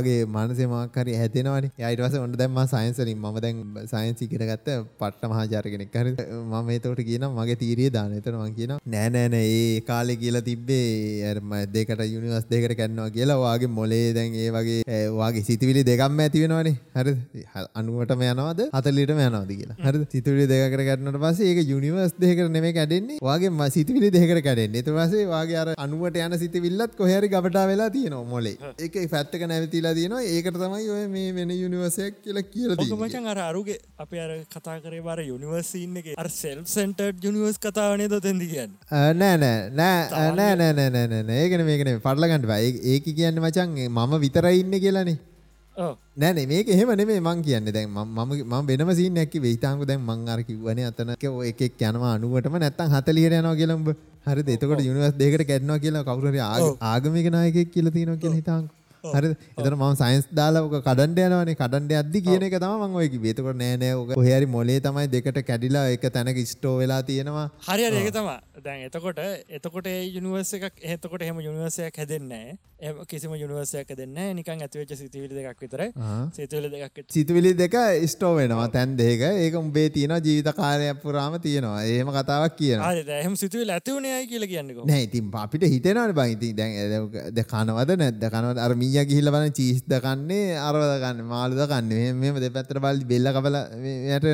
[0.04, 1.72] තියෙන්නේ දැන් ඔයාගේ මනසේ මොකක් හරි හැදෙනවනේ.
[1.80, 4.68] එයා ඊට පස්සේ ඔන්න දැන් මම සයන්ස් වලින් මම දැන් සයන්ස් ඉගෙන ගත්ත
[4.99, 9.30] පට්ට මහාචාර්ය කෙනෙක් හරිද මම ඒතකොට කියනවා මගේ තීරිය දාන එතන මම කියනවා නෑ නෑ
[9.30, 13.38] නෑ ඒ කාලේ කියලා තිබ්බේ මම දෙකට යුනිවර්ස් දෙකට කැඩනවා කියලා.
[13.38, 16.76] ඔයාගේ මොලේ දැන් ඒ වගේ ඔයාගේ සිතුවිලි දෙකක්ම ඇති වෙනවනේ.
[16.95, 17.18] හරිද?
[17.76, 18.62] 90ටම යනවද?
[18.72, 19.78] 40ටම යනවද කියලා.
[19.80, 20.08] හරිද?
[20.12, 23.18] සිතුවිලි දෙකකට කැඩුණාට පස්සේ ඒක යුනිවර්ස් දෙකකට නෙමෙයි කැඩෙන්නේ.
[23.22, 24.84] ඔයාගේ ම- සිතුවිලි දෙකකට කැඩෙන්නේ.
[24.84, 29.43] පස්සේ ඔයාගේ අර 90ට යන සිතුවිල්ලත් කොහේ හරි ගබඩා වෙලා තියෙනවා මොලේ ඒක ෆැට් එක
[29.94, 30.22] නැවතිලා තියෙනවා.
[30.26, 34.78] ඒකට තමයි ඔය මේ වෙන යුනිවර්ස් එකක් කියලා කියලා මචන් අර අරුගේ අප අර කතා
[34.84, 36.08] කරේ බර යුනිවර්සින්න එක.
[36.18, 38.72] අර සෙල් සෙන්ටර් යුනිවර්ස් කතාවනේ දොතැදි කියන්න?
[38.91, 41.38] අ, නෑ නෑ නෑ අ, නෑ නෑ නෑ නෑ නෑ නෑ.
[41.44, 42.60] ඒකන මේකන පටල ගන්නට බා.
[42.94, 45.18] ඒක කියන්න මචන් මම විතරයි ඉන්න කියලානේ.
[46.18, 47.72] නෑනේ මේක එහෙම නෙමේ මං කියන්නේ.
[47.72, 49.54] දැන් මම වෙනම සීන් එකක් කිව්වේ.
[49.56, 53.89] ඊටාංගු දැන් මං අර කිව්වනේ අතන ඔය එකෙක් යනවා 90ටම නැත්තම් 40ට යනවා කියලා උඹ
[54.28, 54.50] හරිද?
[54.50, 58.70] එතකොට යුනිවර්ස් දෙකකට කැඩනවා කියලා කවුරු හරි ආග- ආගමික නායකයෙක් කියලා තියෙනවා කියලා හිතාංගු
[59.04, 59.36] හරිද?
[59.58, 61.56] එතන මම සයන්ස් දාලා ඔක කඩන්න යනවානේ.
[61.56, 63.36] කඩන්න යද්දි කියන එක තමයි මම ඔය කිව්වේ.
[63.36, 67.47] එතකොට නෑ නෑ ඔක කොහේ හරි මොලේ තමයි දෙකට කැඩිලා එක තැනක ස්ටෝ වෙලා තියෙනවා.
[67.70, 69.24] හරි හරි ඒක තමා දැන් එතකොට
[69.60, 75.36] එතකොට ඒ යුනිවර්ස එකක් එතකොට එහෙම යුනිවර්සයක් හැදෙන්නේ එම කිසිම යුනිවර්සයක් දෙන්න නිකන් ඇතිවෙච්ච සිතිවිලි
[75.38, 75.82] දෙකක් විතර.
[75.97, 76.30] ආ.
[76.38, 77.76] සිතුවිලි දෙකක් සිතුවිලි දෙක
[78.08, 78.68] ස්ටෝ වෙනවා.
[78.70, 79.22] තැන් දෙක.
[79.43, 81.84] ඒක උඹේ තියෙනවා ජීවිත කාලයක් පුරාම තියෙනවා.
[81.86, 82.91] එහෙම කතාවක් කියනවා.
[82.91, 84.88] හරි දැහම සිතුවිලි ඇතිවුණයයි කියලා කියන්නකෝ.
[84.91, 86.34] නෑ ඉතින් අපිට හිතෙනවනේ බං.
[86.36, 88.28] ඉතින් දැන් කනවද නැද්ද?
[88.36, 88.58] කනවද?
[88.66, 93.06] අර මීයා ගිහිල්ලා බලන්න චීස් ද කන්නේ අරවද කන්නේ මාළුද කන්නේ මෙහෙම මෙහෙම දෙපැත්තට බලලි
[93.06, 93.64] බෙල්ල කපලා
[94.10, 94.26] යට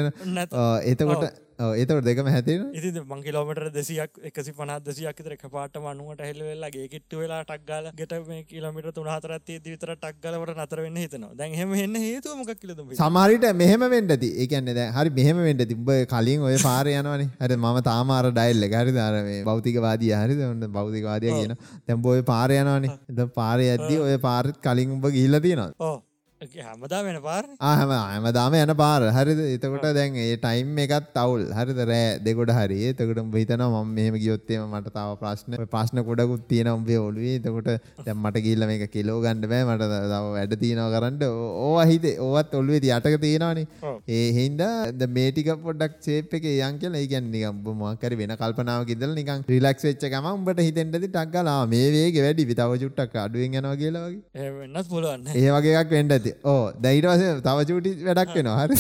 [0.94, 1.24] එතකොට
[1.60, 2.72] එතකොට දෙකම හැදෙනවා.
[2.80, 7.16] ඉති මං කිලෝමට දෙසියක් එකසි පනත් දසියක් තර එක පාට මනුවට හෙල් වෙලා ගේ කිට්ට
[7.22, 11.36] වෙලා ටක්ගල ගෙට මේ කිලමිට තුනහතරත් විතර ටක්ගලට නතර වෙන්න හිතනවා.
[11.36, 14.16] දැන් හෙම එන්න හේතුව මොකක් කියලද සමහරට මෙහෙම වෙන්නද?
[14.24, 17.30] ඒ කියන්නේ දැන් හරි මෙහෙම වෙන්න තිබ්බ කලින් ඔය පාරේ යනවනේ.
[17.44, 19.00] හරි මම තාම අර ඩයල් එක හරිද?
[19.08, 20.46] අර මේ භෞතිකවාදී හරිද?
[20.52, 21.58] ඔන්න භෞතිකවාදියා කියන
[21.88, 23.00] දැන් ඔය පාරේ යනවනේ.
[23.20, 25.76] දැන් පාරේ යද්දි ඔය පාරෙත් කලින් උඹ ගිහිල්ලා තියෙනවද?
[25.80, 25.98] ඕ
[26.42, 27.44] හැමදා වෙන පාර?
[27.62, 29.02] ආහම හැමදාම යන පාර.
[29.12, 29.40] හරිද?
[29.56, 31.42] එතකොට දැන් ඒ ටයිම් එකත් අවුල්.
[31.52, 31.80] හරිද?
[31.90, 32.78] රෑ දෙකොට හරි.
[32.92, 37.36] එතකොට උඹ හිතනවා මම මෙහෙම ගියොත් එහෙම මට තව ප්‍රශ්න ප්‍රශ්න ගොඩකුත් තියෙනවා උඹේ ඔළුවේ.
[37.42, 37.68] එතකොට
[38.06, 39.66] දැන් මට ගිහිල්ලා මේක කිලෝ ගන්න බෑ.
[39.66, 41.18] මට තව වැඩ තියෙනවා කරන්න.
[41.66, 42.16] ඕ- හිතේ.
[42.20, 43.68] ඕවත් ඔළුවේ යටක තියෙනවනේ.
[44.10, 47.04] ඒ හින්දා ද මේ ටික පොඩ්ඩක් ෂේප් එකේ යන් කියලා.
[47.04, 50.96] ඒ කියන්නේ නිකන් උඹ මොකක් හරි වෙන කල්පනාවක ඉඳලා නිකන් රිලැක්ස් වෙච්ච ගමන් උඹට හිතෙන්නද
[51.02, 52.48] ටක් ගාලා ආ, මේ වේගෙ වැඩි.
[52.56, 54.24] තව චුට්ටක් අඩුවෙන් යනවා කියලා වගේ.
[54.36, 58.60] ඒ වෙන්නත් පුළුවන්න ඒ වගේ එකක් වෙන්න ඇති ඕ දැයිට වස තව චූටි වැඩක් වෙනවා.
[58.66, 58.78] හරි.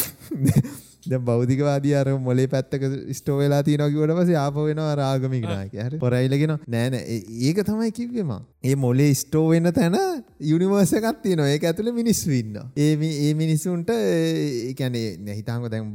[1.09, 2.83] ද බෞද්ධවාදී අර මොලේ පැත්තක
[3.19, 6.01] ස්ටෝ වෙලා තියෙනවා කිව්වට පස්සේ ආපහු වෙනවා රාගමික නායකයා හරි.
[6.03, 7.19] පොරයිලගෙන නෑ නෑ.
[7.49, 8.33] ඒක තමයි කිව්වෙම
[8.63, 9.95] ඒ මොලේ ස්ටෝ වෙන තැන
[10.41, 11.47] යුනිවර්ස එකක් තියෙනවා.
[11.53, 12.65] ඒක ඇතුලේ මිනිස්සු ඉන්නවා.
[12.77, 15.87] ඒ ඒ මිනිස්සුන්ට ඒ කියන්නේ හිතාංග දැන්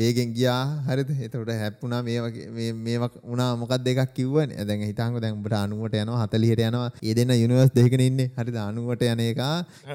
[0.00, 0.62] වේගෙන් ගියා.
[0.88, 1.10] හරිද?
[1.26, 3.50] එතකොට හැප්පුණා මේ වගේ මේ වුණා.
[3.62, 4.66] මොකක්ද එකක් කිව්වනේ?
[4.70, 6.88] දැන් හිතාංග දැන් උඹට 90ට යනවා 40ට යනවා.
[7.02, 8.30] ඒ දෙන්න යුනිවර්ස් දෙකකින් ඉන්නේ.
[8.38, 8.60] හරිද?
[8.60, 9.42] 90ට යන එක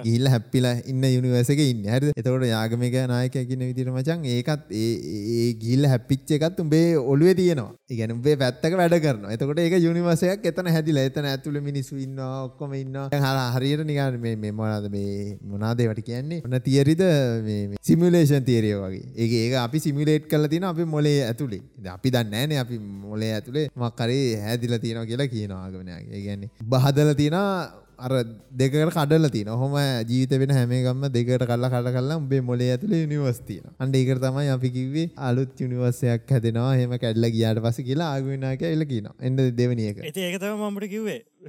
[0.05, 1.93] ගිහිල්ලා හැප්පිලා ඉන්න යුනිවර්ස් එකේ ඉන්නේ.
[1.95, 2.13] හරිද?
[2.15, 4.93] එතකොට යාගමික නායකයා කියන විදිහට මචං ඒකත් ඒ
[5.37, 7.71] ඒ ගිහිල්ලා හැප්පිච්ච එකත් උඹේ ඔළුවේ තියෙනවා.
[7.89, 9.33] ඒ කියන්නේ උඹේ පැත්තක වැඩ කරනවා.
[9.35, 11.05] එතකොට ඒක යුනිවර්ස් එකක් එතන හැදිලා.
[11.09, 13.07] එතන ඇතුලේ මිනිස්සු ඉන්නවා ඔක්කොම ඉන්නවා.
[13.13, 16.41] දැන් හරියට නිකන් මේ මේ මොනවාද මේ මොනවාද ඒවට කියන්නේ?
[16.47, 17.03] ඔන්න තියරිද
[17.47, 19.07] මේ සිමියුලේෂන් තියරිය වගේ.
[19.15, 21.63] ඒක ඒක අපි සිමියුලේට් කරලා තියෙනවා අපි මොලේ ඇතුලේ.
[21.97, 23.67] අපි දන්නේ නැහනේ අපි මොලේ ඇතුලේ.
[23.83, 26.15] මොකක් හරි හැදිලා තියෙනවා කියලා කියනවා ආගමනයාගේ.
[26.17, 28.11] ඒ කියන්නේ බහදලා තියෙනවා අර
[28.59, 29.75] දෙකට කඩලා තියෙන හොම
[30.09, 33.73] ජීවිත වෙන හැමේකම දෙකට කල්ලා කඩ කල්ලා උඹේ මොලේ ඇතුලේ යුනිවර්ස් තියෙනවා.
[33.79, 36.75] අන්න ඒකට තමයි අපි කිව්වේ අලුත් යුනිවර්ස් එකක් හැදෙනවා.
[36.75, 39.15] එහෙම කැඩලා ගියාට පස්සේ කියලා ආගමනායකයා එල කියනවා.
[39.21, 40.03] එන්න දෙවෙනි එක.
[40.11, 40.39] ඉතින් ඒක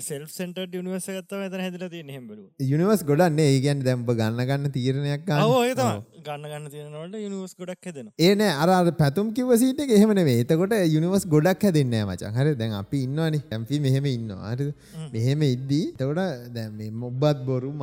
[0.01, 2.53] සෙන්ටර්ඩ් යුනිවර්ස් එකක් තමයි එතන හැදලා තියෙන්නේ එහෙම බලුවා.
[2.73, 3.49] යුනිවර්ස් ගොඩක් නේ.
[3.55, 5.43] ඒ කියන්නේ දැන් ඔබ ගන්න ගන්න තීරණයක් ගන්න.
[5.45, 6.23] ඔව් ඒක තමයි.
[6.29, 8.15] ගන්න ගන්න තියෙනවලට යුනිවර්ස් ගොඩක් හැදෙනවා.
[8.27, 10.47] ඒ නෑ අර අර පැතුම් කිව්ව සීට් එක එහෙම නෙවෙයි.
[10.47, 12.33] එතකොට යුනිවර්ස් ගොඩක් හැදෙන්නේ නෑ මචං.
[12.39, 12.59] හරිද?
[12.63, 13.45] දැන් අපි ඉන්නවනේ.
[13.61, 14.55] අපි මෙහෙම ඉන්නවා.
[14.55, 14.73] හරිද?
[15.15, 17.75] මෙහෙම ඉද්දි දැන් මේ මොබ්බත් බොරු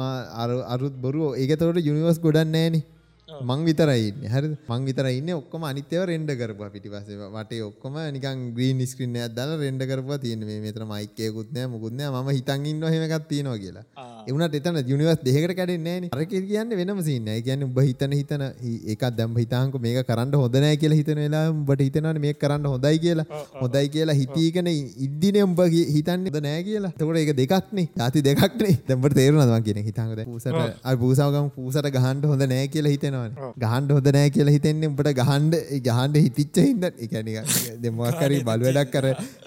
[0.75, 2.83] අරුත් බොරු ඒක එතකොට යුනිවර්ස් ගොඩක් නෑනේ.
[3.27, 4.29] මං විතරයි ඉන්නේ.
[4.29, 4.53] හරිද?
[4.69, 5.35] මං විතරයි ඉන්නේ.
[5.35, 10.19] ඔක්කොම අනිත් ඒවා රෙන්ඩර් කරපුවා පිටිපස්සේ වටේ ඔක්කොම නිකන් ග්‍රීන් ස්ක්‍රීන් එකක් දාලා රෙන්ඩර් කරපුවා.
[10.23, 12.11] තියෙන්නේ මේ මෙතන මයික් එකකුත් නෑ මොකුත් නෑ.
[12.11, 13.85] මම හිතන් ඉන්නවා එහෙම එකක් තියෙනවා කියලා.
[14.27, 17.39] ඒ වුණාට එතන යුනිවර්ස් දෙකකට කැඩෙන්නේ නෑනේ අර කියන්නේ වෙනම සීන් නෑ.
[17.39, 18.45] ඒ කියන්නේ උඹ හිතන හිතන
[18.93, 23.01] එකක් දැන් හිතාංකෝ මේක කරන්න හොඳ නෑ කියලා හිතන වෙලාව උඹට හිතනවානේ මේක කරන්න හොඳයි
[23.07, 23.27] කියලා.
[23.63, 24.71] හොඳයි කියලා හිතීගෙන
[25.07, 25.63] ඉද්දිනේ උඹ
[25.97, 26.93] හිතන්නේ නෑ කියලා.
[26.93, 27.89] එතකොට ඒක දෙකක් නේ.
[27.97, 28.77] ಜಾති දෙකක් නේ.
[28.87, 29.87] දැන් උඹට තේරුණාද මං කියන්නේ?
[29.89, 30.31] හිතාංකෝ දැන්.
[30.31, 33.14] පූසට අර පූසාව ගම පූසට ගහන්න හොඳ නෑ කියලා හිතෙනවානේ
[33.63, 35.51] ගහන්න හොඳ නෑ කියලා හිතෙන්නේ උඹට ගහන්න
[35.87, 37.43] ගහන්න හිතිච්ච හින්දා ඒ කියන්නේ
[37.83, 39.05] දැන් මොකක් හරි බලු වැඩක් කර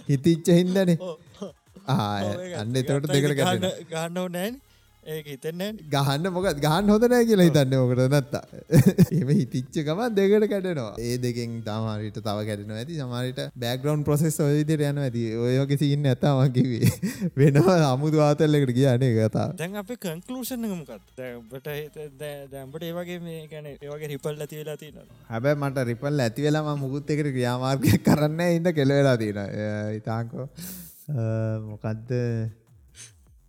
[0.09, 0.99] හිතිච්ච හින්දානේ.
[1.89, 1.99] ආ
[2.61, 4.68] අන්න එතකොට දෙකට ගහන්න ඕනේ නෑනේ
[5.09, 8.43] ඒක හිතෙන්නේ ගහන්න මොකද ගහන්න හොඳ නැහැ කියලා හිතන්නේ මොකද නැත්තා.
[9.15, 10.91] එහෙම හිතිච්ච ගමන් දෙකට කැඩෙනවා.
[11.01, 12.99] ඒ දෙකෙන් සමහරවිට තව කැඩෙනවා ඇති.
[13.01, 15.25] සමහරවිට බෑග්ග්‍රවුන්ඩ් ප්‍රොසෙස් ඔය විදිහට යනවා ඇති.
[15.39, 16.93] ඔය වගේ සීන් නැත්තා මම කිව්වේ.
[17.41, 19.57] වෙනම අමුතු ආතල් එකට ගියා නේ කතාව.
[19.63, 21.09] දැන් අපේ කන්ක්ලූෂන් එක මොකක්ද?
[21.17, 21.73] දැන් ඔබට
[22.21, 25.19] දැන් ඔබට ඒ වගේ මේ කියන්නේ ඒ වගේ රිපල් ඇති වෙලා තියෙනවා.
[25.33, 28.53] හැබැයි මට රිපල් ඇති වෙලා මම මුකුත් එකට ක්‍රියාමාර්ගයක් කරන්නේ.
[28.61, 29.51] ඉන්න කෙල වෙලා තියෙනවා.
[30.01, 30.49] ඉතාංකෝ
[31.67, 32.11] මොකද්ද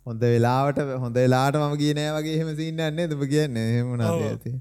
[0.06, 3.12] හොඳ වෙලාවට හොඳ වෙලාට මම ගියේ නෑ වගේ එහෙම සීන් එකක් නේද?
[3.12, 4.52] ඔබ කියන්නේ එහෙම වුණාද ඇති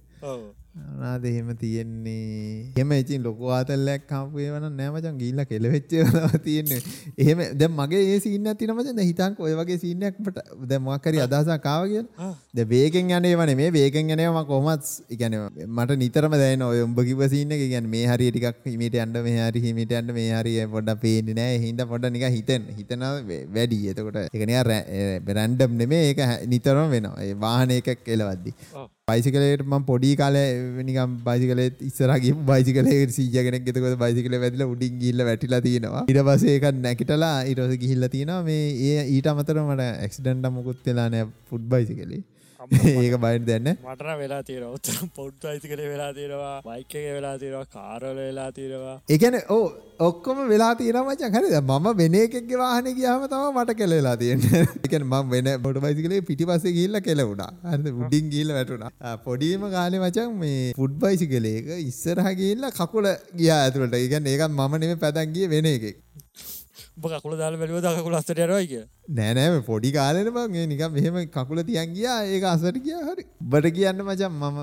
[0.75, 2.73] මොනවාද එහෙම තියෙන්නේ.
[2.77, 5.15] එහෙම ඉතින් ලොකු ආතල්ලයක් හම්බු ඒවා නම් නෑ මචං.
[5.21, 6.79] ගිහිල්ලා කෙලවෙච්ච ඒවා තියෙන්නේ.
[7.23, 8.97] එහෙම දැන් මගේ ඒ සීන් එකක් තියෙනවා මචං.
[8.99, 12.29] දැන් හිතන්කෝ ඔය වගේ සීන් එකක් මට දැන් මොකක් හරි අදහසක් ආවා කියලා.
[12.59, 13.73] දැන් වේගෙන් යන ඒවා නෙමෙයි.
[13.77, 16.69] වේගෙන් යන ඒවා මම කොහොමත් ඒ කියන්නේ මට නිතරම දැනෙනවා.
[16.75, 20.15] ඔය උඹ කිව්ව සීන් එක කියන්නේ මේ හරිය ටිකක් හිමීට යන්න මේ හරිය හිමීට යන්න
[20.19, 21.57] මේ හරිය පොඩ්ඩක් පේන්නේ නෑ.
[21.57, 23.11] ඒ හින්දා පොඩ්ඩක් නිකන් හිතෙන්න හිතනවා
[23.57, 23.81] වැඩි.
[23.93, 26.13] එතකොට ඒක නිකන් රැන්ඩම් නෙමෙයි.
[26.13, 27.17] ඒක නිතරම වෙනවා.
[27.25, 28.57] ඒ වාහනයක එලවද්දි
[29.09, 30.47] බයිසිකලේට මම පොඩි කාලේ
[30.89, 36.03] නිකම් බයිසිකලේ ඉස්සරහ ගිහපු බයිසිකලේ 100 කෙනෙක් එතකොට බයිසිකලේ වැදිලා උඩින් ගිහිල්ලා වැටිලා තියෙනවා.
[36.09, 40.85] ඊට පස්සේ ඒක නැගිටලා ඊට පස්සේ ගිහිල්ලා තියෙනවා මේ ඒ ඊට අමතරව මට ඇක්සිඩන්ට් මොකුත්
[40.89, 42.21] වෙලා නැහැ ෆුඩ් බයිසිකලේ
[42.59, 43.67] ඒක බයින් දැන්න.
[43.83, 46.55] මටන වෙලා තියෙන ඔත්තර පොඩ් අයිති කළ වෙලා තියෙනවා.
[46.65, 47.67] බයික එක වෙලා තියෙනවා.
[47.67, 48.95] කාරල වෙලා තියෙනවා.
[49.09, 49.61] එකන ඕ
[49.99, 51.55] ඔක්කොම වෙලා තියෙන මචන් හරිද?
[51.61, 54.43] මම වෙන එකෙක්ගේ වාහන ගියාම තම මට කෙලලා තියෙන
[54.83, 57.49] එකන ම වෙන බොඩ බයිසිකලේ පිටි පස්සේ ගිල්ල කෙලවුණා.
[57.69, 59.15] හරි උඩින් ගිල්ල වැටුණා.
[59.23, 63.99] පොඩිම කාලේ මචන් මේ ෆුඩ් බයිසිකලේක ඉස්සරහ ගිල්ල කකුල ගියා ඇතුළට.
[64.03, 66.05] ඒකන් ඒකත් මම නෙම පැදන්ගිය වෙන එකෙක්.
[67.09, 71.93] කකුල දාල බැලුව කකුල අස්තට යරයි කිය නෑනෑ පොඩි කාලෙන බං නිකම් මෙහෙම කකුල තියන්
[71.93, 73.23] ගියා ඒක අසට කිය හරි.
[73.43, 74.57] බට කියන්න මචන් මම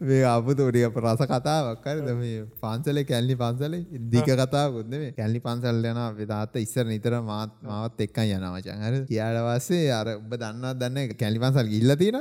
[0.00, 6.28] මේ අපතුටිය රස කතාවක් හරි මේ පන්සලේ කැල්ලි පන්සලේ දික කතාවකුත් නෙමේ කැල්ලි පන්සල් යන
[6.28, 9.00] තාත්ත ඉස්සර නිතර මාත් මාවත් එක්කන් යන මචන් හරි.
[9.06, 12.20] කියාට පස්සේ අර ඔබ දන්නවා දන්න කැලි පන්සල් ගිල්ල තියෙන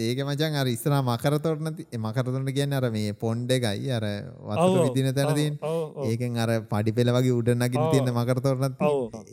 [0.00, 1.74] ඒක මචන් අර ඉස්සර මකරතොටන
[2.06, 4.08] මකරතොට කියන්න අර මේ පොන්්ඩ එකයි අර
[4.50, 5.58] වතුර විදින තැන තින්
[6.06, 8.88] ඒකෙන් අර පඩි පෙළ වගේ උඩනගින් තියෙන මකරතොටනත්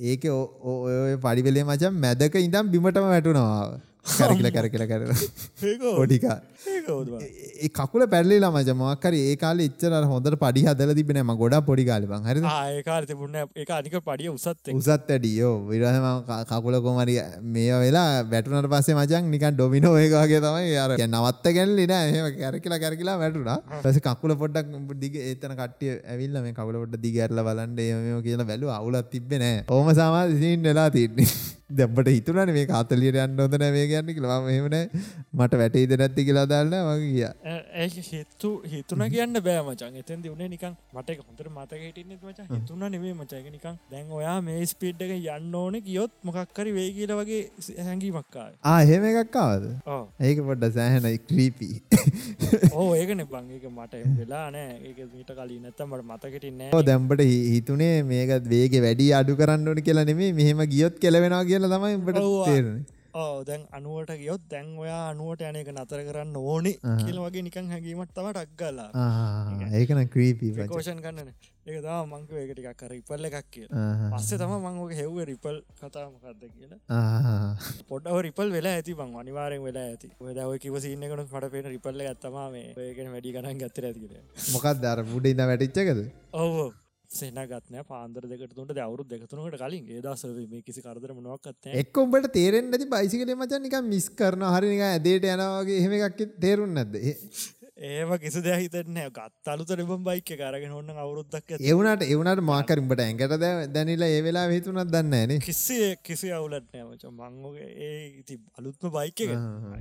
[0.08, 0.26] ඒක
[0.66, 3.62] ඔය පඩිවෙලේ මචන් මැදක ඉඳම් බිමටම වැටුනවා
[4.10, 5.02] කැරකිල කැරකිල කර
[5.96, 6.38] ොඩිකා
[7.60, 12.30] ඒ කකුල පැල්ලිලා මච මක්කර ඒ කාල එච්චර හොඳට පඩි හදල තිබෙනම ගොඩ පොඩි කාලිබං
[12.30, 16.08] හරි ඒකාර තිබුණ එක අනික පඩිය උසත් උසත් ඇඩියෝ විරහම
[16.48, 17.18] කකුල කොමරි
[17.50, 22.08] මේ වෙලා වැටුනට පස්සේ මචන් නිකන් ඩොමිනෝ ඒකාගේ තමයි අර නවත්ත ගැල්ලි නෑ.
[22.10, 23.58] එහෙම කැරකිලා කැරකිලා වැටුණා.
[23.84, 28.50] පස්සේ කකුල පොඩ්ඩක් දිග ඒතන කට්ටිය ඇවිල්ලා මේ කකුල පොඩ්ඩ දිග ඇරලා බලන්න එහෙම කියලා
[28.52, 28.80] බැලුවා.
[28.82, 29.62] අවුලක් තිබ්බේ නෑ.
[29.70, 31.30] ඕම සාමාන්‍ය සීන් වෙලා තින්නේ
[31.78, 34.40] දැම්බට හිතුනනේ මේ කාතලියට යන්න හොඳ නෑ මේක කියන්න කියලා.
[34.42, 34.78] මෙහෙමන
[35.34, 37.26] මට වැටේද නැත්ති කියලා දාන්න වගේ කිය
[37.76, 42.40] ඒ හිත්තු හිතුන කියන්න බෑ මචන් එතන් දිවුණේ නිකන් මට හොඳර මතක හිටින්න මච.
[42.52, 47.14] හිතුන නෙවේ මචක නිකන් දැන් ඔයා මේ ස්පීඩ් එක යන්න ඕන කියොත් මොකක්කරි වේ කියල
[47.20, 47.42] වගේ
[47.82, 49.66] හැඟීමක්කා ආහෙම එකක්කාවද
[50.22, 51.76] ඒක පොඩ්ඩ සෑහන ක්‍රීපී
[52.80, 54.74] ඕ ඒකන බංගක මට වෙලා නෑ.
[54.84, 60.32] ඒක මීට කලින් නැත්තමට මතකටින්න දැම්බට හිතුනේ මේකත් වේගේ වැඩි අඩු කරන්න ඕන කියලා නෙමේ
[60.34, 62.78] මෙහෙම ගියොත් කෙලවෙනවා කියලා තමයි බට තේරණ
[63.18, 67.70] ඕ දැන් අනුවට ගියොත් දැන් ඔයා අනුවට යන එක නතර කරන්න ඕනේ කියල වගේ නිකං
[67.74, 68.90] හැඟීමට තම ටක්ගලා
[69.80, 71.32] ඒකන ක්‍රීපී කෝෂන් කන්නන
[71.68, 76.80] ඒක තම මංක ඒකටිකක් කර රිපල්ල එකක් කිය පස්සේ තම මංගක හෙව්ව රිපල් කතාමකක්ද කියලා.
[77.90, 80.12] පොඩ්ඩව රිපල් වෙලා ඇති බං අනිවාරෙන් වෙලා ඇති.
[80.22, 82.38] ඔදව කිවසින්න කනු මට පේන රිපල්ල ඇත්තම
[82.84, 84.14] ඒකන වැඩි ගණන් ගත්තර ඇතිකර
[84.54, 86.00] මොකක් දර මුඩ ඉන්න වැටිච්චකද
[86.44, 86.70] ඔවෝ
[87.10, 89.86] සෙනගත්න පාන්දර දෙකට තුන්ට අවරු දෙකතුනකට කලින්.
[89.90, 95.26] ඒදස මේ කිසි කරදර මොනවක්ත් එක්කොම්ට තේරෙන් ඇති බයිසිකල මචන් නික මිස් කරන හරිනික ඇදේට
[95.26, 96.98] යනවාගේ එහෙම එකක් තේරුම් නැද
[97.78, 103.36] ඒම කිසි දෙහිතන ගත් අලුතර බම් බයික කරගෙන ඔන්න අවුරුද්දක් එවනට එවනට මාකරින්ට ඇඟට
[103.72, 105.40] දැනිලා ඒ වෙලා හිතුනත් දන්න න.
[105.40, 109.22] කිසි කිසි අවුලත් නෑමච මංගෝගේ ඒ ඉති අලුත්ම බයික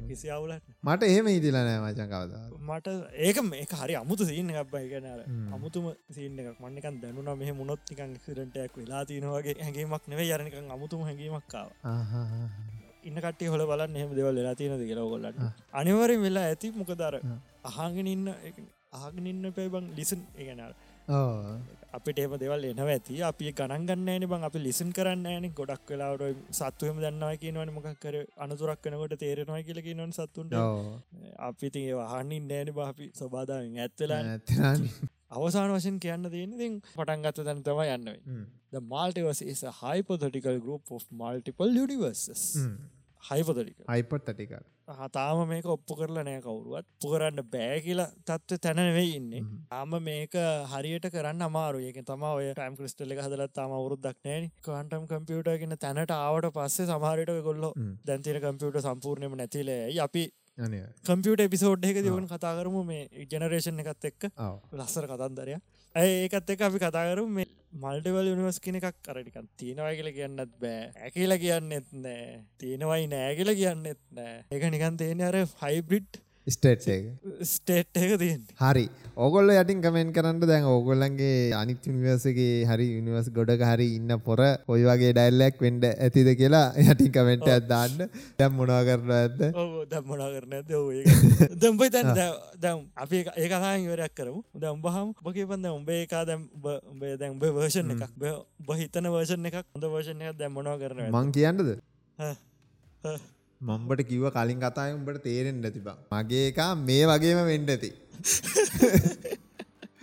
[0.08, 4.70] කිසි අවුලත් මට එහෙම හිතිලා නෑ මචන් කවද මට ඒක මේක හරි අමුතු සිීන එකක්
[4.70, 6.60] බයිකනර අමුතුම සිීන එකක්.
[6.60, 11.68] මන්නකන් දැනුන මෙහ මුණොත් නිකන් සිරටයක් වෙලා තියනවගේ හැඟීමක් නෙවේ යරනිකන් අමුතුම හැඟීමක්කාව
[13.08, 15.42] ඉන්න කටේ හොල බලන්න එහෙම දෙවල් වෙලා තියෙනද කියලා ඔයගොල්ලන්ට
[15.72, 17.14] අනිවාර්යෙන් වෙලා ඇති මොකද අර
[17.68, 18.28] අහගෙන ඉන්න
[18.96, 20.70] අහගෙන ඉන්න එපා බං ලිසන් කියන්නේ
[21.96, 23.16] අපිට ඒම දෙවල් එනව ඇති.
[23.22, 28.16] අපි ගණන් ගන්න බං අපි ලිසන් කරන්න න ගොඩක් වෙලාවට සත්තුවම දන්නවා කියනවන මොකක් කර
[28.36, 30.54] අනතුරක් කනකොට තේරෙනවා කියල කියනවන සත්තුන්ට.
[31.48, 34.22] අපි ති වහන්න නෑන බාපි සබාදාවෙන් ඇත්වෙලා
[35.30, 38.16] අවසාන වශයෙන් කියන්න තියෙනති පටන් ගත්ත තැන තම යන්නයි
[38.70, 42.40] The multiverse is a hypothetical group of multiple universes.
[43.22, 44.50] හයිපොතටික අයිපොත්තටික
[44.88, 46.86] හතාම මේක ඔප්පු කරලා නෑ කවුරුවත්.
[47.00, 49.42] පු කරන්න බෑ කියලා තත්ව තැනවෙයි ඉන්නේ.
[49.70, 50.34] ආම මේක
[50.72, 55.52] හරියට කරන්න අමාරු ඒක තම ඔය ටම් ක්‍රිස්ටල් එක හදලත් තම වරුද්දක් නෑන කන්ටම් කම්පියුට
[55.60, 57.72] ගෙන තැනට ආවට පස්සේ සමහරයට ගොල්ලො
[58.06, 60.24] දැන්තින කම්පියුට සම්පූර්ණයම නැතිලේ අපි
[61.04, 64.30] කම්පියට එපිසෝඩ් එක දිවන කතා කරමු මේ ජනරේෂන් එකත් එක්ක.
[64.72, 65.58] ලස්සර කතන්දරය
[65.96, 67.46] ඒකත් එක අපි කතාකරු මේ
[67.82, 68.98] මල්ටවල් යනිවස් කෙන එකක්?
[69.06, 70.90] කරටිකන් තියෙනවා කියල කියන්නත් බෑ.
[71.06, 72.44] ඇකිල කියන්නෙත් නෑ.
[72.60, 74.44] තියෙනවයි නෑ කියල කියන්නෙත් නෑ.
[74.52, 76.84] එක නිකන් තියෙන අර හයිබ්‍රිට් ස්ටේට්
[77.42, 78.12] ස්ටේට් එක.
[78.18, 78.84] තියෙන් හරි.
[79.16, 84.84] ඕගොල්ල යටින් කමෙන්ට කරන්න දැන් ඕගොල්ලන්ගේ අනිත් නිවර්සගේ හරි නිවස් ගොඩක හරි ඉන්න පොර ඔය
[84.84, 88.06] වගේ ඩැල්ලක් වෙන්ඩ ඇතිද කියලා යටින් කමෙන්ට ඇත්දාන්න
[88.38, 89.38] දැම් මොනා කරන ඇද
[89.90, 90.70] දම්මනා කරන ඇද
[91.62, 92.12] දම්බයි තැන්
[92.60, 94.40] දැම් අපි ඒ කතාන් වරයක් කරමු.
[94.56, 96.48] දම්බහම් බගේ පන්ද උඹේ එකා දැම්
[96.86, 98.18] උඹේ දැන් උඹේ වර්ෂන් එකක්.
[98.66, 101.78] බහිතන වර්ෂන් එකක් හොඳ වර්ෂණ එකක් දැම්මනා කරන මං කියන්නද
[103.60, 107.90] මම්බට කිව්ව කලින් කතාය උඹට තේරෙන් නැතිබ මගේ එකා මේ වගේම වෙන්ඩ ඇති.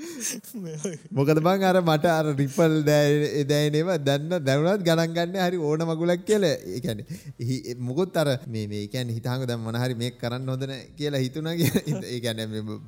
[1.17, 6.45] මොකද බං අර මට අර රිපල් දැයිනව දන්න දැවනත් ගණන්ගන්න හරි ඕන මගුලක් කියල.
[6.77, 6.99] ඒැන
[7.88, 11.69] මුකුත් අර මේ මේකැන් හිතාංග දම් මනහරි මේ කරන්න හොදන කියලා හිතුනගේ
[12.15, 12.41] ඒකැන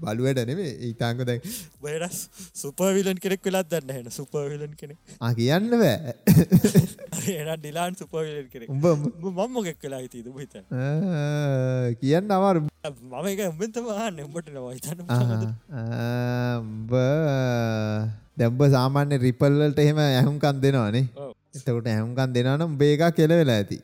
[0.04, 1.42] බලුවට නෙවේ ඉතාංග දැන්
[1.86, 2.20] බයරස්
[2.64, 4.96] සුපවිලන් කෙනෙක් වෙලත් දන්න හෙන සුපවිලන් කෙනෙ
[5.40, 6.16] කියන්න බෑ.
[7.58, 8.86] ඩිලාන් සුපවිලන් කෙනෙ උඹ
[9.32, 10.56] මම්මොගෙක් වෙලා හිතීද හිත
[12.02, 12.64] කියන්න අමාර.
[12.86, 13.88] මම එක උඹතම
[14.26, 15.00] උඹට නවහිතන්න
[16.62, 16.94] උඹ
[18.38, 21.06] දැම්බ සාමාන්‍ය රිපල්ලට එහෙම ඇහුම්කන් දෙනවානේ
[21.56, 23.78] එතකොට ඇහුම්කන් දෙනනම් බේක කෙල වෙලා ඇති.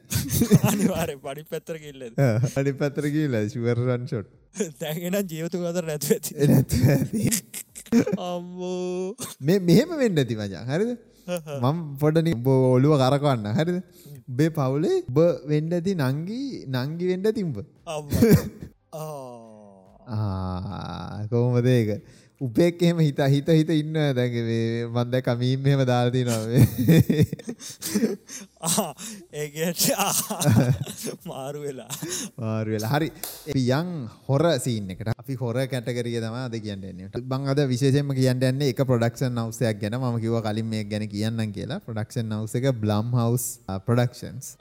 [1.22, 2.02] පඩි පැත්තර කිල්ල
[2.58, 4.30] අඩි පත්තර කියල ශුවරන් ෂොට්
[4.80, 6.32] තැගෙන ජීවතු අතර නැතු ඇති.
[6.52, 7.22] නැතු ඇති.
[8.28, 9.16] අම්මෝ.
[9.42, 10.92] මේ මෙහෙම වෙන්න ඇති මජා හරිද?
[11.62, 13.78] මම පොඩනි බ ඔලුව කරකවන්න හරිද?
[14.30, 17.58] බේ පවුලේ බ වෙන්ඩ ඇති නංගී නංගි වෙන්ඩ තිම්බ
[21.32, 21.90] කොහොමද ඒක
[22.42, 26.64] උපෙක් එහෙම හිත හිත හිත ඉන්න දැගේ මන්ද කමීම් මෙහෙම දාල්දී නොවේ
[29.34, 29.86] ඒට
[31.26, 31.90] මාරු වෙලා
[32.38, 33.10] මාරු වෙලා හරි
[33.56, 33.92] යං
[34.28, 35.14] හොර සීන් එකට.
[35.16, 40.00] අපි හොර කැටගරිය තම අද කියන්නන්නේ බං අද විශේෂයෙන්ම කියන්න යන්නේ එක ප්‍රොඩක්ෂන් නවසයක් ගැන.
[40.02, 41.82] ම කිව කලින් මේ ගැන කියන්න කියලා.
[41.82, 43.46] ප්‍රොඩක්ෂන් නවස එක බ්ලම් හවස්
[43.88, 44.56] ප්‍රඩක්ෂන්ස්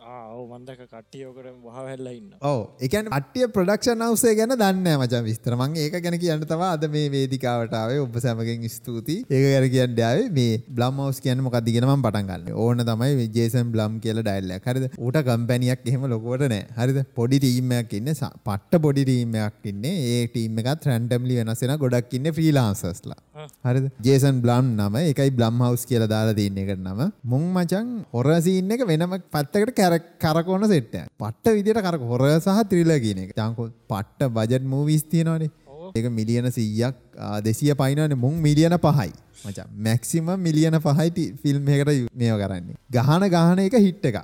[0.51, 6.45] මන්දක කට්ටියෝකට වහවෙල්ලඉන්න ඕ එකන් අට්ටිය ප්‍රඩක්ෂන් නවසේ ගැන දන්න මචන් විස්තරමං ඒක ගැන කියන්න
[6.51, 11.45] තවා අද මේ වේදිකාවටාව ඔබ සැමගෙන් ස්තුති ඒක ගැර කියන්න ඩාව මේ බ්ලම් හවස් කියන්න
[11.47, 14.87] මොකක්දිගෙනම පටන්ගන්න ඕන තමයි ජේසන් බ්ලම් කියල ඩයිල්ල හරිද?
[14.99, 16.67] ඌට කම්පැනියක් එහෙම ලොකොට නෑ.
[16.79, 16.99] හරිද?
[17.19, 18.13] පොඩි ටීම්මයක් ඉන්න
[18.47, 19.85] පට්ට පොඩි ටීම්මයක් ඉන්න.
[19.85, 23.21] ඒ ටීම් එකත් රැන්ඩම්ලි වෙනසෙන ගොඩක් ඉන්න ෆ්‍රීලාන්සස්ලා
[23.67, 23.87] හරිද?
[24.07, 27.01] ජේසන් බ්ලම් නම එකයි බ්ලම් හවස් කියලා දාලා තියන්න එකට නම.
[27.25, 32.93] මුං මචන් හොරසින්න එක වෙනම පත්තකට කැර කරකෝන සෙට්ට පට්ට විදිට කරක හොර සහ ත්‍රිල
[33.07, 33.33] කියන එක.
[33.41, 35.51] චංකො පට්ට බජට් මූවිස් තියෙනවානේ.
[35.95, 37.10] ඒක මිලියන සීයක්
[37.43, 39.11] දෙසිය පයිනවන මුං මිලියන පහයි.
[39.45, 41.91] මචා මැක්සිම මිලියන පහයි ෆිල්ම් එකට
[42.21, 42.77] මේව කරන්නේ.
[42.97, 44.17] ගහන ගහන එක හිට් එක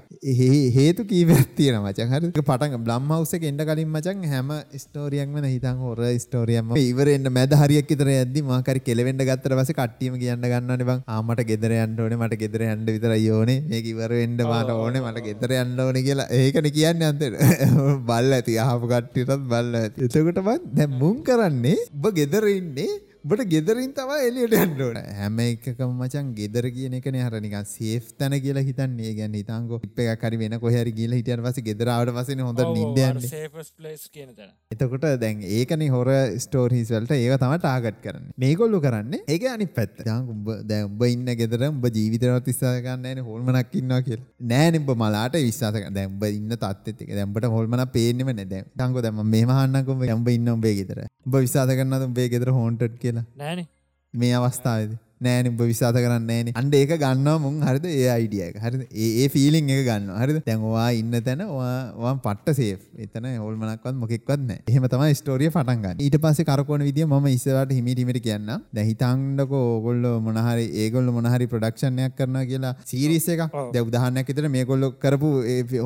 [0.76, 2.30] හේතු කීවත් තියෙන මචන් හරි.
[2.40, 4.50] පටන් බ්ලම් හවස එක එන්න කලින් මචන් හැම
[4.82, 10.18] ස්ටෝරියක් වෙන හිතන් හොර ස්ටෝරියම ඉවරෙන්න්න මැද හරියක් විතර ඇද්දි මාකරි කෙලවෙන්න ගත්තර පස කට්ටීම
[10.22, 11.02] කියන්න ගන්න බං.
[11.08, 15.24] ආමට ගෙදර යන්න ඕනේ මට ගෙදර යන්න විතර යෝනේ මේක ඉවර වෙන්න මාට ඕනේ මට
[15.28, 16.28] ගෙදර යන්න ඕනේ කියලා.
[16.40, 17.32] ඒකන කියන්න අන්තර.
[18.10, 20.10] බල්ල ඇති ආපු කට්ටියටත් බල්ල ඇති.
[20.10, 22.85] එතකොටමත් දැන් මුන් කරන්නේ ඔබ ගෙදර ඉන්නේ
[23.28, 28.10] බට ගෙදරින් තවා එලියට යන්න ඕන හැම එකකම මචන් ගෙදර කියන එකනේ අර නිකන් සේෆ්
[28.18, 29.14] තැන කියලා හිතන්නේ.
[29.18, 32.62] කියන්නේ හිතංගෝ ටිප් එකක් හරි වෙන කොහේ හරි ගිහලා හිටියට පස්සේ ගෙදර ආවට පස්සේනේ හොඳ
[32.76, 33.30] නිින්ද යන්නේ.
[33.32, 34.52] සේෆස් ප්ලේස් කියන තැන.
[34.74, 36.10] එතකොට දැන් ඒකනේ හොර
[36.44, 38.36] ස්ටෝරීස් වලට ඒක තමයි ටාගට් කරන්නේ.
[38.44, 39.98] මේගොල්ලෝ කරන්නේ ඒක අනිත් පැත්ත.
[40.04, 44.30] දැන් උඹ දැන් උඹ ඉන්න ගෙදර උඹ ගන්න නැහැනේ හොල්මනක් ඉන්නවා කියලා.
[44.52, 45.98] නෑනේ උඹ මලාට විශ්වාස ගන්න.
[45.98, 47.12] දැන් උඹ ඉන්න තත්ත්වෙත් එක.
[47.18, 48.48] දැන් උඹට හොල්මනක් පේන්නෙම නෑ.
[48.54, 51.04] දැන් හිතංගෝ දැන් මම මෙහෙම අහන්නම්කෝ උඹ ඉන්න උඹේ ගෙදර.
[51.26, 53.15] උඹ විශ්වාස කරනවද උඹේ ගෙදර හොන්ටඩ් කියලා?
[53.36, 53.66] නෑනේ.
[54.14, 54.94] මේ අවස්ථාවද.
[55.18, 57.86] නෑන උඹ විශාස කරන්න ෑන අන්ඩ ඒක ගන්නවා මුන් හරිද?
[57.90, 58.56] ඒ අයිඩිය එක.
[58.64, 60.38] හරි ඒ ෆිලිං එක ගන්න හරිද?
[60.46, 62.74] තැන්වා ඉන්න තැන වා පට සේ
[63.04, 68.52] එතන හොල්මනක්වත් මොකෙක්වත්න එහෙම තම ස්ටෝරිය පටන්ගන්න ඊට පස්ස කරකෝන විදිිය ම ඉස්සවට හිමිටිමිට කියන්න
[68.76, 74.92] දැහිතන්ඩකෝ ඔගොල්ල මොනහරි ඒගොල්ල මොනහරි ප්‍රඩක්ෂණයක් කරන කියලා සීරිස එක දැ උදාහන්නයක් එතර මේ කොල්ලො
[75.04, 75.32] කරපු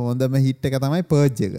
[0.01, 1.57] හොඳම හිට්ට තමයි පර්ජ් එක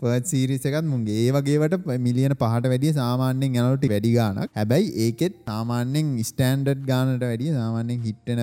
[0.00, 5.36] පර්ත් සීරිස එකත් මුන්ගේ ඒ වගේට මිලියන පහට වැඩිය සාමාන්‍යෙන් යනට වැඩි ගානක් හැබැයි ඒකෙත්
[5.46, 8.42] සාමාන්‍යෙන් ස්ටන්ඩඩ් ගානට වැඩිය සාමාන්‍යෙන් හිට්ටන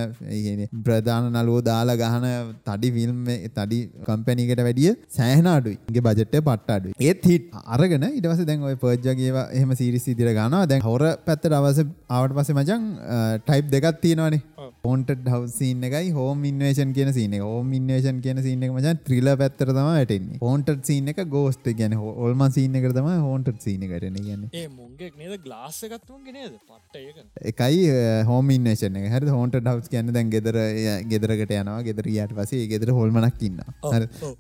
[0.88, 2.28] ප්‍රධාන නලුව දාලා ගහන
[2.70, 3.22] තඩි ෆිල්ම්
[3.58, 9.40] තඩි කම්පැනිකට වැඩිය සෑහන අඩුයිගේ බජට පට්ට අඩු ඒත් හිට අරගෙන ඉටවස දැන් ඔය පර්ජගේව
[9.52, 12.84] එහම සිරිස් ඉදිර ගන දැන් හොර පැත්තට අවස ආවට පස මචන්
[13.42, 14.42] ටයිප් දෙකත් තියෙනවානේ.
[14.86, 19.70] පොන්ට හවසින්න එකයි හෝම ඉන්වේෂන් කියන සින හෝම ඉන්වේෂන් කියන සින්න එක මචන් ත්‍රිල පැත්තර
[19.70, 20.40] තම වැටෙන්නේ.
[20.40, 21.22] පොන්ට සින්න එක
[21.52, 26.36] ගෝස්ට ගැන හොල්ම සින්න එක තම හෝන්ට සින කරන ගන්න ඒ මුන්ගේ නේද ගලාස් එකත්තුන්ගේ
[26.36, 26.54] නේද?
[26.70, 27.82] පට්ට එකයි
[28.30, 30.58] හෝම ඉන්නේෂන හර හෝන්ට ඩවස් කියන්න දැන් ගෙදර
[31.12, 31.82] ගෙදරකට යනවා.
[31.88, 33.60] ගෙදරයාට පසේ ගෙදර හොල්මනක් ඉන්න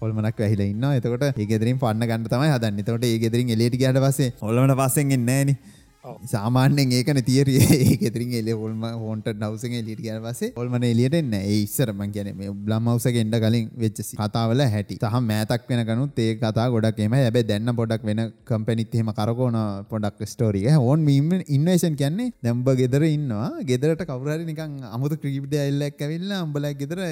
[0.01, 2.83] හොල්මනක් වැහිල ඉන්න එතකොට ඒ ගෙදරින් පන්න ගන්න තමයි හදන්න.
[2.85, 5.57] තොට ඒ ගෙදරින් එලට ගට පසේ හොල්මට පස්සෙන් එන්නේනේ
[6.03, 11.57] සාමාන්‍යෙන් ඒකන තියරිය ඒකෙතරින් එල හොල්ම හොන්ට නවසගේ ලිට කියන පසේ හොල්මන එලියට එන්න ඒ
[11.57, 14.97] ඉස්සරම කියන මේ බ්ලම්මවසක එන්ඩ කලින් වෙච්චසි කතාවල හැටි.
[14.99, 19.57] සහ මෑතක් වෙන කනුත් ඒ කතා ගොඩක් එම හැබැ දැන්න පොඩක් වෙන කම්පැනිත්හෙම කරකෝන
[19.91, 23.51] පොඩක් ස්ටෝරිය ඕන් මීම ඉන්වේෂන් කියන්නේ දැම්බ ගෙදර ඉන්නවා.
[23.63, 27.03] ගෙදරට කවරරි නිකන් අමුතු ක්‍රීප්ඩ එල්ලක් ඇවිල්ල අම්බලක් ගෙදර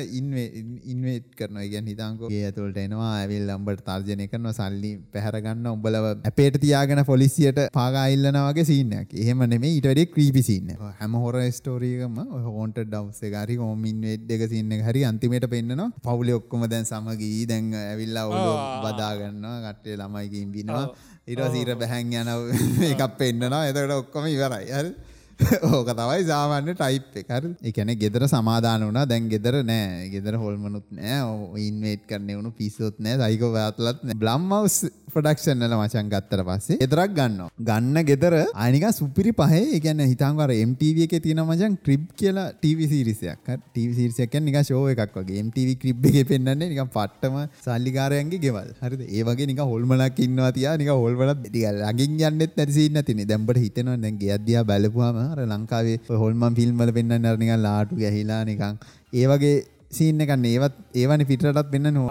[0.87, 6.61] ඉන්වේට් කරන ගැන් හිතංකෝ ඒ ඇතුළට එනවා ඇවිල් අම්බට තර්ජනය කරනවා සල්ලි පැහරගන්න උඹලව ඇපේට
[6.65, 13.31] තියාගෙන පොලිසියට පාගයිල්ලනවගේ සිීනයක් එහෙම නෙමේ ඊට වැඩේ ක්‍රීපි සින්න හැම හොර ස්ටෝරීකම හෝන්ට ඩව්සේ
[13.31, 18.51] ගරි හෝමින් වෙඩ් එක සින්න හරි අන්තිමට පෙන්න්නනවා පවුලි ඔක්කොම දැන් සමගී දැන් ඇවිල්ලා ඔලු
[18.85, 20.85] බදාගන්න කට්ටේ ළමයිකින් බිනවා
[21.27, 22.29] ඉරසීර බැහැන් යන
[22.91, 24.67] එකක් පෙන්න්නනවා එතකට ඔක්කොම ඉවරයි.
[24.71, 24.91] හරි
[25.75, 27.49] ඕක තමයි සාමාන්‍ය ටයිප් එක හරි.
[27.63, 29.05] ඒ කියන්නේ ගෙදර සමාදාන වුණා.
[29.11, 30.07] දැන් ගෙදර නෑ.
[30.13, 31.19] ගෙදර හොල්මනුත් නෑ.
[31.67, 33.19] ඉන්වේට් කරන්න වුණු පිස්සොත් නෑ.
[33.23, 34.17] සයිකෝ වැටලත් නෑ.
[34.23, 34.75] බ්ලම් හවුස්
[35.13, 37.49] ප්‍රොඩක්ෂන් වල මචං ගත්තට පස්සේ ගෙදරක් ගන්නවා.
[37.69, 42.47] ගන්න ගෙදර ආනිකා සුපිරි පහේ ඒ කියන්නේ හිතාංග අර MTV එකේ තියෙන මචං ක්‍රිබ් කියලා
[42.65, 43.47] TV සීරීස් එකක්.
[43.47, 43.61] හරි.
[43.77, 45.45] TV සීරීස් එක කියන්නේ නිකන් ෂෝ එකක් වගේ.
[45.45, 48.69] MTV ක්‍රිබ් එකේ පෙන්වන්නේ නිකන් පට්ටම සල්ලිකාරයන්ගේ ගෙවල්.
[48.83, 49.07] හරිද?
[49.07, 53.29] ඒ වගේ නිකන් හොල්මනක් ඉන්නවා තියා නිකන් හොල්මනක් ටික ළඟින් යන්නෙත් නැති සීන් නැතිනේ.
[53.31, 57.61] දැන් උඹට හිතෙනවා දැන් ගෙයක් දිහා බලපුවාම අර ලංකාවේ හොල්මන් ෆිල්ම් වල පෙන්වන්නේ අර නිකන්
[57.67, 58.79] ලාටු ගැහිලා නිකන්
[59.13, 59.55] ඒ වගේ
[59.91, 60.53] සීන් එකක් නේ.
[60.55, 62.07] ඒවත් ඒවනේ පිටරටත් පෙන්වන්නේ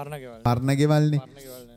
[0.46, 1.20] පරණ ගෙවල්නේ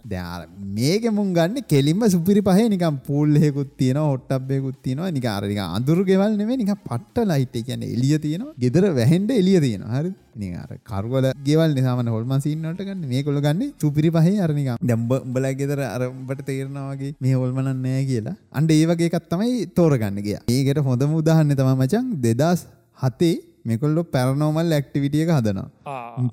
[0.06, 0.48] දැන්
[0.78, 5.12] මේක මුන් ගන්න කෙලින්ම සුපිරි පහේ නිකන් පූල් එකකුත් තියෙනවා හොට් ටබ් එකකුත් තියෙනවා.
[5.18, 8.54] නිකන් අඳුරු ගෙවල් නෙමෙයි නිකන් පට්ට ලයිට් ඒ කියන්නේ එළිය තියෙනවා.
[8.64, 9.94] ගෙදර වැහෙන්න එළිය තියෙනවා.
[9.98, 10.16] හරිද?
[10.36, 13.42] ඉතින් අර කරවල ගෙවල් නේ සාමාන්‍ය හොල්මන් සීන් වලට ගන්න.
[13.48, 17.78] ගන්නේ සුපිරි පහේ අර නිකන් දැන් උඹ උඹලා ගෙදර අර උඹට තේරෙනවා වගේ මේ හොල්මනක්
[17.86, 18.36] නැහැ කියලා.
[18.58, 20.44] අන්න ඒ වගේ එකක් තමයි තෝරගන්න ගියා.
[20.50, 23.34] මේකට හොඳම උදාහරණය තමයි මචං 2007
[23.70, 25.68] මේකොල්ලෝ පැරනෝමල් ඇක්ටිවිටිය එක හදනවා.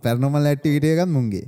[0.05, 1.45] පැරනෝමල් ඇක්ටිවිටිය එකත් මුන්ගේ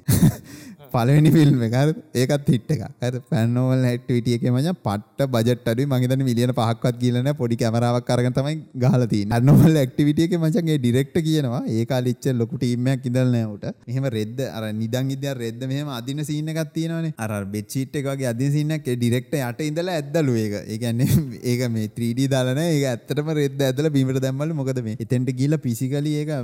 [0.95, 1.75] පලවෙනි ෆිල්ම් එක.
[2.15, 5.89] ඒකත් හිට් එක ඇත පැන්නෝවල් හැට්විටිය එක මච පට්ට බජට් අඩුයි.
[5.93, 9.39] මගේතන මිලියන පහක්වත් කියලන පොඩි කැමරාවක් අරගෙන තමයි ගහලා තියෙන්නේ.
[9.39, 11.63] අන්නෝවල් ඇක්ටිවිටි එක මචං ඒ ඩිරෙක්ටර් කියනවා.
[11.69, 15.93] ඒ කාලෙච්ච ලොකු ටීම් එකක් ඉඳලා නෑ උට මෙහෙම රෙද්ද අර නිදන් ඉදියා රෙද්ද මෙහෙම
[15.99, 17.15] අදින සීන් එකක් තියෙනවානේ.
[17.19, 18.91] අර බෙඩ් ෂීට් එක වගේ අදින සීන් එකක්.
[18.93, 20.57] ඒ ඩිරෙක්ටර් යට ඉඳලා ඇද්දලු ඒක.
[20.65, 21.09] ඒ කියන්නේ
[21.53, 24.59] ඒක මේ 3D දාලා නෑ ඒක ඇත්තටම රෙද්ද ඇදලා බිමට දැම්මලු.
[24.63, 26.35] මොකද මේ එතෙන්ට ගිහලා ෆිසිකලි ඒක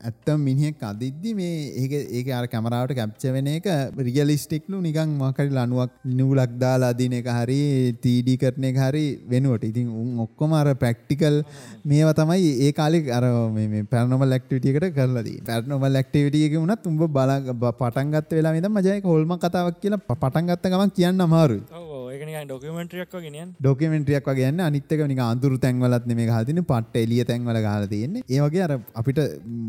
[0.00, 3.68] ඇත්තම මිනිහෙක් අදිද්දි මේ ඒක ඒක අර කැමරාවට කැප්චර් වෙන එක
[3.98, 7.58] රියලිස්ටික්ලු නිකන් මකරි ලනුවක් නිවුලක් දාලා අදින එක හරි
[8.04, 9.64] තීඩී කරන එක හරි වෙනුවට.
[9.70, 11.36] ඉතින් උන් ඔක්කොම අර ප්‍රක්ටිකල්
[11.84, 13.24] මේවා තමයි ඒ කාලෙ අර
[13.56, 17.32] මේ පැරනොමල් ඇක්ටිවිටියකට කරලාදී පැරනොමල් ඇක්ටිවිටියක වුණත් උඹ බල
[17.80, 21.62] පටන් ගත්ත වෙලා ඉඳන් මජයක හොල්ම කතාවක් කියලා පටන් ගත්ත ගමන් කියන්න අමාරුයි.
[22.10, 24.62] ඩොකමෙන්ට්‍රියක් ගෙන ඩොකමෙන්ට්‍රියක් වගේ යන්න.
[24.68, 28.24] අනිත්තක නික අඳුරු තැන්වලත් මේ හතින පට්ට එලිය තැන්වල ගහල තියෙන්නේ.
[28.28, 29.20] ඒවගේ අර අපිට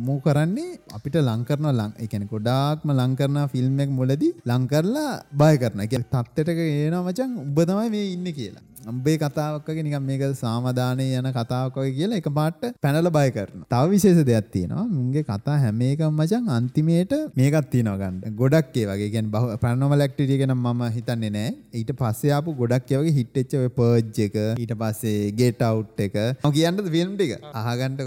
[0.08, 0.80] මූ කරන්නේ?
[0.98, 5.14] අපිට ලංකරන ලං එකන ගොඩාක්ම ලංකරන ෆිල්ම් එක මුලදී ලංකරලා
[5.44, 8.66] බය කරන එක තත්තටක ඒන මචන් උබ තමයි මේ ඉන්න කියලා.
[8.90, 14.22] අම්බේ කතාවක්ගේ නිකම් මේක සාමධානය යන කතාවක්වගේ කියලා එක පාට පැනල බය කරන තව විශේෂ
[14.30, 14.86] දෙයක් තියෙනවා.
[14.90, 18.36] මුන්ගේ කතා හැම එකම් මචන් අන්තිමේට මේකත් තියෙනවා ගන්න.
[18.42, 19.10] ගොඩක් ඒ වගේ.
[19.16, 23.34] ගැන බහ පැනොමල් ඇක්ටිටිය ගැන මම හිතන්නේ නෑ ඊට පස්සේ ආපු ගොඩක් ඒ වගේ හිට්
[23.40, 24.38] වෙච්ච ඔය පර්ජ් එක.
[24.58, 26.18] ඊට පස්සේ ගේට් අවුට් එක.
[26.44, 27.34] මම කියන්නද ෆිල්ම් ටික?
[27.54, 27.98] අහගන්න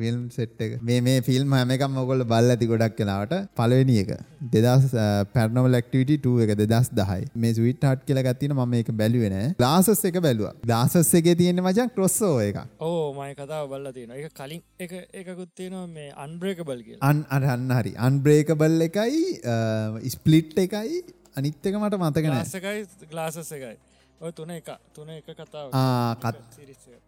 [0.00, 0.78] ෆිල්ම් සෙට් එක.
[0.82, 4.12] මේ මේ ෆිල්ම් හැම එකම ඔයගොල්ලෝ බලලා ඇති ගොඩක් වෙලාවට පළවෙනි එක.
[4.50, 9.30] 2000 පැනොමල් ඇක්ටිවිටි 2 එක 2010 මේ ස්වීට් හાર્ට් කියලා ගත්තා තියෙන මම මේක බැලුවේ
[9.34, 10.54] නෑ ග්ලාසස් එක බැලුවා.
[10.72, 12.58] දාසස් එකේ තියෙන මචන් ක්‍රොස්සෝ එක
[12.88, 17.72] ඕ මයි කතාව බල්ල තියෙන එක කලින් එක එකකුත් තියෙනවා මේ අන්බ්‍රේකබල් කිය අන් අරන්න
[17.78, 17.92] හරි.
[18.08, 19.22] අන්බ්‍රේකබල් එකයි
[20.16, 21.00] ස්පලිට් එකයි
[21.40, 23.76] අනිත්තක මට මතකන එකයි ගලාසස් එකයි.
[24.20, 25.68] ඔය තුන එක තුන එක කතාව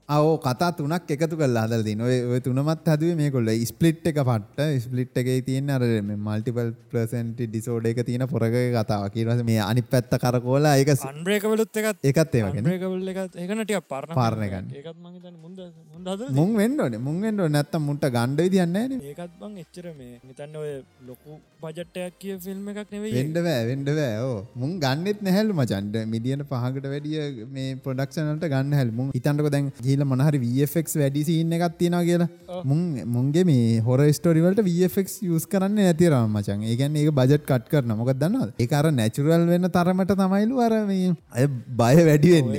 [0.08, 1.92] අවෝ කතා තුනක් එකතු කල් හදලදි
[2.28, 4.60] ඔය තුනමත් හදුවේ මේ කොල්ල ස්පලිට් එක පට්ට.
[4.78, 5.80] ස්පලිට් එකේ තියෙන අර
[6.18, 12.04] මල්ටිපල් ප්‍රසන්ට ඩිසෝඩ එක තියෙන පොරග කතාව කියරස මේ අනි පැත්ත කරකෝලා එක සන්බ්‍රේකවලුත් එකත්
[12.04, 18.76] එකත් ඒකනටිය පරණ පාරණයකන්න ඒකත් මහිතන මුන්ද මුං වෙන්ඩෝන මුං වෙන්ඩෝ නැත්තම් මුන්ට ගණ්ඩ දියන්න
[19.00, 20.70] ඒකත් බං එච්චර මේ මිතන්න ඔය
[21.08, 26.92] ලොකු බජට්ටයක් කිය ෆිල්ම් එකක් නෙවේ වෙන්ඩවෑ වෙන්ඩවෑ ඕ මුං ගන්නෙත් නැහැල්ලු මචන්ඩ මිදියන පහකට
[26.92, 28.90] වැඩිය මේ පොඩක්ෂනට ගන්න හැල්.
[28.92, 32.28] මුං හිතන්ටක දැන් ගීල මොනහරි VFX වැඩි සින්න එකක් තියෙනවා කියලා.
[32.68, 32.80] මුං
[33.16, 36.64] මුන්ගේ මේ හොර ස්ටෝරිවලට VFX යස් කරන්න ඇතිරම මචන්.
[36.70, 38.54] ඒගැන් ඒක බජට් කට් කරන මොකක් දන්නවද?
[38.58, 41.46] ඒ අර නැචුරල් වෙන්න තරමට තමයිලු අර මේ අය
[41.82, 42.50] බය වැඩි වෙන්න.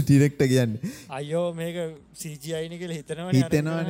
[0.00, 0.78] ටිරෙක්ට කියන්න.
[1.18, 1.76] අයෝ මේක
[2.22, 3.86] සීජයිනි කියල හිතනවා හිතෙනවාන.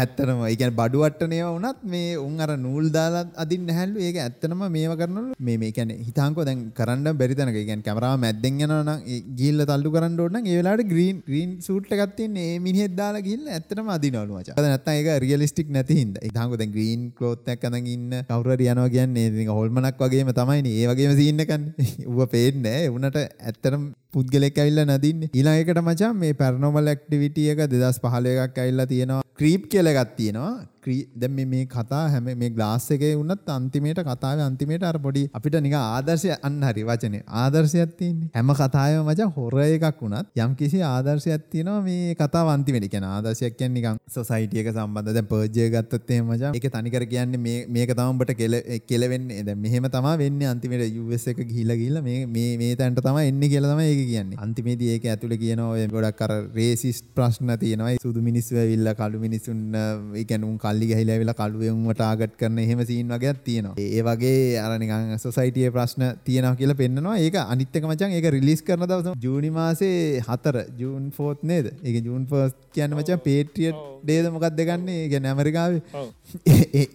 [0.00, 5.24] ඇත්තනම ඒකැන් බඩුවට්ටනය වනත් මේ උන් අර නූල් දාලා අදින් නැහැල්ලු ඒක ඇත්තනම මේව කරනලු
[5.48, 8.92] මේ මේ කැන හිතාංකෝ දැන් කරන්න බැරිතනක ගැන් කැමරා මැද්දෙන් යනන
[9.40, 14.38] ගිල්ල තල්ලු කරන්න ඕන ඒවෙලාට ග්‍රීන් ග්‍රීන් සූට් එකත්තින් ඒ මිනිහෙත් දාලා ගිල්ල ඇත්තනම අදිනවලු
[14.38, 14.54] මචං.
[14.58, 16.26] අද නැත්තම් ඒක රියලිස්ටික් නැති හින්දා.
[16.28, 20.76] හිතාංකෝ දැන් ග්‍රීන් ක්ලොත් එකක් අඳන් ඉන්න කවුරු හරි යනවා කියන්නේ ඉතින් හොල්මනක් වගේම තමයිනේ
[20.80, 22.94] ඒ වගේම සීන් එකන්නේ ඌව පේන්නේ නැහැ.
[22.96, 23.84] උනට ඇත්තටම
[24.14, 25.30] පුද්ගලෙක් ඇවිල්ලා නදින්නේ.
[25.52, 29.22] එකට මචං මේ පැරනොමල් ඇක්ටිවිටි එක 2015 එකක් ඇවිල්ලා තියෙනවා.
[29.36, 30.71] ක්‍රීප් කියලා එකක් තියෙනවා.
[31.14, 35.78] දැන් මේ කතා හැම මේ ග්ලාස් එකේ වුණත් අන්තිමේට කතාවේ අන්තිමේට අර පොඩි අපිට නිකන්
[35.78, 37.22] ආදර්ශය අන්න හරි වචනේ.
[37.42, 38.30] ආදර්ශයක් තියෙන්නේ.
[38.34, 42.88] හැම කතාවෙම මචං හොර එකක් වුණත් යම් කිසි ආදර්ශයක් තියෙනවා මේ කතාව අන්තිමේට.
[42.88, 45.12] කියන ආදර්ශයක් කියන්නේ නිකන් සොසයිටි එක සම්බන්ධ.
[45.12, 49.42] දැන් පර්ජ් එක ගත්තොත් එහෙම මචං ඒක තනිකර කියන්නේ මේ මේක තමයි උඹට කෙල කෙලවෙන්නේ.
[49.42, 53.52] දැන් මෙහෙම තමයි වෙන්නේ අන්තිමේට US එක ගිහිලා ගිහිලා මේ මේ මේ තැනට තමයි එන්නේ
[53.54, 54.40] කියලා තමයි ඒක කියන්නේ.
[54.44, 57.96] අන්තිමේදී ඒක ඇතුලේ කියනවා ඔය ගොඩක් අර රේසිස්ට් ප්‍රශ්න තියෙනවා.
[58.02, 63.14] සුදු මිනිස්සු ඇවිල්ලා කළු මිනිස්සුන් ඒ කියන්නේ කල්ලි ගහිලා ඇවිල්ලා කළුවෙන්ව ටාගට් කරන එහෙම සීන්
[63.14, 63.74] වගේක් තියෙනවා.
[63.78, 67.16] ඒ වගේ අර නිකන් සොසයිටියේ ප්‍රශ්න තියෙනවා කියලා පෙන්නනවා.
[67.26, 71.72] ඒක අනිත් එක මචං ඒක රිලීස් කරන දවස ජූනි මාසේ 4 ජූන් 4th නේද?
[71.84, 74.98] ඒක ජූන් 1st කියන්නේ මචං පේට්‍රියට් ඩේද මොකක්ද ගන්නේ?
[75.02, 75.82] ඒ කියන්නේ ඇමරිකාවේ.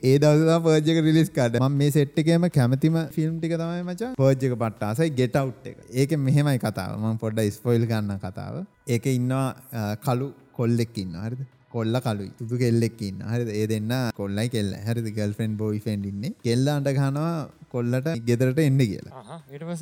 [0.09, 1.63] ඒ දවස් තමයි පර්ජ් එක රිලීස් කරන්නේ.
[1.67, 5.77] මම මේ සෙට් එකේම කැමැතිම ෆිල්ම් ටික තමයි මචං පර්ජ් එක පට්ටාසයි ගෙට් අවුට් එක.
[6.01, 6.97] ඒකේ මෙහෙමයි කතාව.
[7.03, 8.63] මම පොඩ්ඩක් ස්පොයිල් ගන්න කතාව.
[8.95, 11.27] ඒකේ ඉන්නවා කළු කොල්ලෙක් ඉන්නවා.
[11.27, 11.45] හරිද?
[11.72, 13.49] කොල්ල කලුයි සුදු කෙල්ලෙක් ඉන්න හරිද?
[13.61, 14.72] ඒ දෙන්න කොල්ලයි කෙල්ල.
[14.88, 15.07] හරිද?
[15.18, 16.34] ගල්ෆෙන් බොයි ෆෙන්ඩ් ඉන්නේ.
[16.45, 17.34] කෙල්ල අන්ට ගහනවා
[17.77, 19.39] කොල්ලට ගෙදරට එන්න කියලා.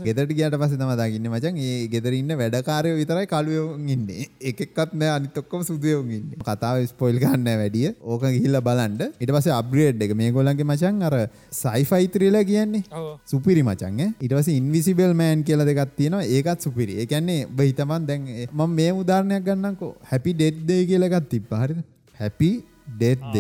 [0.08, 4.28] ගෙදරට ගියට පස්සේ තමයි දාගින්නේ මචං ඒ ගෙදර ඉන්න වැඩකාරයෝ විතරයි කළුවෝ ඉන්නේ.
[4.52, 6.42] එකෙක්වත් නෑ අනිත් ඔක්කොම සුදුයෝ ඉන්නේ.
[6.50, 7.88] කතාව ස්පොයිල් ගන්න වැඩිය.
[8.02, 9.02] ඕක ගිහිල්ලා බලන්න.
[9.22, 10.16] ඊට පස්සේ අප්ග්‍රේඩ් එක.
[10.22, 11.16] මේගොල්ලන්ගේ මචං අර
[11.62, 12.84] සයිෆයි ත්‍රිලර් කියන්නේ.
[13.34, 14.12] සුපිරි මචං ඈ.
[14.22, 16.24] ඊට පස්සේ ඉන්විසිබල් මෑන් කියලා දෙකක් තියෙනවා.
[16.38, 17.00] ඒකත් සුපිරි.
[17.02, 19.92] ඒ කියන්නේ ඔබ හිතමන් දැන් මම මේ උදාහරණයක් ගන්නම්කෝ.
[20.12, 21.62] හැපි ඩෙඩ් ඩේ කියලා එකක් තිබ්බා.
[21.66, 21.84] හරිද?
[22.20, 22.50] හැපි
[22.88, 23.36] ඩෙත්ද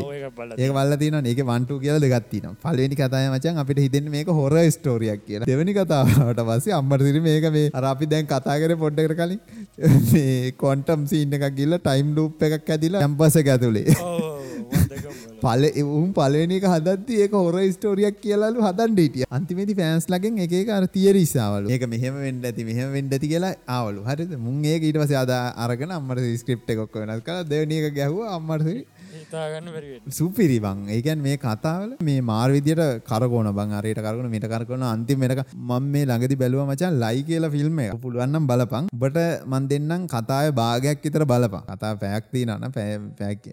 [0.57, 5.25] ඒක බල්ල තින ඒක වන්ටු කියල දෙගත්තින පලවෙනි කතාය මචන් අපිට හිතෙන් මේක හොර ස්ටෝරියක්
[5.27, 5.49] කියලා.
[5.51, 9.39] දෙවැනි කතාවට පස්සේ අම්මරසිරි මේක මේ අර අපි දැන් කතා කර පොඩ්ඩකට කලින්
[10.11, 13.03] මේ කොන්ටම් සීන්න එකක් ගිල්ල ටයිම් ලූප් එකක් ඇතිලා.
[13.05, 14.33] ඇම්පස එක ඇතුළේ
[15.43, 20.85] පල එවුම් පලවෙනික හදත්ති ඒක හොර ස්ටෝරියක් කියලාලු හදන් ඩිටිය අන්තිමේති ෆෑන්ස් ලගෙන් එක අර
[20.95, 24.01] තියරිසාවලු ඒක මෙහෙම වෙන්ඩ ඇති මෙහම වෙන්ඩ ඇති කියලා ආවලු.
[24.09, 24.31] හරිද?
[24.39, 25.33] මුන් ඒ ඊට පස අද
[25.65, 28.23] අරගෙන අම්මට ස්ක්‍රප් එකක් වෙනස් කලා දෙවනික ගැහුව.
[28.37, 28.81] අම්මරසිරි
[30.17, 30.77] සුපිරි බං.
[30.89, 35.89] ඒ කියන්නේ මේ කතාවල මේ මාර විදියට කරකවන බං අරයට කරකවන මෙට කරකවන අන්තිමට මම
[35.93, 37.97] මේ ළඟදි බැලුවා මචං ලයි කියලා ෆිල්ම් එක.
[38.05, 38.91] පුළුවන් නම් බලපන්.
[38.97, 41.63] ඔබට මන් දෙන්නම් කතාවේ භාගයක් විතර බලපන්.
[41.71, 42.73] කතාව පැයක් තියෙනවා නම්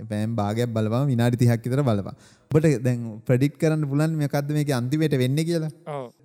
[0.08, 2.16] පැයෙන් භාගයක් බලපන් විනාඩි 30ක් විතර බලපන්.
[2.54, 5.70] බට දැන් ප්‍රඩික් කරන්න පුලන් මේකක්ද මේක අන්තිමයට වෙන්න කියලා?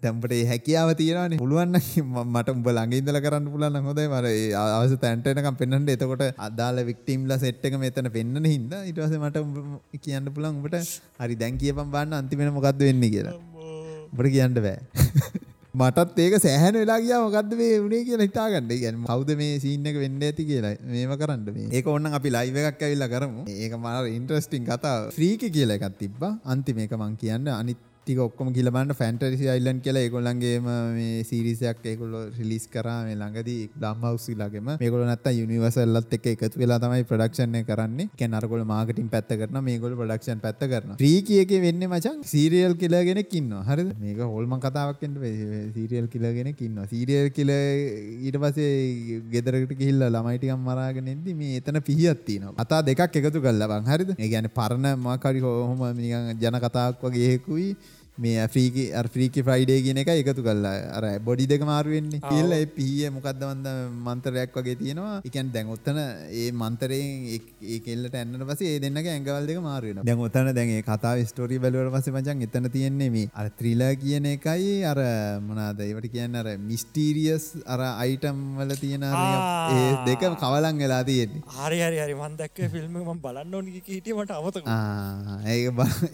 [0.04, 1.36] තැම්පට හැකියාව තියෙනවාන.
[1.38, 1.76] පුළුවන්න
[2.34, 4.28] මට උඹ ළඟඉදල කරන්න පුලන්න හොදයි මර
[4.58, 9.44] අවස තැන්ටනකම් පෙන්න්නට එතකොට අදාල වික්ටීම්ල සෙට්ක මෙතන පෙන්න්න හිද ඉටවස මට
[10.04, 10.80] කියන්න පුළන් උඹට
[11.20, 13.36] හරි දැන් කියපම් බන්න අන්තිමෙන මොකක්ද වෙන්න කියලා.
[14.14, 14.78] බට කියන්න බෑ
[15.80, 18.70] මටත් ඒක සෑහන වෙලා ගියා මොකද්ද මේ වුනේ කියලා හිතාගන්න.
[18.74, 21.68] ඒ කියන්නේ කවුද මේ සීන් එක වෙන්න ඇති කියලා මේව කරන්න මේ.
[21.78, 23.44] ඒක ඕනනම් අපි ලයිව් එකක් ඇවිල්ලා කරමු.
[23.66, 25.12] ඒක මාර ඉන්ටරෙස්ටිං කතාව.
[25.18, 26.32] ෆ්‍රීකි කියලා එකක් තිබ්බා.
[26.54, 30.68] අන්තිම එක මං කියන්න අනිත් ටික ඔක්කොම කියලා බලන්න ෆැන්ටසි අයිලන්ඩ් කියලා ඒගොල්ලන්ගේම
[30.98, 36.28] මේ සීරීස් එකක් ඒගොල්ලෝ රිලීස් කරා මේ ළඟදී ඩම් හවුස් ළඟම මේගොල්ලෝ නැත්තම් යුනිවර්සල්ලත් එක්ක
[36.34, 38.08] එකතු වෙලා තමයි ප්‍රොඩක්ෂන් එක කරන්නේ.
[38.20, 40.98] කියන්නේ අරගොල්ලෝ මාකටිං පැත්ත කරනවා මේගොල්ලෝ ප්‍රොඩක්ෂන් පැත්ත කරනවා.
[41.02, 43.64] ෆ්‍රීකි එකේ වෙන්නේ මචං සීරියල් කිලර් කෙනෙක් ඉන්නවා.
[43.70, 43.92] හරිද?
[44.06, 45.20] මේක හොල්මන් කතාවක් වෙන්න
[45.76, 46.88] සීරියල් කිලර් කෙනෙක් ඉන්නවා.
[46.94, 47.54] සීරියල් කිලර්
[48.28, 52.56] ඊට පස්සේ ගෙදරකට ගිහිල්ලා ළමයි ටිකක් මරාගෙන ඉද්දි මේ එතන පිහියක් තියෙනවා.
[52.62, 54.16] කතා දෙකක් එකතු කරලා බං හරිද?
[54.16, 57.70] ඒ කියන්නේ පරණ මොකක් හරි කොහොම නිකන් ජන කතාවක් වගේ හේකුයි
[58.18, 58.84] මේ ෆ්‍රීකි
[59.14, 63.68] ෆ්‍රීකි ෆ්‍රයිඩේ කියන එක එකතු කල්ලා අර බොඩි දෙක මාරුවෙන්නේ කියල්ල පිහිය මොකක්දවන්ද
[64.06, 65.22] මන්තරයක් වගේ තියෙනවා.
[65.30, 66.00] එකන් දැන් ඔත්තන
[66.42, 67.12] ඒ මන්තරයෙන්
[67.74, 71.94] ඒ කෙල්ලට ඇන්නට පසේ ඒ දෙන්නක ඇඟවල් දෙක මාරුවෙන දැන් ඔතන දැන් කතා ස්ටෝරි බලවට
[71.96, 75.02] පස මචන් එතන තියෙන්නේ මේ අර ත්‍රීලා කියන එකයි අර
[75.50, 81.44] මොනාද ඒවට කියන්න අර මිස්ටීරියස් අර අයිටම් වල තියෙන ඒ දෙක කවලන් වෙලා තියෙන්නේ.
[81.60, 82.16] හරි හරි හරි.
[82.16, 84.66] මන් දැක්ක ෆිල්ම් ම බලන්න ඕනි හිටියමට අවතක.
[85.46, 85.70] ඒ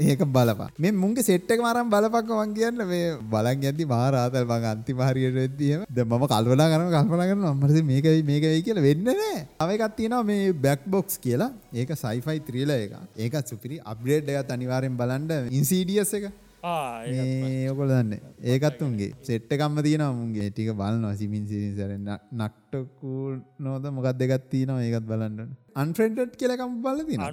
[0.10, 2.84] ඒක බලපා මේ මුන්ගේ සෙට්ටක මරම් බලපක්ක මං කියන්න.
[2.92, 7.82] මේ බලන් ඇති මාරාතල් මං අන්තිම හරියට වෙද්දිම ද මම කල්පනා කරන කල්පනා කරන අම්මරද
[7.92, 11.52] මේකයි මේකයි කියලා වෙන්න නෑ එකක් තියෙනවා මේ බැක් බොක්ස් කියලා.
[11.74, 15.52] ඒක සයිෆයි ත්‍රීල එක ඒකත් සුපිරි අප්ග්‍රේඩ් එකත් අනිවාර්යෙන් බලන්න.
[15.52, 16.32] ඉන්සීඩියස් එක.
[16.64, 18.14] ඔකොල දන්න.
[18.46, 19.12] ඒකත් උන්ගේ.
[19.22, 23.24] සෙට්ට කම්ම තියෙනවා මුන්ගේ ටික බලනවා සිමින් සිරිසර නක්ටකූ
[23.60, 27.26] නෝද මොකක් දෙගත් තියෙනවා ඒකත් බලන්න අන්ෆ්‍රෙන්ඩ් කියලකම් බල තින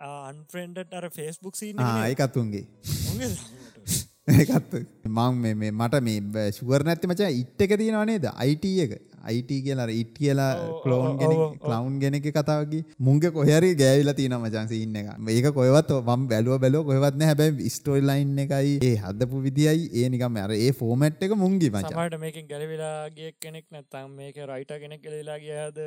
[0.00, 1.56] අන්ෆ්‍රෙන්ඩ් අර ෆේස්බුක්
[2.06, 2.66] ඒකත්තුන්ගේ
[4.34, 4.74] ඒකත්
[5.06, 8.26] මං මේ මට මේ ශුවර් නැති මචා ඉට් එක තියෙනවා නේද?
[8.34, 8.92] අයිට එක
[9.30, 10.50] අයිට කියලා ඉට් කියලා
[10.84, 11.34] කලෝන් ගෙන
[11.64, 15.10] කලවුන් ගෙනෙක කතාවගේ මුන්ගේ කොහරි ගෑවිලා තියෙන මචන් සින්න එක.
[15.18, 20.40] මේක කොයවත් මම් බැලුව බැලෝ කොහවත්න හැබැයි ස්ටෝල් ලයින් එකයි ඒ හදපු විදියි ඒ නිකම
[20.44, 25.78] අර ඒ ෆෝමට් එක මුන්ගේ මචට මේකින් ගැලවෙලාගේ කෙනෙක් නැත්තම් මේක රයිට කෙනෙක් කෙලලා ගියද?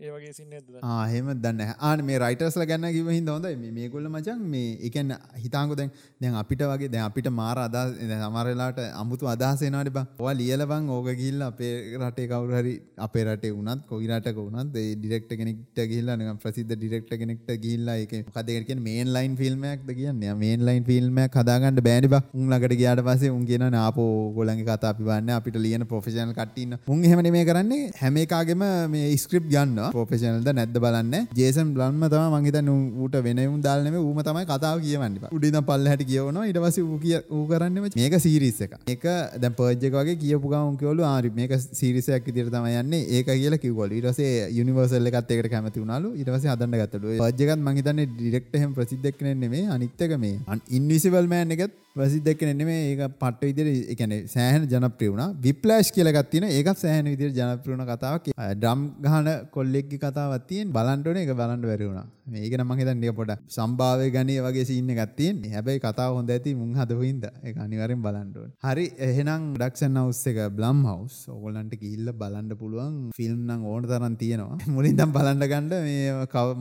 [0.00, 0.52] ඒවගේ සින්න
[0.94, 3.72] ආහෙම දන්න ආන මේ රයිටස්ල ගැන්න කිව හිද හොඳයි.
[3.78, 5.12] මේගොල්ල මචන් මේ එකන්න
[5.44, 5.90] හිතාංකු දැන්
[6.20, 7.86] දැන් අපිට වගේ දැන් අපිට මාර අදා
[8.24, 10.04] සමරලාට අමුතු අදහසේනට බ.
[10.20, 12.74] ඔවා ලියලබං ඕක ගිල්ල අපේ රටේ කවුරහරි
[13.06, 18.12] අපේ රටේ වුණත් කොයිරටක වුණත් ඒ ඩිරෙක්ට කෙනෙක්ට ගිල්ලා නිකන් ප්‍රසිද්ධ ඩිරෙක්ට කෙනෙක්ට ගිහිල්ලා ඒක
[18.28, 18.84] මොකද ඒකට කියන්නේ?
[18.88, 20.34] මේන් ලයින් ෆිල්ම් එකක්ද කියන්නේ?
[20.42, 22.22] මේන් ලයින් ෆිල්ම් එකක් හදාගන්න බෑනේ බා.
[22.34, 26.66] උන් ළඟට ගියාට පස්සේ උන් කියනවා ආපෝ ඕගොල්ලන්ගේ කතා අපි බලන්නේ අපිට ලියන ප්‍රොෆෙෂනල් කට්ටිය
[26.66, 26.78] ඉන්න.
[26.88, 29.90] උන් එහෙම නෙමෙයි කරන්නේ හැම එකාගෙම මේ ස්ක්‍රිප්ට් ගන්නවා.
[29.96, 31.24] ප්‍රොෆෙෂනල්ද නැද්ද බලන්නේ.
[31.34, 35.54] ජේසන් බ්ලන්ම තමයි මං හිතන්නේ ඌට වෙන උන් දාලා නෙමෙයි ඌම තමයි කතාව කියවන්නේ උඩින්
[35.54, 39.04] ඉඳන් පල්ලෙහාට කියවනවා ඊට පස්සේ ඌ කිය ඌ කරන්නේ මේක සීරීස් එක මේක
[39.42, 43.30] දැන් පර්ජ් එක වගේ කියපු ගමන් කිව්වලු ආ මේක සීරීස් එකක් විදිහට තමයි යන්නේ ඒක
[43.30, 43.92] කියලා කිව්වලු.
[43.98, 46.12] ඊට පස්සේ යුනිවර්සල් එකත් ඒකට කැමති වුණාලු.
[46.18, 47.16] ඊට පස්සේ හදන්න ගත්තලු.
[47.22, 51.74] පර්ජ් එකත් මං හිතන්නේ ඩිරෙක්ට් එහෙම ප්‍රසිද්ධ කෙනෙක් නෙමෙයි අනිත් එක මේ ඉන්විසිබල් මෑන් එකත්
[51.96, 55.28] ප්‍රසිද්ධ කෙනෙක් නෙමෙයි ඒක පට්ට විදිහට ඒ කියන්නේ සෑහෙන ජනප්‍රිය වුණා.
[55.44, 56.56] විප්ලෑෂ් කියලා එකක් තියෙනවා.
[56.56, 58.24] ඒකත් සෑහෙන විදිහට ජනප්‍රිය වුණ කතාවක්.
[58.54, 60.72] ඩ්‍රම් ගහන කොල්ලෙක්ගේ කතාවක් තියෙන.
[60.76, 62.06] බලන්න ඕනේ ඒක බලන්න බැරි වුණා.
[62.26, 65.52] මේක නම් මං හිතන්නේ ටික පොඩ සම්භාවය ගණේ වගේ සීන් එකක් තියෙන්නේ.
[65.54, 67.32] හැබැයි කතාව හොඳ ඇති මුන් හදපු හින්දා.
[67.46, 68.54] ඒක අනිවාර්යෙන් බලන්න ඕනේ.
[68.66, 72.98] හරි එහෙනම් ප්‍රොඩක්ෂන් හවුස් එක බ්ලම් හවුස් ඕගොල්ලන්ට ගිහිල්ලා බලන්න පුළුවන්.
[73.20, 74.58] ෆිල්ම් නම් ඕන තරම් තියෙනවා.
[74.76, 75.70] මුලින් ඉඳන් බලන්න ගන්න.
[75.86, 76.10] මේ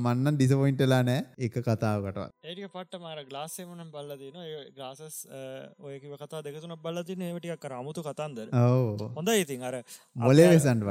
[0.06, 1.26] මන්නම් ඩිසපොයින්ට් වෙලා නැහැ.
[1.50, 2.32] එක කතාවකටවත්.
[2.46, 3.92] ඒක පට්ට මාර ග්ලාස් එකම නම්
[5.24, 5.28] බලලා තියෙනවා ඒ ග්ලාසස්
[5.80, 8.48] ඔය කිව්ව කතා දෙක තුනක් බලලා තියෙනවා ඒව ටිකක් අර අමුතු කතන්දර.
[9.18, 9.76] හොඳයි ඉතින් අර
[10.16, 10.84] මොලේ වෙසන්ට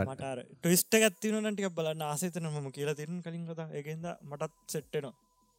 [1.40, 2.02] නම් ටිකක් බලන්න.
[2.02, 3.68] ආසයි තියෙනවා මම කියලා තියෙන කලින් කතා.
[3.72, 5.14] ඒකෙන්ද මටත් සෙට් වෙනවා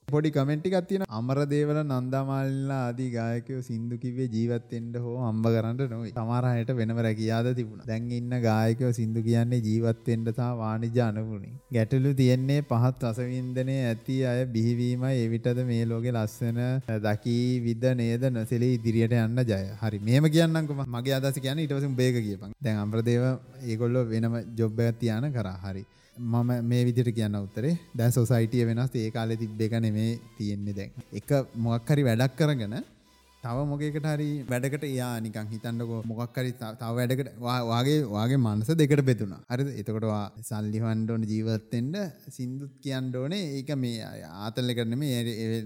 [0.08, 6.12] පොඩි කමෙන්ටික් තියෙන අමරදේවල නන්දාමාලිලා ආදී ගායකයෝ සින්දු කිව්වේ ජීවත් වෙන්න හෝ හම්බ කරන්න නොවේ.
[6.18, 7.88] සමහර අයට වෙනම රැකියාද තිබුණා.
[7.90, 11.54] දැන් ඉන්න ගායකයෝ සින්දු කියන්නේ ජීවත් වෙන්න සහ වාණිජ්‍ය අනුගුණේ.
[11.78, 16.62] ගැටලු තියෙන්නේ පහත් රසවින්දනයේ ඇති අය බිහිවීමයි එවිටද මේ ලෝකේ ලස්සන
[17.08, 19.64] දකී විද නේද නොසෙලී ඉදිරියට යන්න ජය.
[19.82, 20.04] හරි.
[20.10, 22.56] මෙහෙම කියන්නම්කෝ මගේ අදහස කියන්නේ ඊට පස්සේ උඹේක කියපන්.
[22.68, 23.28] දැන් අමරදේව
[23.72, 25.58] ඒගොල්ලෝ වෙනම ජොබ් එකක් තියාන කරා.
[25.66, 25.86] හරි.
[26.18, 27.78] මම මේ විදිට කියන්න උත්තරේ.
[27.98, 30.92] දැන් සොසයිටිය වෙනස් ඒ කාලෙ තිබ්බ එක නෙමේ තියෙන්නේ දැන්.
[31.12, 32.76] එක මොක් හරි වැඩක් කරගෙන
[33.44, 37.30] තව මොකකට හරි වැඩකට යා නිකං හිතන්නකෝ මොකක්කරි තව වැඩකට
[37.70, 41.98] වාගේ වාගේ මනස දෙකට බෙතුුණ හරි එතකොටවා සල්ලි හන්ඩෝන ජීවත්තෙන්ට
[42.36, 43.42] සිින්දුත් කියන්න ඕනේ.
[43.58, 44.08] ඒක මේ
[44.44, 45.18] ආතල්ල කරන මේ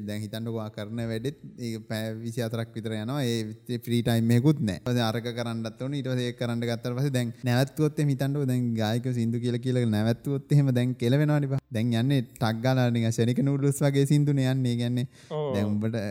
[0.07, 3.19] දැන් හිතන්නකවා කරන වැඩෙත් ඒ පෑ විසි අතරක් විතර යනවා.
[3.23, 8.65] ඒ ්‍රීටයිම්මයකුත් නෑ අරක කරන්නත් වන ඉට ඒ කරන්න ගත්තර පස දැන් නැවත්වොත් හිතන්ඩ දැන්
[8.81, 14.43] ගායක සිින්දු කියල කියල නැවත්වොත් එහෙම දැන් කෙලවෙනවානිබ දැන් යන්නේ ටක්ගාලානික ශනික නුඩුස් වගේ සිින්දුන
[14.47, 14.75] යන්නේ.
[14.77, 15.07] ගැන්නේ
[15.53, 16.01] දැම්බට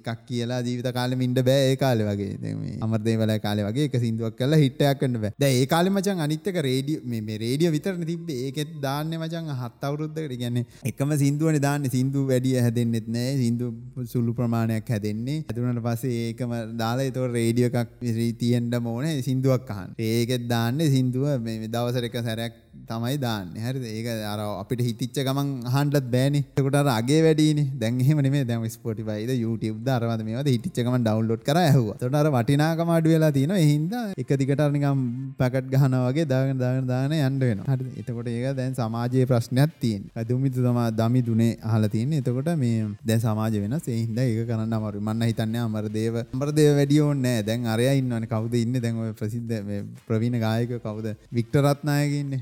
[0.00, 2.74] එකක් කියලා ජීවිත කාලෙ ඉන්ඩ බෑ ඒ කාලෙ වගේ.
[2.86, 5.32] අමර්දේවල කාලෙ වගේ එක සිින්දුවක් කල හිටයක් කන්න බෑ.
[5.42, 10.36] ද ඒ කාලෙ මචන් අනිත්තක රේඩිය මේ රේඩිය විතරන තිබේ ඒකෙත් දාන්න මචන් හත් අවුරුද්ධකට
[10.42, 11.90] ගැන්නේ එකම සිින්දුවන දාන්න.
[11.96, 13.36] සිින්දු වැඩිය හැදෙන්න්නෙත් නෑ.
[13.42, 13.68] සිින්දු
[14.14, 15.38] සුළු ප්‍රමාණයක් හැදෙන්නේ.
[15.48, 17.96] ඇතුනට පසේ ඒකම දාලා තෝ රේඩිය එකක්
[18.40, 22.54] තියෙන්ට මෝන සිින්දුවක් අහන් ඒකෙත් දාන්න සිින්දුව මේ දවසර එක සැරයක්
[22.92, 23.52] තමයි දාන්න.
[23.64, 26.40] හරි ඒක අර අපිට හිතිච්ච ගමන් හන්ඩත් බෑනි.
[26.58, 27.60] කොට අගේ වැඩීන.
[27.82, 31.86] දැන්හෙම මේ දැම ස්පොටියිද YouTube දරවද මේද හිටිච්ච ගමන් ඩවන්ලෝඩ් කර ඇහව.
[32.02, 35.00] තොටර වටිනාකම අඩු වෙලා තියෙන හින්ද එක දිගටරනිකම්
[35.40, 40.04] පැකට් ගහන වගේ දාගෙන දාගෙන දාන යන්න වෙන හරි එතකොට ඒක දැන් සමාජයේ ප්‍රශ්නයක් තියෙන
[40.30, 45.02] දුමිතු තමා දමි දුනේ අහලා තියෙන එතකොට මේ දැන් සමාජ වෙන සේහින්ද ඒක කරන්න අමාරු
[45.02, 48.28] මන්න හිතන්නේ අමරදේව අමරදේව වැඩි ඕනේ නෑ දැන් අරයා ඉන්නවනේ.
[48.28, 48.80] කවුද ඉන්නේ?
[48.80, 51.06] දැන් ඔය ප්‍රසිද්ධ මේ ප්‍රවීණ ගායක කවුද?
[51.32, 52.40] වික්ටර් රත්නායක ඉන්නේ.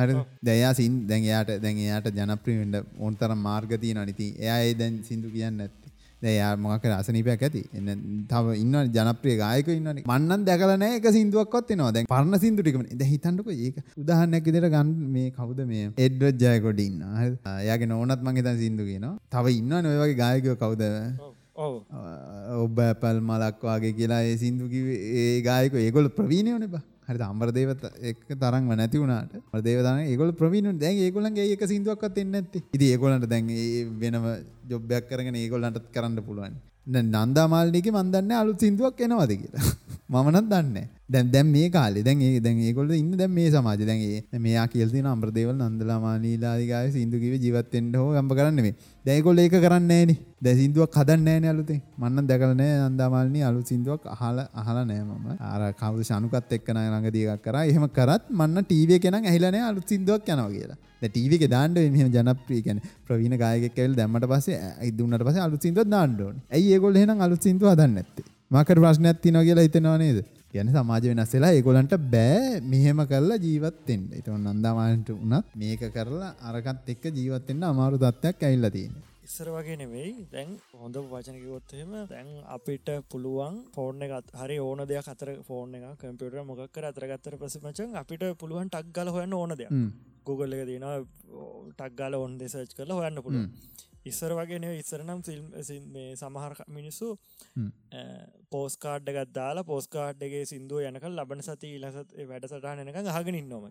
[0.00, 0.16] හරි
[0.48, 4.10] දැයා සින් දැන් එයාට දැන් එයාට ජනප්‍රිය වෙන්න ඕන තරම් මාර්ග තියෙනවා.
[4.14, 5.68] ඉතින් එයා ඒ දැන් සින්දු කියන්නේ
[6.22, 7.62] දැන් එයා මොකක් හරි අසනීපයක් ඇති.
[7.78, 8.02] එන්න
[8.32, 10.04] තව ඉන්න ජනප්‍රිය ගායකයෝ ඉන්නවනේ.
[10.12, 11.92] මන්නම් දැකලා නැහැ එක සින්දුවක්වත් එනවා.
[11.96, 16.86] දැන් පරණ සින්දු ටිකම දැන් හිතන්නකෝ ඒක උදාහරණයක් විදිහට ගන්න මේ කවුද මේ එඩ්වඩ් ජයකොඩි
[16.90, 17.16] ඉන්නවා.
[17.22, 17.34] හරි
[17.64, 19.16] එයාගේ නෝනත් මං හිතන සින්දු කියනවා.
[19.34, 20.84] තව ඉන්නවනේ ඔය වගේ ගායකයෝ කවුද?
[22.64, 25.84] ඔබ ඇපල් මලක් වගේ කියලා ඒ සින්දු කිව්වේ ඒ ගායකයෝ.
[25.86, 27.70] ඒගොල්ලෝ ප්‍රවීණයෝනේ බා හරි අම්බරදේව
[28.02, 33.28] එක තරංව නැති වුණට මදේවදන ඒගොල ප්‍රවීණු දැන් ඒගොලන්ගේ ඒක සිදුවක්ත් එන්න ඇති ඉති ඒගොලන්ට
[33.32, 33.52] දැන්
[34.00, 34.26] වෙනම
[34.70, 36.56] ජොබ්බයක් කරගෙන ඒගොල්ලන්ටත් කරන්න පුළුවන්.
[36.86, 39.74] නන්දාමාල්ලික මන්දන්න අලුත් සිින්දුවක් එනවාද කියලා.
[40.12, 40.78] මමනත් දන්න
[41.10, 44.66] දැන් දැම් මේ කාලේ දැන් ඒ දැන් ඒකොල්ල ඉන්න දැන් මේ සමාජ දැන් ඒ මෙයා
[44.72, 48.74] කියලා තියෙන අමරදේවල් නන්දලාමානීලාදිගාය සින්දු කිව්වේ ජීවත් වෙන්න හෝ ගම්බ කරන්න නෙමෙයි.
[49.04, 51.80] දැන් ඒකොල්ල ඒක කරන්නේ නැහනේ දැන් සින්දුවක් හදන්නේ නැහනේ අලුතෙන්.
[52.02, 55.28] මන්නම් දැකලා නැහැ නන්දාමාලිනී අලුත් සින්දුවක් අහලා අහලා නැහැ මම.
[55.52, 57.66] අර කවුද ශනුකත් එක්ක ළඟදී එකක් කරා.
[57.72, 60.80] එහෙම කරත් මන්න ටීවී එකේ නම් ඇහිලා නැහැ අලුත් සින්දුවක් යනවා කියලා.
[61.00, 62.92] දැන් ටීවී එකේ දාන්න වෙන්නේ මෙහෙම ජනප්‍රිය කියන්නේ.
[63.06, 64.58] ප්‍රවීණ ගායකයෙක් ඇවිල්ලා දැම්මට පස්සේ
[64.90, 66.44] ඉදුන්නට පස්සේ අලුත් සින්දුවක් දාන්න ඕනේ.
[66.56, 68.28] ඇයි ඒගොල්ලෝ එහෙනම් අලුත් සින්දුව හදන්නේ නැත්තේ?
[68.50, 70.20] මාකට ප්‍රශ්නයක් තියෙනවා කියලා හිතනවා නේද?
[70.52, 74.08] කියන්නේ සමාජ වෙනස් වෙලා ඒගොල්ලන්ට බෑ මෙහෙම කරලා ජීවත් වෙන්න.
[74.16, 79.06] ඒක නන්දාමාලන්ට උනත් මේක කරලා අරකට එක්ක ජීවත් වෙන්න අමාරු තත්ත්වයක් ඇවිල්ලා තියෙනවා.
[79.26, 80.48] ඉස්සර වගේ නෙවෙයි දැන්
[80.80, 85.84] හොඳ වචන කිව්වොත් එහෙම දැන් අපිට පුළුවන් ෆෝන් එකත් හරි ඕන දෙයක් අතර ෆෝන් එක
[86.00, 89.70] කම්පියුටර් මොකක් කර අතර ගත්තට පස්සේ මචං අපිට පුළුවන් ටක් ගාලා හොයන්න ඕන දෙයක්.
[90.26, 90.96] Google එක තියෙනවා
[91.78, 93.48] ටක් ගාලා ඕන දේ සර්ච් කරලා හොයන්න පුළුවන්.
[94.04, 95.46] ඉස්සර වගේ ඉස්සරනම් ෆිල්ම්
[95.88, 97.08] මේ සමහර මිනිස්සු
[98.50, 103.68] පෝස්කාඩ් එකත් දාලා පෝස්කාඩ්ගේ සිින්දුව යනක ලබන සති ඉලසත් වැඩ සටහන එනක හගෙනින් නොම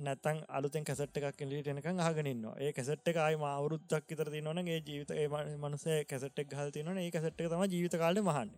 [0.00, 5.14] නැතන් අලුතෙන් කැසට් එකක් එලිට එනක හගෙනන්නවා ඒ කැසට් එක අයි අවුරුද්දක් ඉතර තිනවනගේ ජීවිත
[5.58, 8.54] මනුසේ කැසට් එක් හල් තිනන ඒ කැසට් එක තම ජීවිත කාල මහන්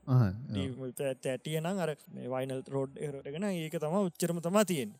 [1.31, 1.95] ඇටියනම් අර
[2.28, 4.93] වයිනල් රෝඩ් එරටගෙන ඒක තම උච්චරම තමා තියෙන්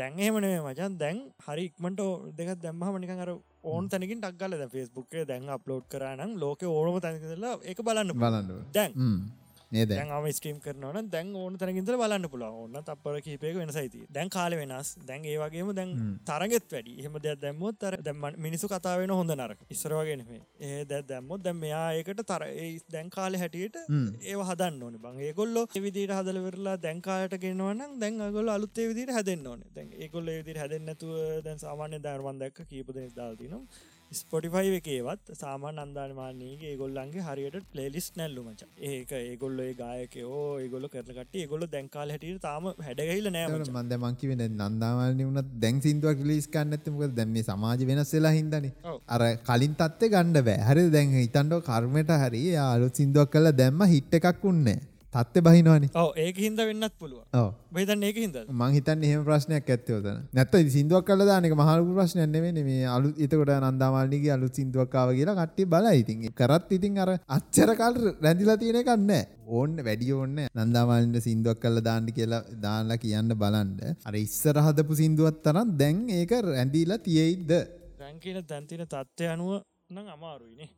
[0.00, 2.02] දැන් එහෙමනේ මචන් දැන් හරි ඉක්මට
[2.38, 3.32] දෙක දැම්මහම නිකන් අර
[3.64, 8.92] ඕන් තැනකින් ටක්ගල ෆෙස්බුක්ේ දැන් අප්ලෝඩ් කරනම් ලෝක ඕනම තැනකලා එක බලන්න බලන්න දැන්
[9.70, 14.56] දැන් ම ස්ට්‍රීම් කරනවන දැන් ඕන තැනකින්තර බලන්න පුල ඔන්න තපර කහිපයක වෙනසයිති දැන් කාල
[14.60, 14.96] වෙනස්.
[15.06, 15.90] දැන් ඒවගේම දැන්
[16.24, 16.94] තරගෙත් වැඩි.
[17.02, 19.60] එහම දෙයක් දැම්මොත් තර දැම මිනිසු කතාවෙන හොඳ නරක.
[19.70, 22.46] ඉස්රවාගෙනමේ ඒ දැ දැම්මොත් දැම් මෙයා ඒකට තර
[22.90, 23.78] දැන් කාල හැටියට
[24.22, 24.98] ඒ හදන්න ඕන.
[25.04, 29.64] බං ඒකොල්ලො විදිට හදලවෙරලා දැන්කාට ගෙනවනම් දැන් ගොල අලුත්තේ විදිට හැදෙන්න්න ඕන.
[29.76, 31.14] දැන් ඒකොල්ල විදිට හැදෙන්න්නතුව
[31.46, 33.62] දැන් සාමාන්‍ය දර්වන් දැක්ක කීපද දාල්තිනම්
[34.18, 38.62] ස්පොටිෆයි එකේවත් සාමාන් අන්දානමානයේ ගොල්ලන්ගේ හරියට පලේලිස් නැල්ලු මච.
[38.90, 45.22] ඒක ඒගොල්ල ගායකෝ ඒගොල කරකට ඒගොල දැන්කාල හැටියට තාම හැඩගහිල නෑ මන්ද මංකි වෙන නන්දාවලන
[45.28, 48.68] වුණත් දැන් සිින්දුවක් ලිස් කන්නඇතමක දැම සමාජ වෙනස් වෙලා හිදන
[49.14, 50.58] අර කලින් තත්ත ගණ්ඩ බෑ.
[50.68, 54.78] හරි දැන් හිතන්ඩෝ කර්මයට හරි අලුත් සිින්දුවක් කල දැම්ම හිට්ට එකක් උන්නේ
[55.12, 55.88] තත්ත බහිනවානි.
[56.16, 57.22] ඒක හිද වෙන්නත් පුළුව
[57.72, 63.10] බහිතන් ඒක හිද මංහිතන් එහෙම ප්‍රශ්නයක් ඇත්තවතන නැත්ත සිින්දුවක් කල දානක මහලු ප්‍රශ්නයන්නේ මේ අලු
[63.18, 69.10] එතකොට නන්දාමාල්ලිගේ අලු සිින්දුවක්කාව කියලා කට්ටි බල ඉතින් කරත් ඉතින් අර අච්චරකල් රැඳිලා තියෙන කන්න
[69.48, 75.42] ඕන්න වැඩිය ඕන්න නන්දාමාලින්ට සිින්දුවක් කල්ල දාන්න කියලා දාලා කියන්න බලන්ඩ අර ඉස්සර හදපු සිින්දුවත්
[75.42, 77.52] තරම් දැන් ඒක රැඳීලා තියෙයිද?
[78.00, 79.60] රැංකින තැන්තින තත්ත්වය අනුව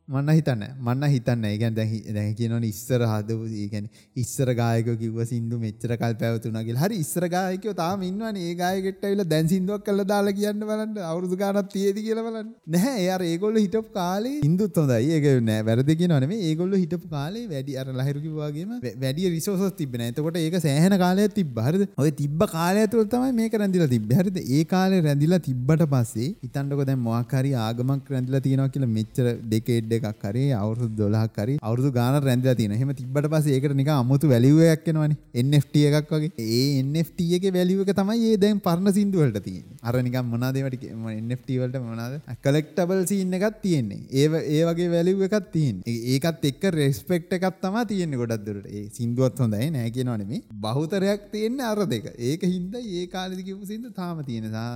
[0.07, 1.43] මන්න හිතන්න මන්න හිතන්න.
[1.47, 7.25] ඒගැන් දැ කියනවන ඉස්සර හදපු ඒගැන ඉස්සර ගායක කිව සිින්දු මෙච්චර කල් පැවතුනගේ හරි ඉස්සර
[7.33, 8.39] ගායකව තාම ඉන්නවන.
[8.39, 10.97] ඒ ගායකෙට්ටයිල දැන් සිින්දුවක් කල දාලා කියන්න බලන්න.
[11.09, 15.11] අවුරදු ගානත් තියද කියලවලන්න නැහැ එයා ඒගොල්ල හිටපු කාලේ ඉන්දුත් හොඳයි.
[15.17, 18.73] ඒක නෑ වැරදිකි නොනේ ඒගොල්ල හිටපු කාලේ වැඩි අර ලහිරුකිවාගේම
[19.05, 21.85] වැඩිය රිසෝසස් තිබෙන එතකොට ඒක සෑහන කාලය තිබ හරිද?
[21.97, 24.17] ඔය තිබ්බ කාලය තුළ තමයි මේක රැඳිලා තිබ්බ.
[24.21, 24.41] හරිද?
[24.49, 29.93] ඒ කාලේ රැඳිලා තිබ්බට පස්සේ හිතන්නකො දැන් මොකක් හරි ආගමක් රැඳිලා තියෙනවා කියලා මෙච්චර ඩෙකේඩ්
[29.97, 32.79] එකක් හරි අවුරුදු 12ක් හරි අවුරුදු ගානක් රැඳිලා තියෙනවා.
[32.79, 35.17] එහෙම තිබ්බට පස්සේ ඒකට නිකන් අමුතු වැලියු එකක් එනවනේ.
[35.45, 36.31] NFT එකක් වගේ.
[36.47, 39.79] ඒ NFT එකේ වැලියු එක තමයි ඒ දැන් පරණ සින්දු වලට තියෙන්නේ.
[39.87, 40.85] අර නිකන් මොනවාද ඒවට
[41.25, 42.15] NFT වලට මොනවාද?
[42.47, 44.01] කලෙක්ටබල් සීන් එකක් තියෙන්නේ.
[44.11, 45.97] ඒ ඒ වගේ වැලියු එකක් තියෙන්නේ.
[46.13, 48.69] ඒකත් එක්ක රෙස්පෙක්ට් එකක් තමයි තියෙන්නේ ගොඩක් දුරට.
[48.69, 50.43] ඒ සින්දුවත් හොඳයි නෑ කියනවා නෙමෙයි.
[50.65, 52.09] බහුතරයක් තියෙන්නේ අර දෙක.
[52.31, 54.69] ඒක හින්දා ඒ කාලෙදි කියපු සින්දු තාම තියෙනවා.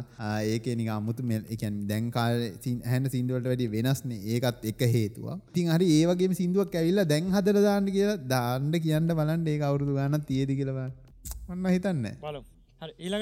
[0.53, 2.51] ඒකේ නිකන් අමුතු ඒ කියන්නේ දැන් කාලේ
[2.91, 4.16] හැන්න සින්දු වලට වැඩිය වෙනස්නේ.
[4.33, 5.39] ඒකත් එක හේතුවක්.
[5.51, 9.97] ඉතින් හරි ඒ වගේම සින්දුවක් ඇවිල්ලා දැන් හදලා දාන්න කියලා දාන්න කියන්න බලන්න ඒක අවුරුදු
[9.99, 10.93] ගානක් තියේද කියලා බලන්න.
[11.49, 12.15] මම හිතන්නේ.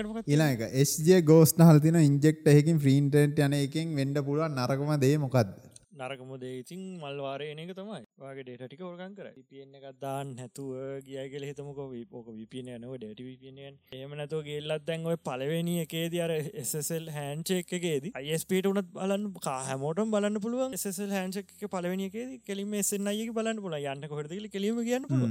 [0.05, 0.23] මොකක්ද?
[0.27, 4.91] ඊළඟ එක SJ Ghost නහල තියෙන ඉන්ජෙක්ටර් එකකින් ෆ්‍රී ඉන්ටර්නෙට් යන එකෙන් වෙන්න පුළුවන් නරකම
[4.99, 5.53] දේ මොකද්ද?
[5.95, 8.03] නරකම දේඉතින් මල්වාරය එන එක තමයි.
[8.19, 11.79] වගේ ඩේට ටික ඕර්ගන් කර පියෙන් එකක් දාන්න හැතුව ගිය කියල හිතමක.
[12.11, 18.09] ඕක විපින යනව ඩට විපිනියෙන් ඒම නැතුව ගෙල්ලත් දැන් ඔය පලවෙනි එකේද අර එසල් හැන්චෙක්කේද
[18.13, 24.09] අයිස්පට උනත් බලන්න කාහැමෝටම් බලන්න පුළුවන් එසල් හැන්චක් පලවෙනිකේ කෙලිම එසෙන් අයක බලන්න පුල යන්න
[24.13, 25.25] කොහටදල කෙලීම කියන්න පුල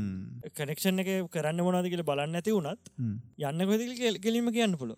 [0.60, 2.92] කනෙක්ෂන් එක කරන්න මොනාද කියල බලන්න ඇති වුණත්
[3.50, 4.94] යන්න කොදල් කෙලීම කියන්න පුළ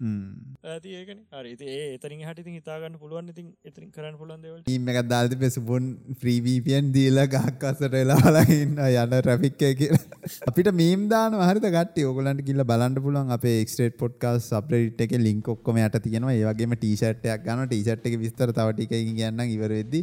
[0.67, 1.53] ඇතිඒකන හරි.
[1.63, 3.31] ඒ එතරින් හටි හිතාගන්න පුළුවන්.
[3.33, 4.63] ඉතින් එතරින් කරන්න පුළන් දෙවල්.
[4.75, 5.85] ීම එකක් දාල්ති පෙස සුබුන්
[6.25, 10.03] ්‍රීවීපියන් දීල ගහක්කසට එලාලඉන්න යන රැෆික්කය කියලා.
[10.51, 15.51] අපිට මීම් දාන හරිත ගට ඔගලන්ට කිල්ල බලන්න පුලන් අප එක්ස්ටේට පොට්කාස් අප්‍රේට් එක ලින්ක්
[15.55, 16.37] ඔක්කොම යට තියෙනවා.
[16.37, 20.03] ඒවගේම ටීෂට්යක් ගන ටීෂට් එක විස්තර තවටික කියන්න ඉවරවෙදදි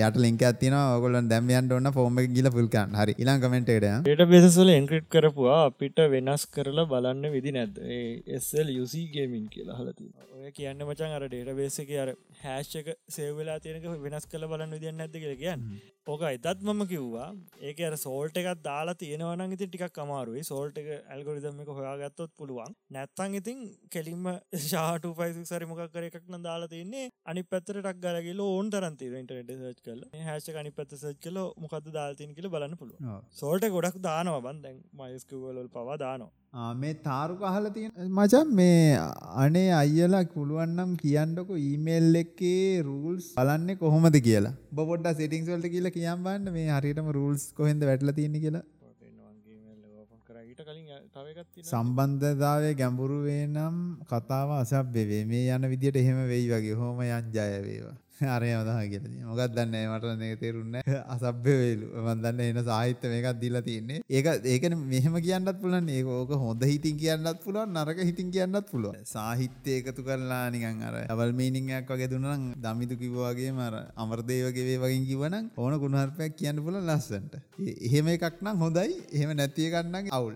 [0.00, 5.10] යට ලින්ක ඇතින ඔගලන් දැම්යන්ට ඔන්න ෆෝම ගිල පුල්කන් හරි ඉලාන් කමෙන්ටේට ට බෙසල එන්ක්‍රට්
[5.10, 5.60] කරපුවා.
[5.68, 7.78] අපිට වෙනස් කරලා බලන්න විදි නැද්ද?
[8.38, 12.10] එස්සල් යුසි ගේමින් කියලා හලති ඔය කියන්න මචන් අර ඩේට බේසක අර
[12.42, 15.64] හැෂ්ක සේවෙලා තියෙනක වෙනස් කළ බලන්න විදින්න ඇද කියල කියන්න.
[16.06, 17.28] ඕක එතත් මම කිව්වා.
[17.60, 20.42] ඒක අර සෝල්ට එකක් දාලා තියෙනවන ඉති ටික් අමාරුයි.
[20.50, 22.76] සෝල්ට එක ඇල්ගොරිදම එක හොයාගත්තොත් පුළුවන්.
[22.90, 23.58] නැත්තං ඉතින්
[23.90, 24.24] කෙලින්ම
[24.68, 30.02] ශාට පයිසු සරිමක් කර එකක්න දාලා තින්නේ අනි පැතරටක් ගලගේ ඕන් තරන්ති ඉන්ටරට සච් කල
[30.22, 33.08] හැෂ අනි පැත සච් කල මොකද දාල්තින් කියල බලන්න පුළුව
[33.40, 38.96] සෝල්ට ගොඩක් දානවා බන්දැන් මයිස්කවලල් පවා දානවා මේ තාරු කහල තියෙන මචන් මේ
[39.44, 44.54] අනේ අයියලා පුළුවන්නම් කියන්නක ඊමේල් එකේ රූල්ස් බලන්නේ කොහොමද කියලා.
[44.72, 48.64] බොඩ්ඩ සිටිංස් වලට කියලා කියම් බන්න මේ හරියටම රූල්ස් කොහෙන්ද වැටලා තියෙන්නේ කියලා.
[51.64, 53.76] සම්බන්ධතාවය ගැඹුරු වේ නම්
[54.10, 55.24] කතාව අසබ්බ වේ.
[55.24, 56.74] මේ යන විදියට එහෙම වෙයි වගේ.
[56.74, 57.96] හොම යන් ජය වේවා.
[58.26, 60.76] අරය මදහ කියල මොකක් දන්න මට නේ තේරුන්න
[61.14, 61.86] අසභ්‍ය වේලු.
[62.04, 64.00] මන්දන්න එන සාහිත්‍ය මේකක් දීලා තියන්නේ.
[64.10, 68.96] ඒක ඒකන මෙහෙම කියන්නත් පුලන් ඒ ඕක හොඳ හිතින් කියන්නත් පුළුවන් නරක හිතින් කියන්නත් පුළුව
[69.12, 75.50] සාහිත්‍ය එකතු කරලා නිකන් අර අවල් මීනිංයක් වගේ දුන්නනම් දමිතු කිව්වාගේ මර අමර්දේවගේ වගේ කිවනම්
[75.56, 77.38] ඕන කුණහර්පයක් කියන්න පුල ලස්සන්ට.
[77.88, 78.98] එහෙම එකක් නම් හොඳයි.
[79.12, 80.34] එහෙම නැතිය ගන්නගේ අවුල්.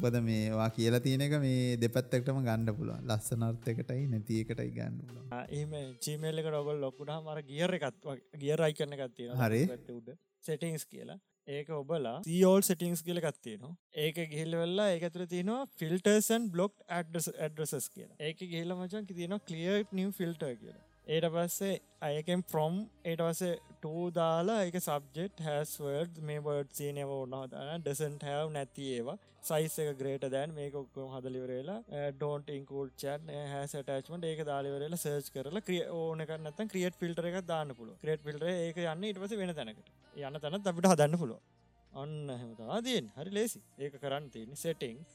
[0.00, 3.04] පොද මේවා කියලා තියෙනක මේ දෙපත්තක්ටම ගණඩ පුළුවන්.
[3.10, 5.72] ලස්සනර්ථකටයි නැතියකටයි ගන්න පුල එහම
[6.04, 8.10] චීමේල්ලක රොගල් ලොකුටා මර ගියර එකත්
[8.42, 9.62] ගිය රයි කරන එකත්තිය හරි.
[9.96, 10.12] උඩ.
[10.44, 11.18] සෙටිංස් කියලා.
[11.48, 18.16] ඒක ඔබලා සෝල් සෙටිංස් කියල කත්තියනවා ඒක ගිහිල්වෙල්ලා ඒකතුර තියනවා ෆිල්ටර්සන් බ්ලොක්් ඇඩ්‍රසස් කියලා.
[18.20, 24.06] ඒක ගහිල මචන් තියන කලිය නිව ෆිල්ටර් කියලා ඒට පස්සේ අයකෙන් ෆ්‍රොම් ඒට වසේ ටූ
[24.14, 29.14] දාලා එක සබ්ජෙට් හැස්වර්ඩ් මේ බඩ් සීනව ඔන්නහදන ඩසන්ට හැව් නැති ඒවා.
[29.42, 35.28] සයිස එක ග්‍රේට දැන් මේක ඔක්කොම හදලිවරලා ඩෝන්ට ඉන්කූල් චන් හැස් ටච්මට ඒක දාලිවරලා සර්ච්
[35.34, 39.54] කරලා ක්‍රිය ඕන කරනත ක්‍රියට් ෆිල්ටර එක දාන්න පුල ක්‍රේට් ෆිල්ටර ඒක යන්න ඉටවස වෙන
[39.54, 39.92] තැනකට.
[40.16, 45.14] යන්න තැනත් අපිට හදන්න පුළුව ඔන්න හෙමතා දයෙන් හරි ලේසි ඒක කරන්න තියෙන සෙටිංස්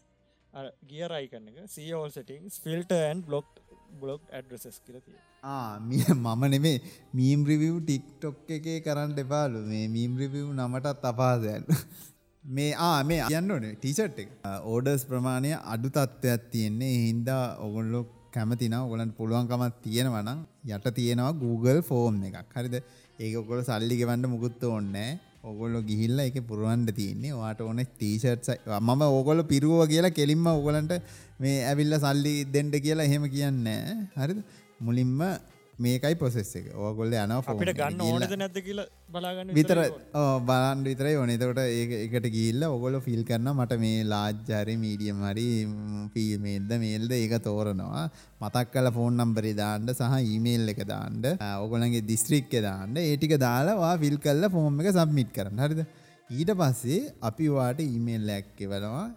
[0.88, 3.62] ගිය රයි කරන එක සෝල් සෙටිංස් ෆිල්ටර්න් බ්ලොක්්
[4.00, 6.78] බ්ලොග් ඇඩ්‍රසස් කියලතිය මිය මම නෙමේ
[7.18, 9.60] මීම් රිවිව් ටික්ටොක් එකේ කරන්න එපාලු.
[9.72, 11.64] මේ මීම් රිවිව් නමටත් අපාදයන්
[12.44, 13.74] මේ ආ මේ යන්න ඕනේ.
[13.82, 14.30] ටීෂට් එක.
[14.74, 16.94] ඕඩර්ස් ප්‍රමාණය අඩු තත්ත්වයක් තියෙන්නේ.
[17.08, 18.02] හින්දා ඔගොල්ලො
[18.36, 20.46] කැමතින ඔගලන්ට පුළුවන්කමත් තියෙනවනම්
[20.76, 22.54] යට තියෙනවා Google ෆෝම් එකක්.
[22.56, 22.78] හරිද?
[23.20, 25.20] ඒක ඔකොල සල්ලි ගෙවන්න මුකුත්ත ඕන්නෑ
[25.50, 27.34] ඔගොල්ලො ගිහිල්ල එක පුරුවන්ට තියන්නේ.
[27.42, 28.50] වාට ඕන ටීෂට්ස්
[28.80, 30.94] මම ඕගොල පිරුව කියලා කෙලින්ම ඔගලන්ට
[31.44, 33.66] මේ ඇවිල්ල සල්ලි දෙන්ඩ කියලා එහෙම කියන්න
[34.22, 34.42] හරිද?
[34.88, 35.20] මුලින්ම
[35.84, 36.66] මේකයි පොසෙස් එක.
[36.78, 39.80] ඕගොල්ල යන අපිට ගන්න ඕනද නැද්ද කියලා බලාගන්න විතර
[40.50, 41.32] බලන් විතරයි ඕන.
[41.36, 45.48] එතකොට ඒ එකට ගිල්ල ඔගොල ෆිල් කරන්න මට මේ ලාජ්ජාරය මීඩියම් හරි
[46.16, 48.04] පීමේල්ද මේල්ද ඒක තෝරනවා.
[48.42, 51.26] මතක් කල ෆෝන් නම්බරි දාන්ඩ සහ ඊමේල් එක දාන්ඩ
[51.64, 53.02] ඔගොලන්ගේ දිස්ත්‍රික්ක දාන්න.
[53.06, 55.66] ඒටික දාලාවා ෆිල් කල්ල ෆෝම් එක සබ්මිට් කරන්න.
[55.66, 55.82] හරිද?
[56.30, 59.08] ඊට පස්සේ අපි වාට ඊමේල් ලැක්කෙවලවා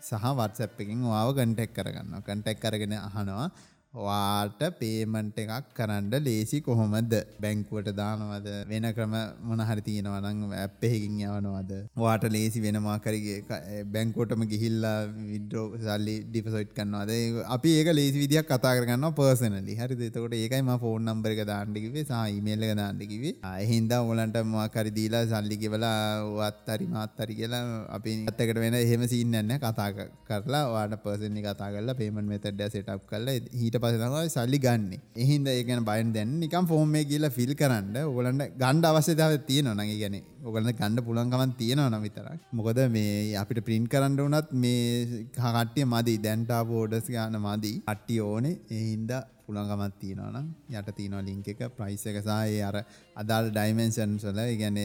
[0.00, 3.46] සහ වත්සැප් එකින් වාව කන්ටෙක් කරගන්න කන්ටෙක් කරගෙන අහනවා
[3.94, 7.12] වාට පේමන්ට් එකක් කරන්න ලේසි කොහොමද?
[7.40, 8.48] බැංකුවට දානවද?
[8.66, 11.72] වෙන ක්‍රම මොනහරි තියෙනවනං ඇප්පෙහිකින් යවනවද?
[11.96, 17.12] වාට ලේසි වෙනමාකරගේ බැංකෝටම ගිහිල්ලා විඩ්‍රෝ සල්ලි ඩිපසොයිට් කන්නවාද
[17.48, 22.66] අපි ඒක ලේසි විදියක් කතා කරන්න පර්සනලි හරි දෙතකොට ඒකයිම ෆෝන් නම්බර එක දාන්ඩිකිවේ සායිමේල්ල
[22.68, 25.94] එක දාන්ඩිකිවේ අහින්ද ඔලන්ට මකරි දීලා සල්ලි කියවලා
[26.32, 29.88] වත් හරි මාත්තරි කියලා අපි අත්තකට වෙන එහෙම සින්නන්න කතා
[30.28, 34.92] කරලා වාට පර්සනි කතා කරලා පේමන් මෙතඩ සටප් කරලා හිට පස තමයි සල්ලි ගන්න.
[35.24, 39.98] එහින්ද ඒගැන බයින් දැන් නිකම් ෆෝර්ම් මේ කියලා ෆිල් කරන්න ඔගලන්ට ගණ්ඩ අවශ්‍යතාව තියෙන නගේ
[40.02, 40.16] ගැන
[40.48, 42.40] ඔගලන්න ගණඩ පුළන්කමන් තියෙනවා නම් විතරක්.
[42.58, 46.18] මොකද මේ අපිට ප්‍රින්් කරන්න වනත් මේ කට්ටිය මදී.
[46.26, 47.76] දැන්ටා බෝඩස් ගන්න මදී.
[47.92, 48.58] අට්ටි ඕනේ.
[48.78, 49.12] එහින්ද
[49.46, 50.46] පුළන්ගමත් තියෙනවනම්
[50.78, 52.76] යට තියෙනවා ලිංක එක ප්‍රයිස් එක සහ අර
[53.22, 54.40] අදාල් ඩයිමෙන්ෂන් වල.
[54.60, 54.78] ගැන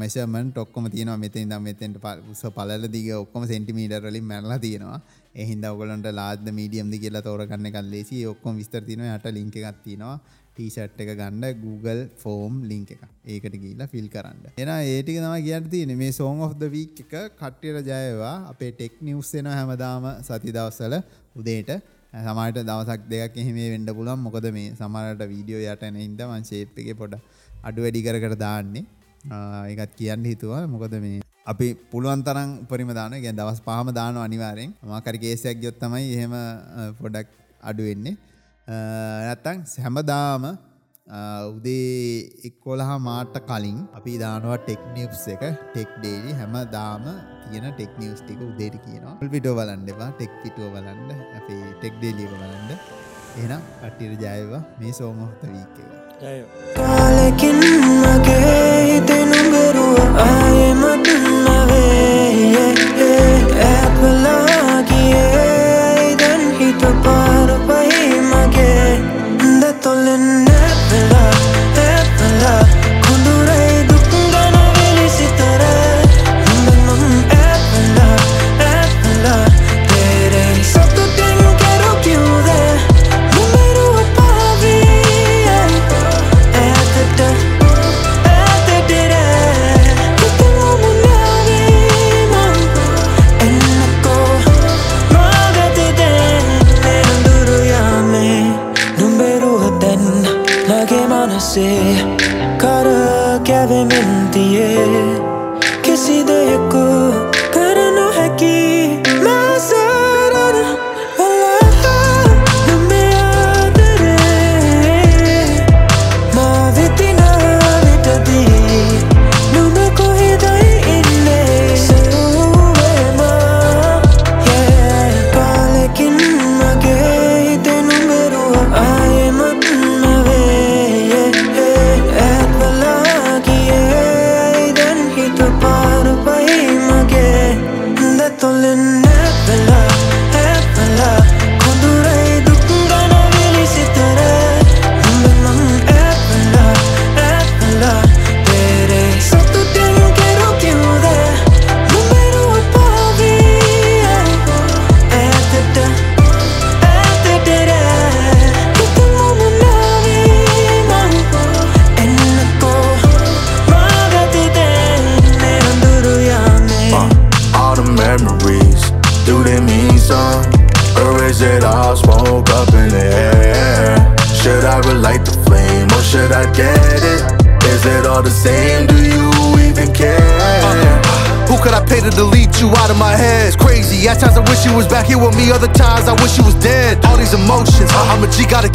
[0.00, 1.22] මෙෂමන් ටොක්කොම තියෙනවා.
[1.24, 1.98] මෙතින් දම් මෙතෙන්ට
[2.32, 5.00] උස පලල දිග ඔක්කොම සෙන්ටිමීටර් වලින් මැරලා තියෙනවා.
[5.42, 9.16] එහින්ද ඔගලන්ට ලාද මීඩියම්ද කියලා තෝරගන්න එකක් ලේසි ඔක්කොම විස්තර තියෙනවා.
[9.18, 10.16] යට ලින්ක් එකක් තියෙනවා.
[10.54, 13.02] ටීෂට් එක ගන්න Google ෆෝම් ලිංක එක
[13.34, 14.46] ඒකට ගීලා ෆිල් කරන්න.
[14.56, 18.36] එන ඒටික තම කියන්න තියෙන මේ සෝන් of the week එක කට්ටියට ජයවා.
[18.52, 20.96] අපේ ටෙක් නිවස් එන හැමදාම සති දවස්සල
[21.36, 21.72] උදේට.
[22.16, 26.92] සමට දවසක් දෙයක් එහෙම වෙන්ඩ පුලන් මොකද මේ සමරට වීඩියෝ යටන හිද මන් ශේප් එක
[27.02, 27.18] පොඩ
[27.62, 28.86] අඩු වැඩි කර කර දාන්නේ.
[29.72, 30.62] එකත් කියන්න හිතුවා.
[30.74, 31.20] මොකද මේ
[31.52, 36.34] අපි පුළුවන් තරම් උපරිම දාන ගැන් දවස් පහම දාන අනිවාරෙන් මාකරි කේසයක් ගොත්තමයි එහෙම
[37.00, 37.28] පොඩක්
[37.70, 38.16] අඩුවෙන්නේ
[39.26, 40.44] නැත්තං හැමදාම
[41.50, 45.42] උදේ එක්කොලහා මාට කලින් අපි දානවා ටෙක්නිවස් එක.
[45.72, 47.04] ටෙක් ඩේලි හැම දාම
[47.46, 49.14] තියෙන ටෙක්නිවස් ටික උදේට කියනවා.
[49.34, 50.10] පිටෝ බලන්න එපා.
[50.18, 51.10] ටෙක් පිටුව බලන්න.
[51.38, 52.70] අපේ ටෙක් ඩේලිය බලන්න.
[53.38, 55.42] එහෙනම් කට්ටියට ජයවා මේ සෝමොහත
[58.96, 61.08] වීක කාලෙකින් මගේ හිතේ නුඹරුව ආයෙමත්
[61.44, 62.74] නවේ
[63.62, 67.15] ඇත්වලා ගියේ දැන් හිත පාර පයි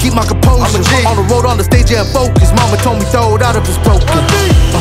[0.01, 0.81] keep my composure.
[0.81, 2.49] I'm on the road, on the stage, yeah, focus.
[2.57, 4.80] Mama told me throw it out if it's broken.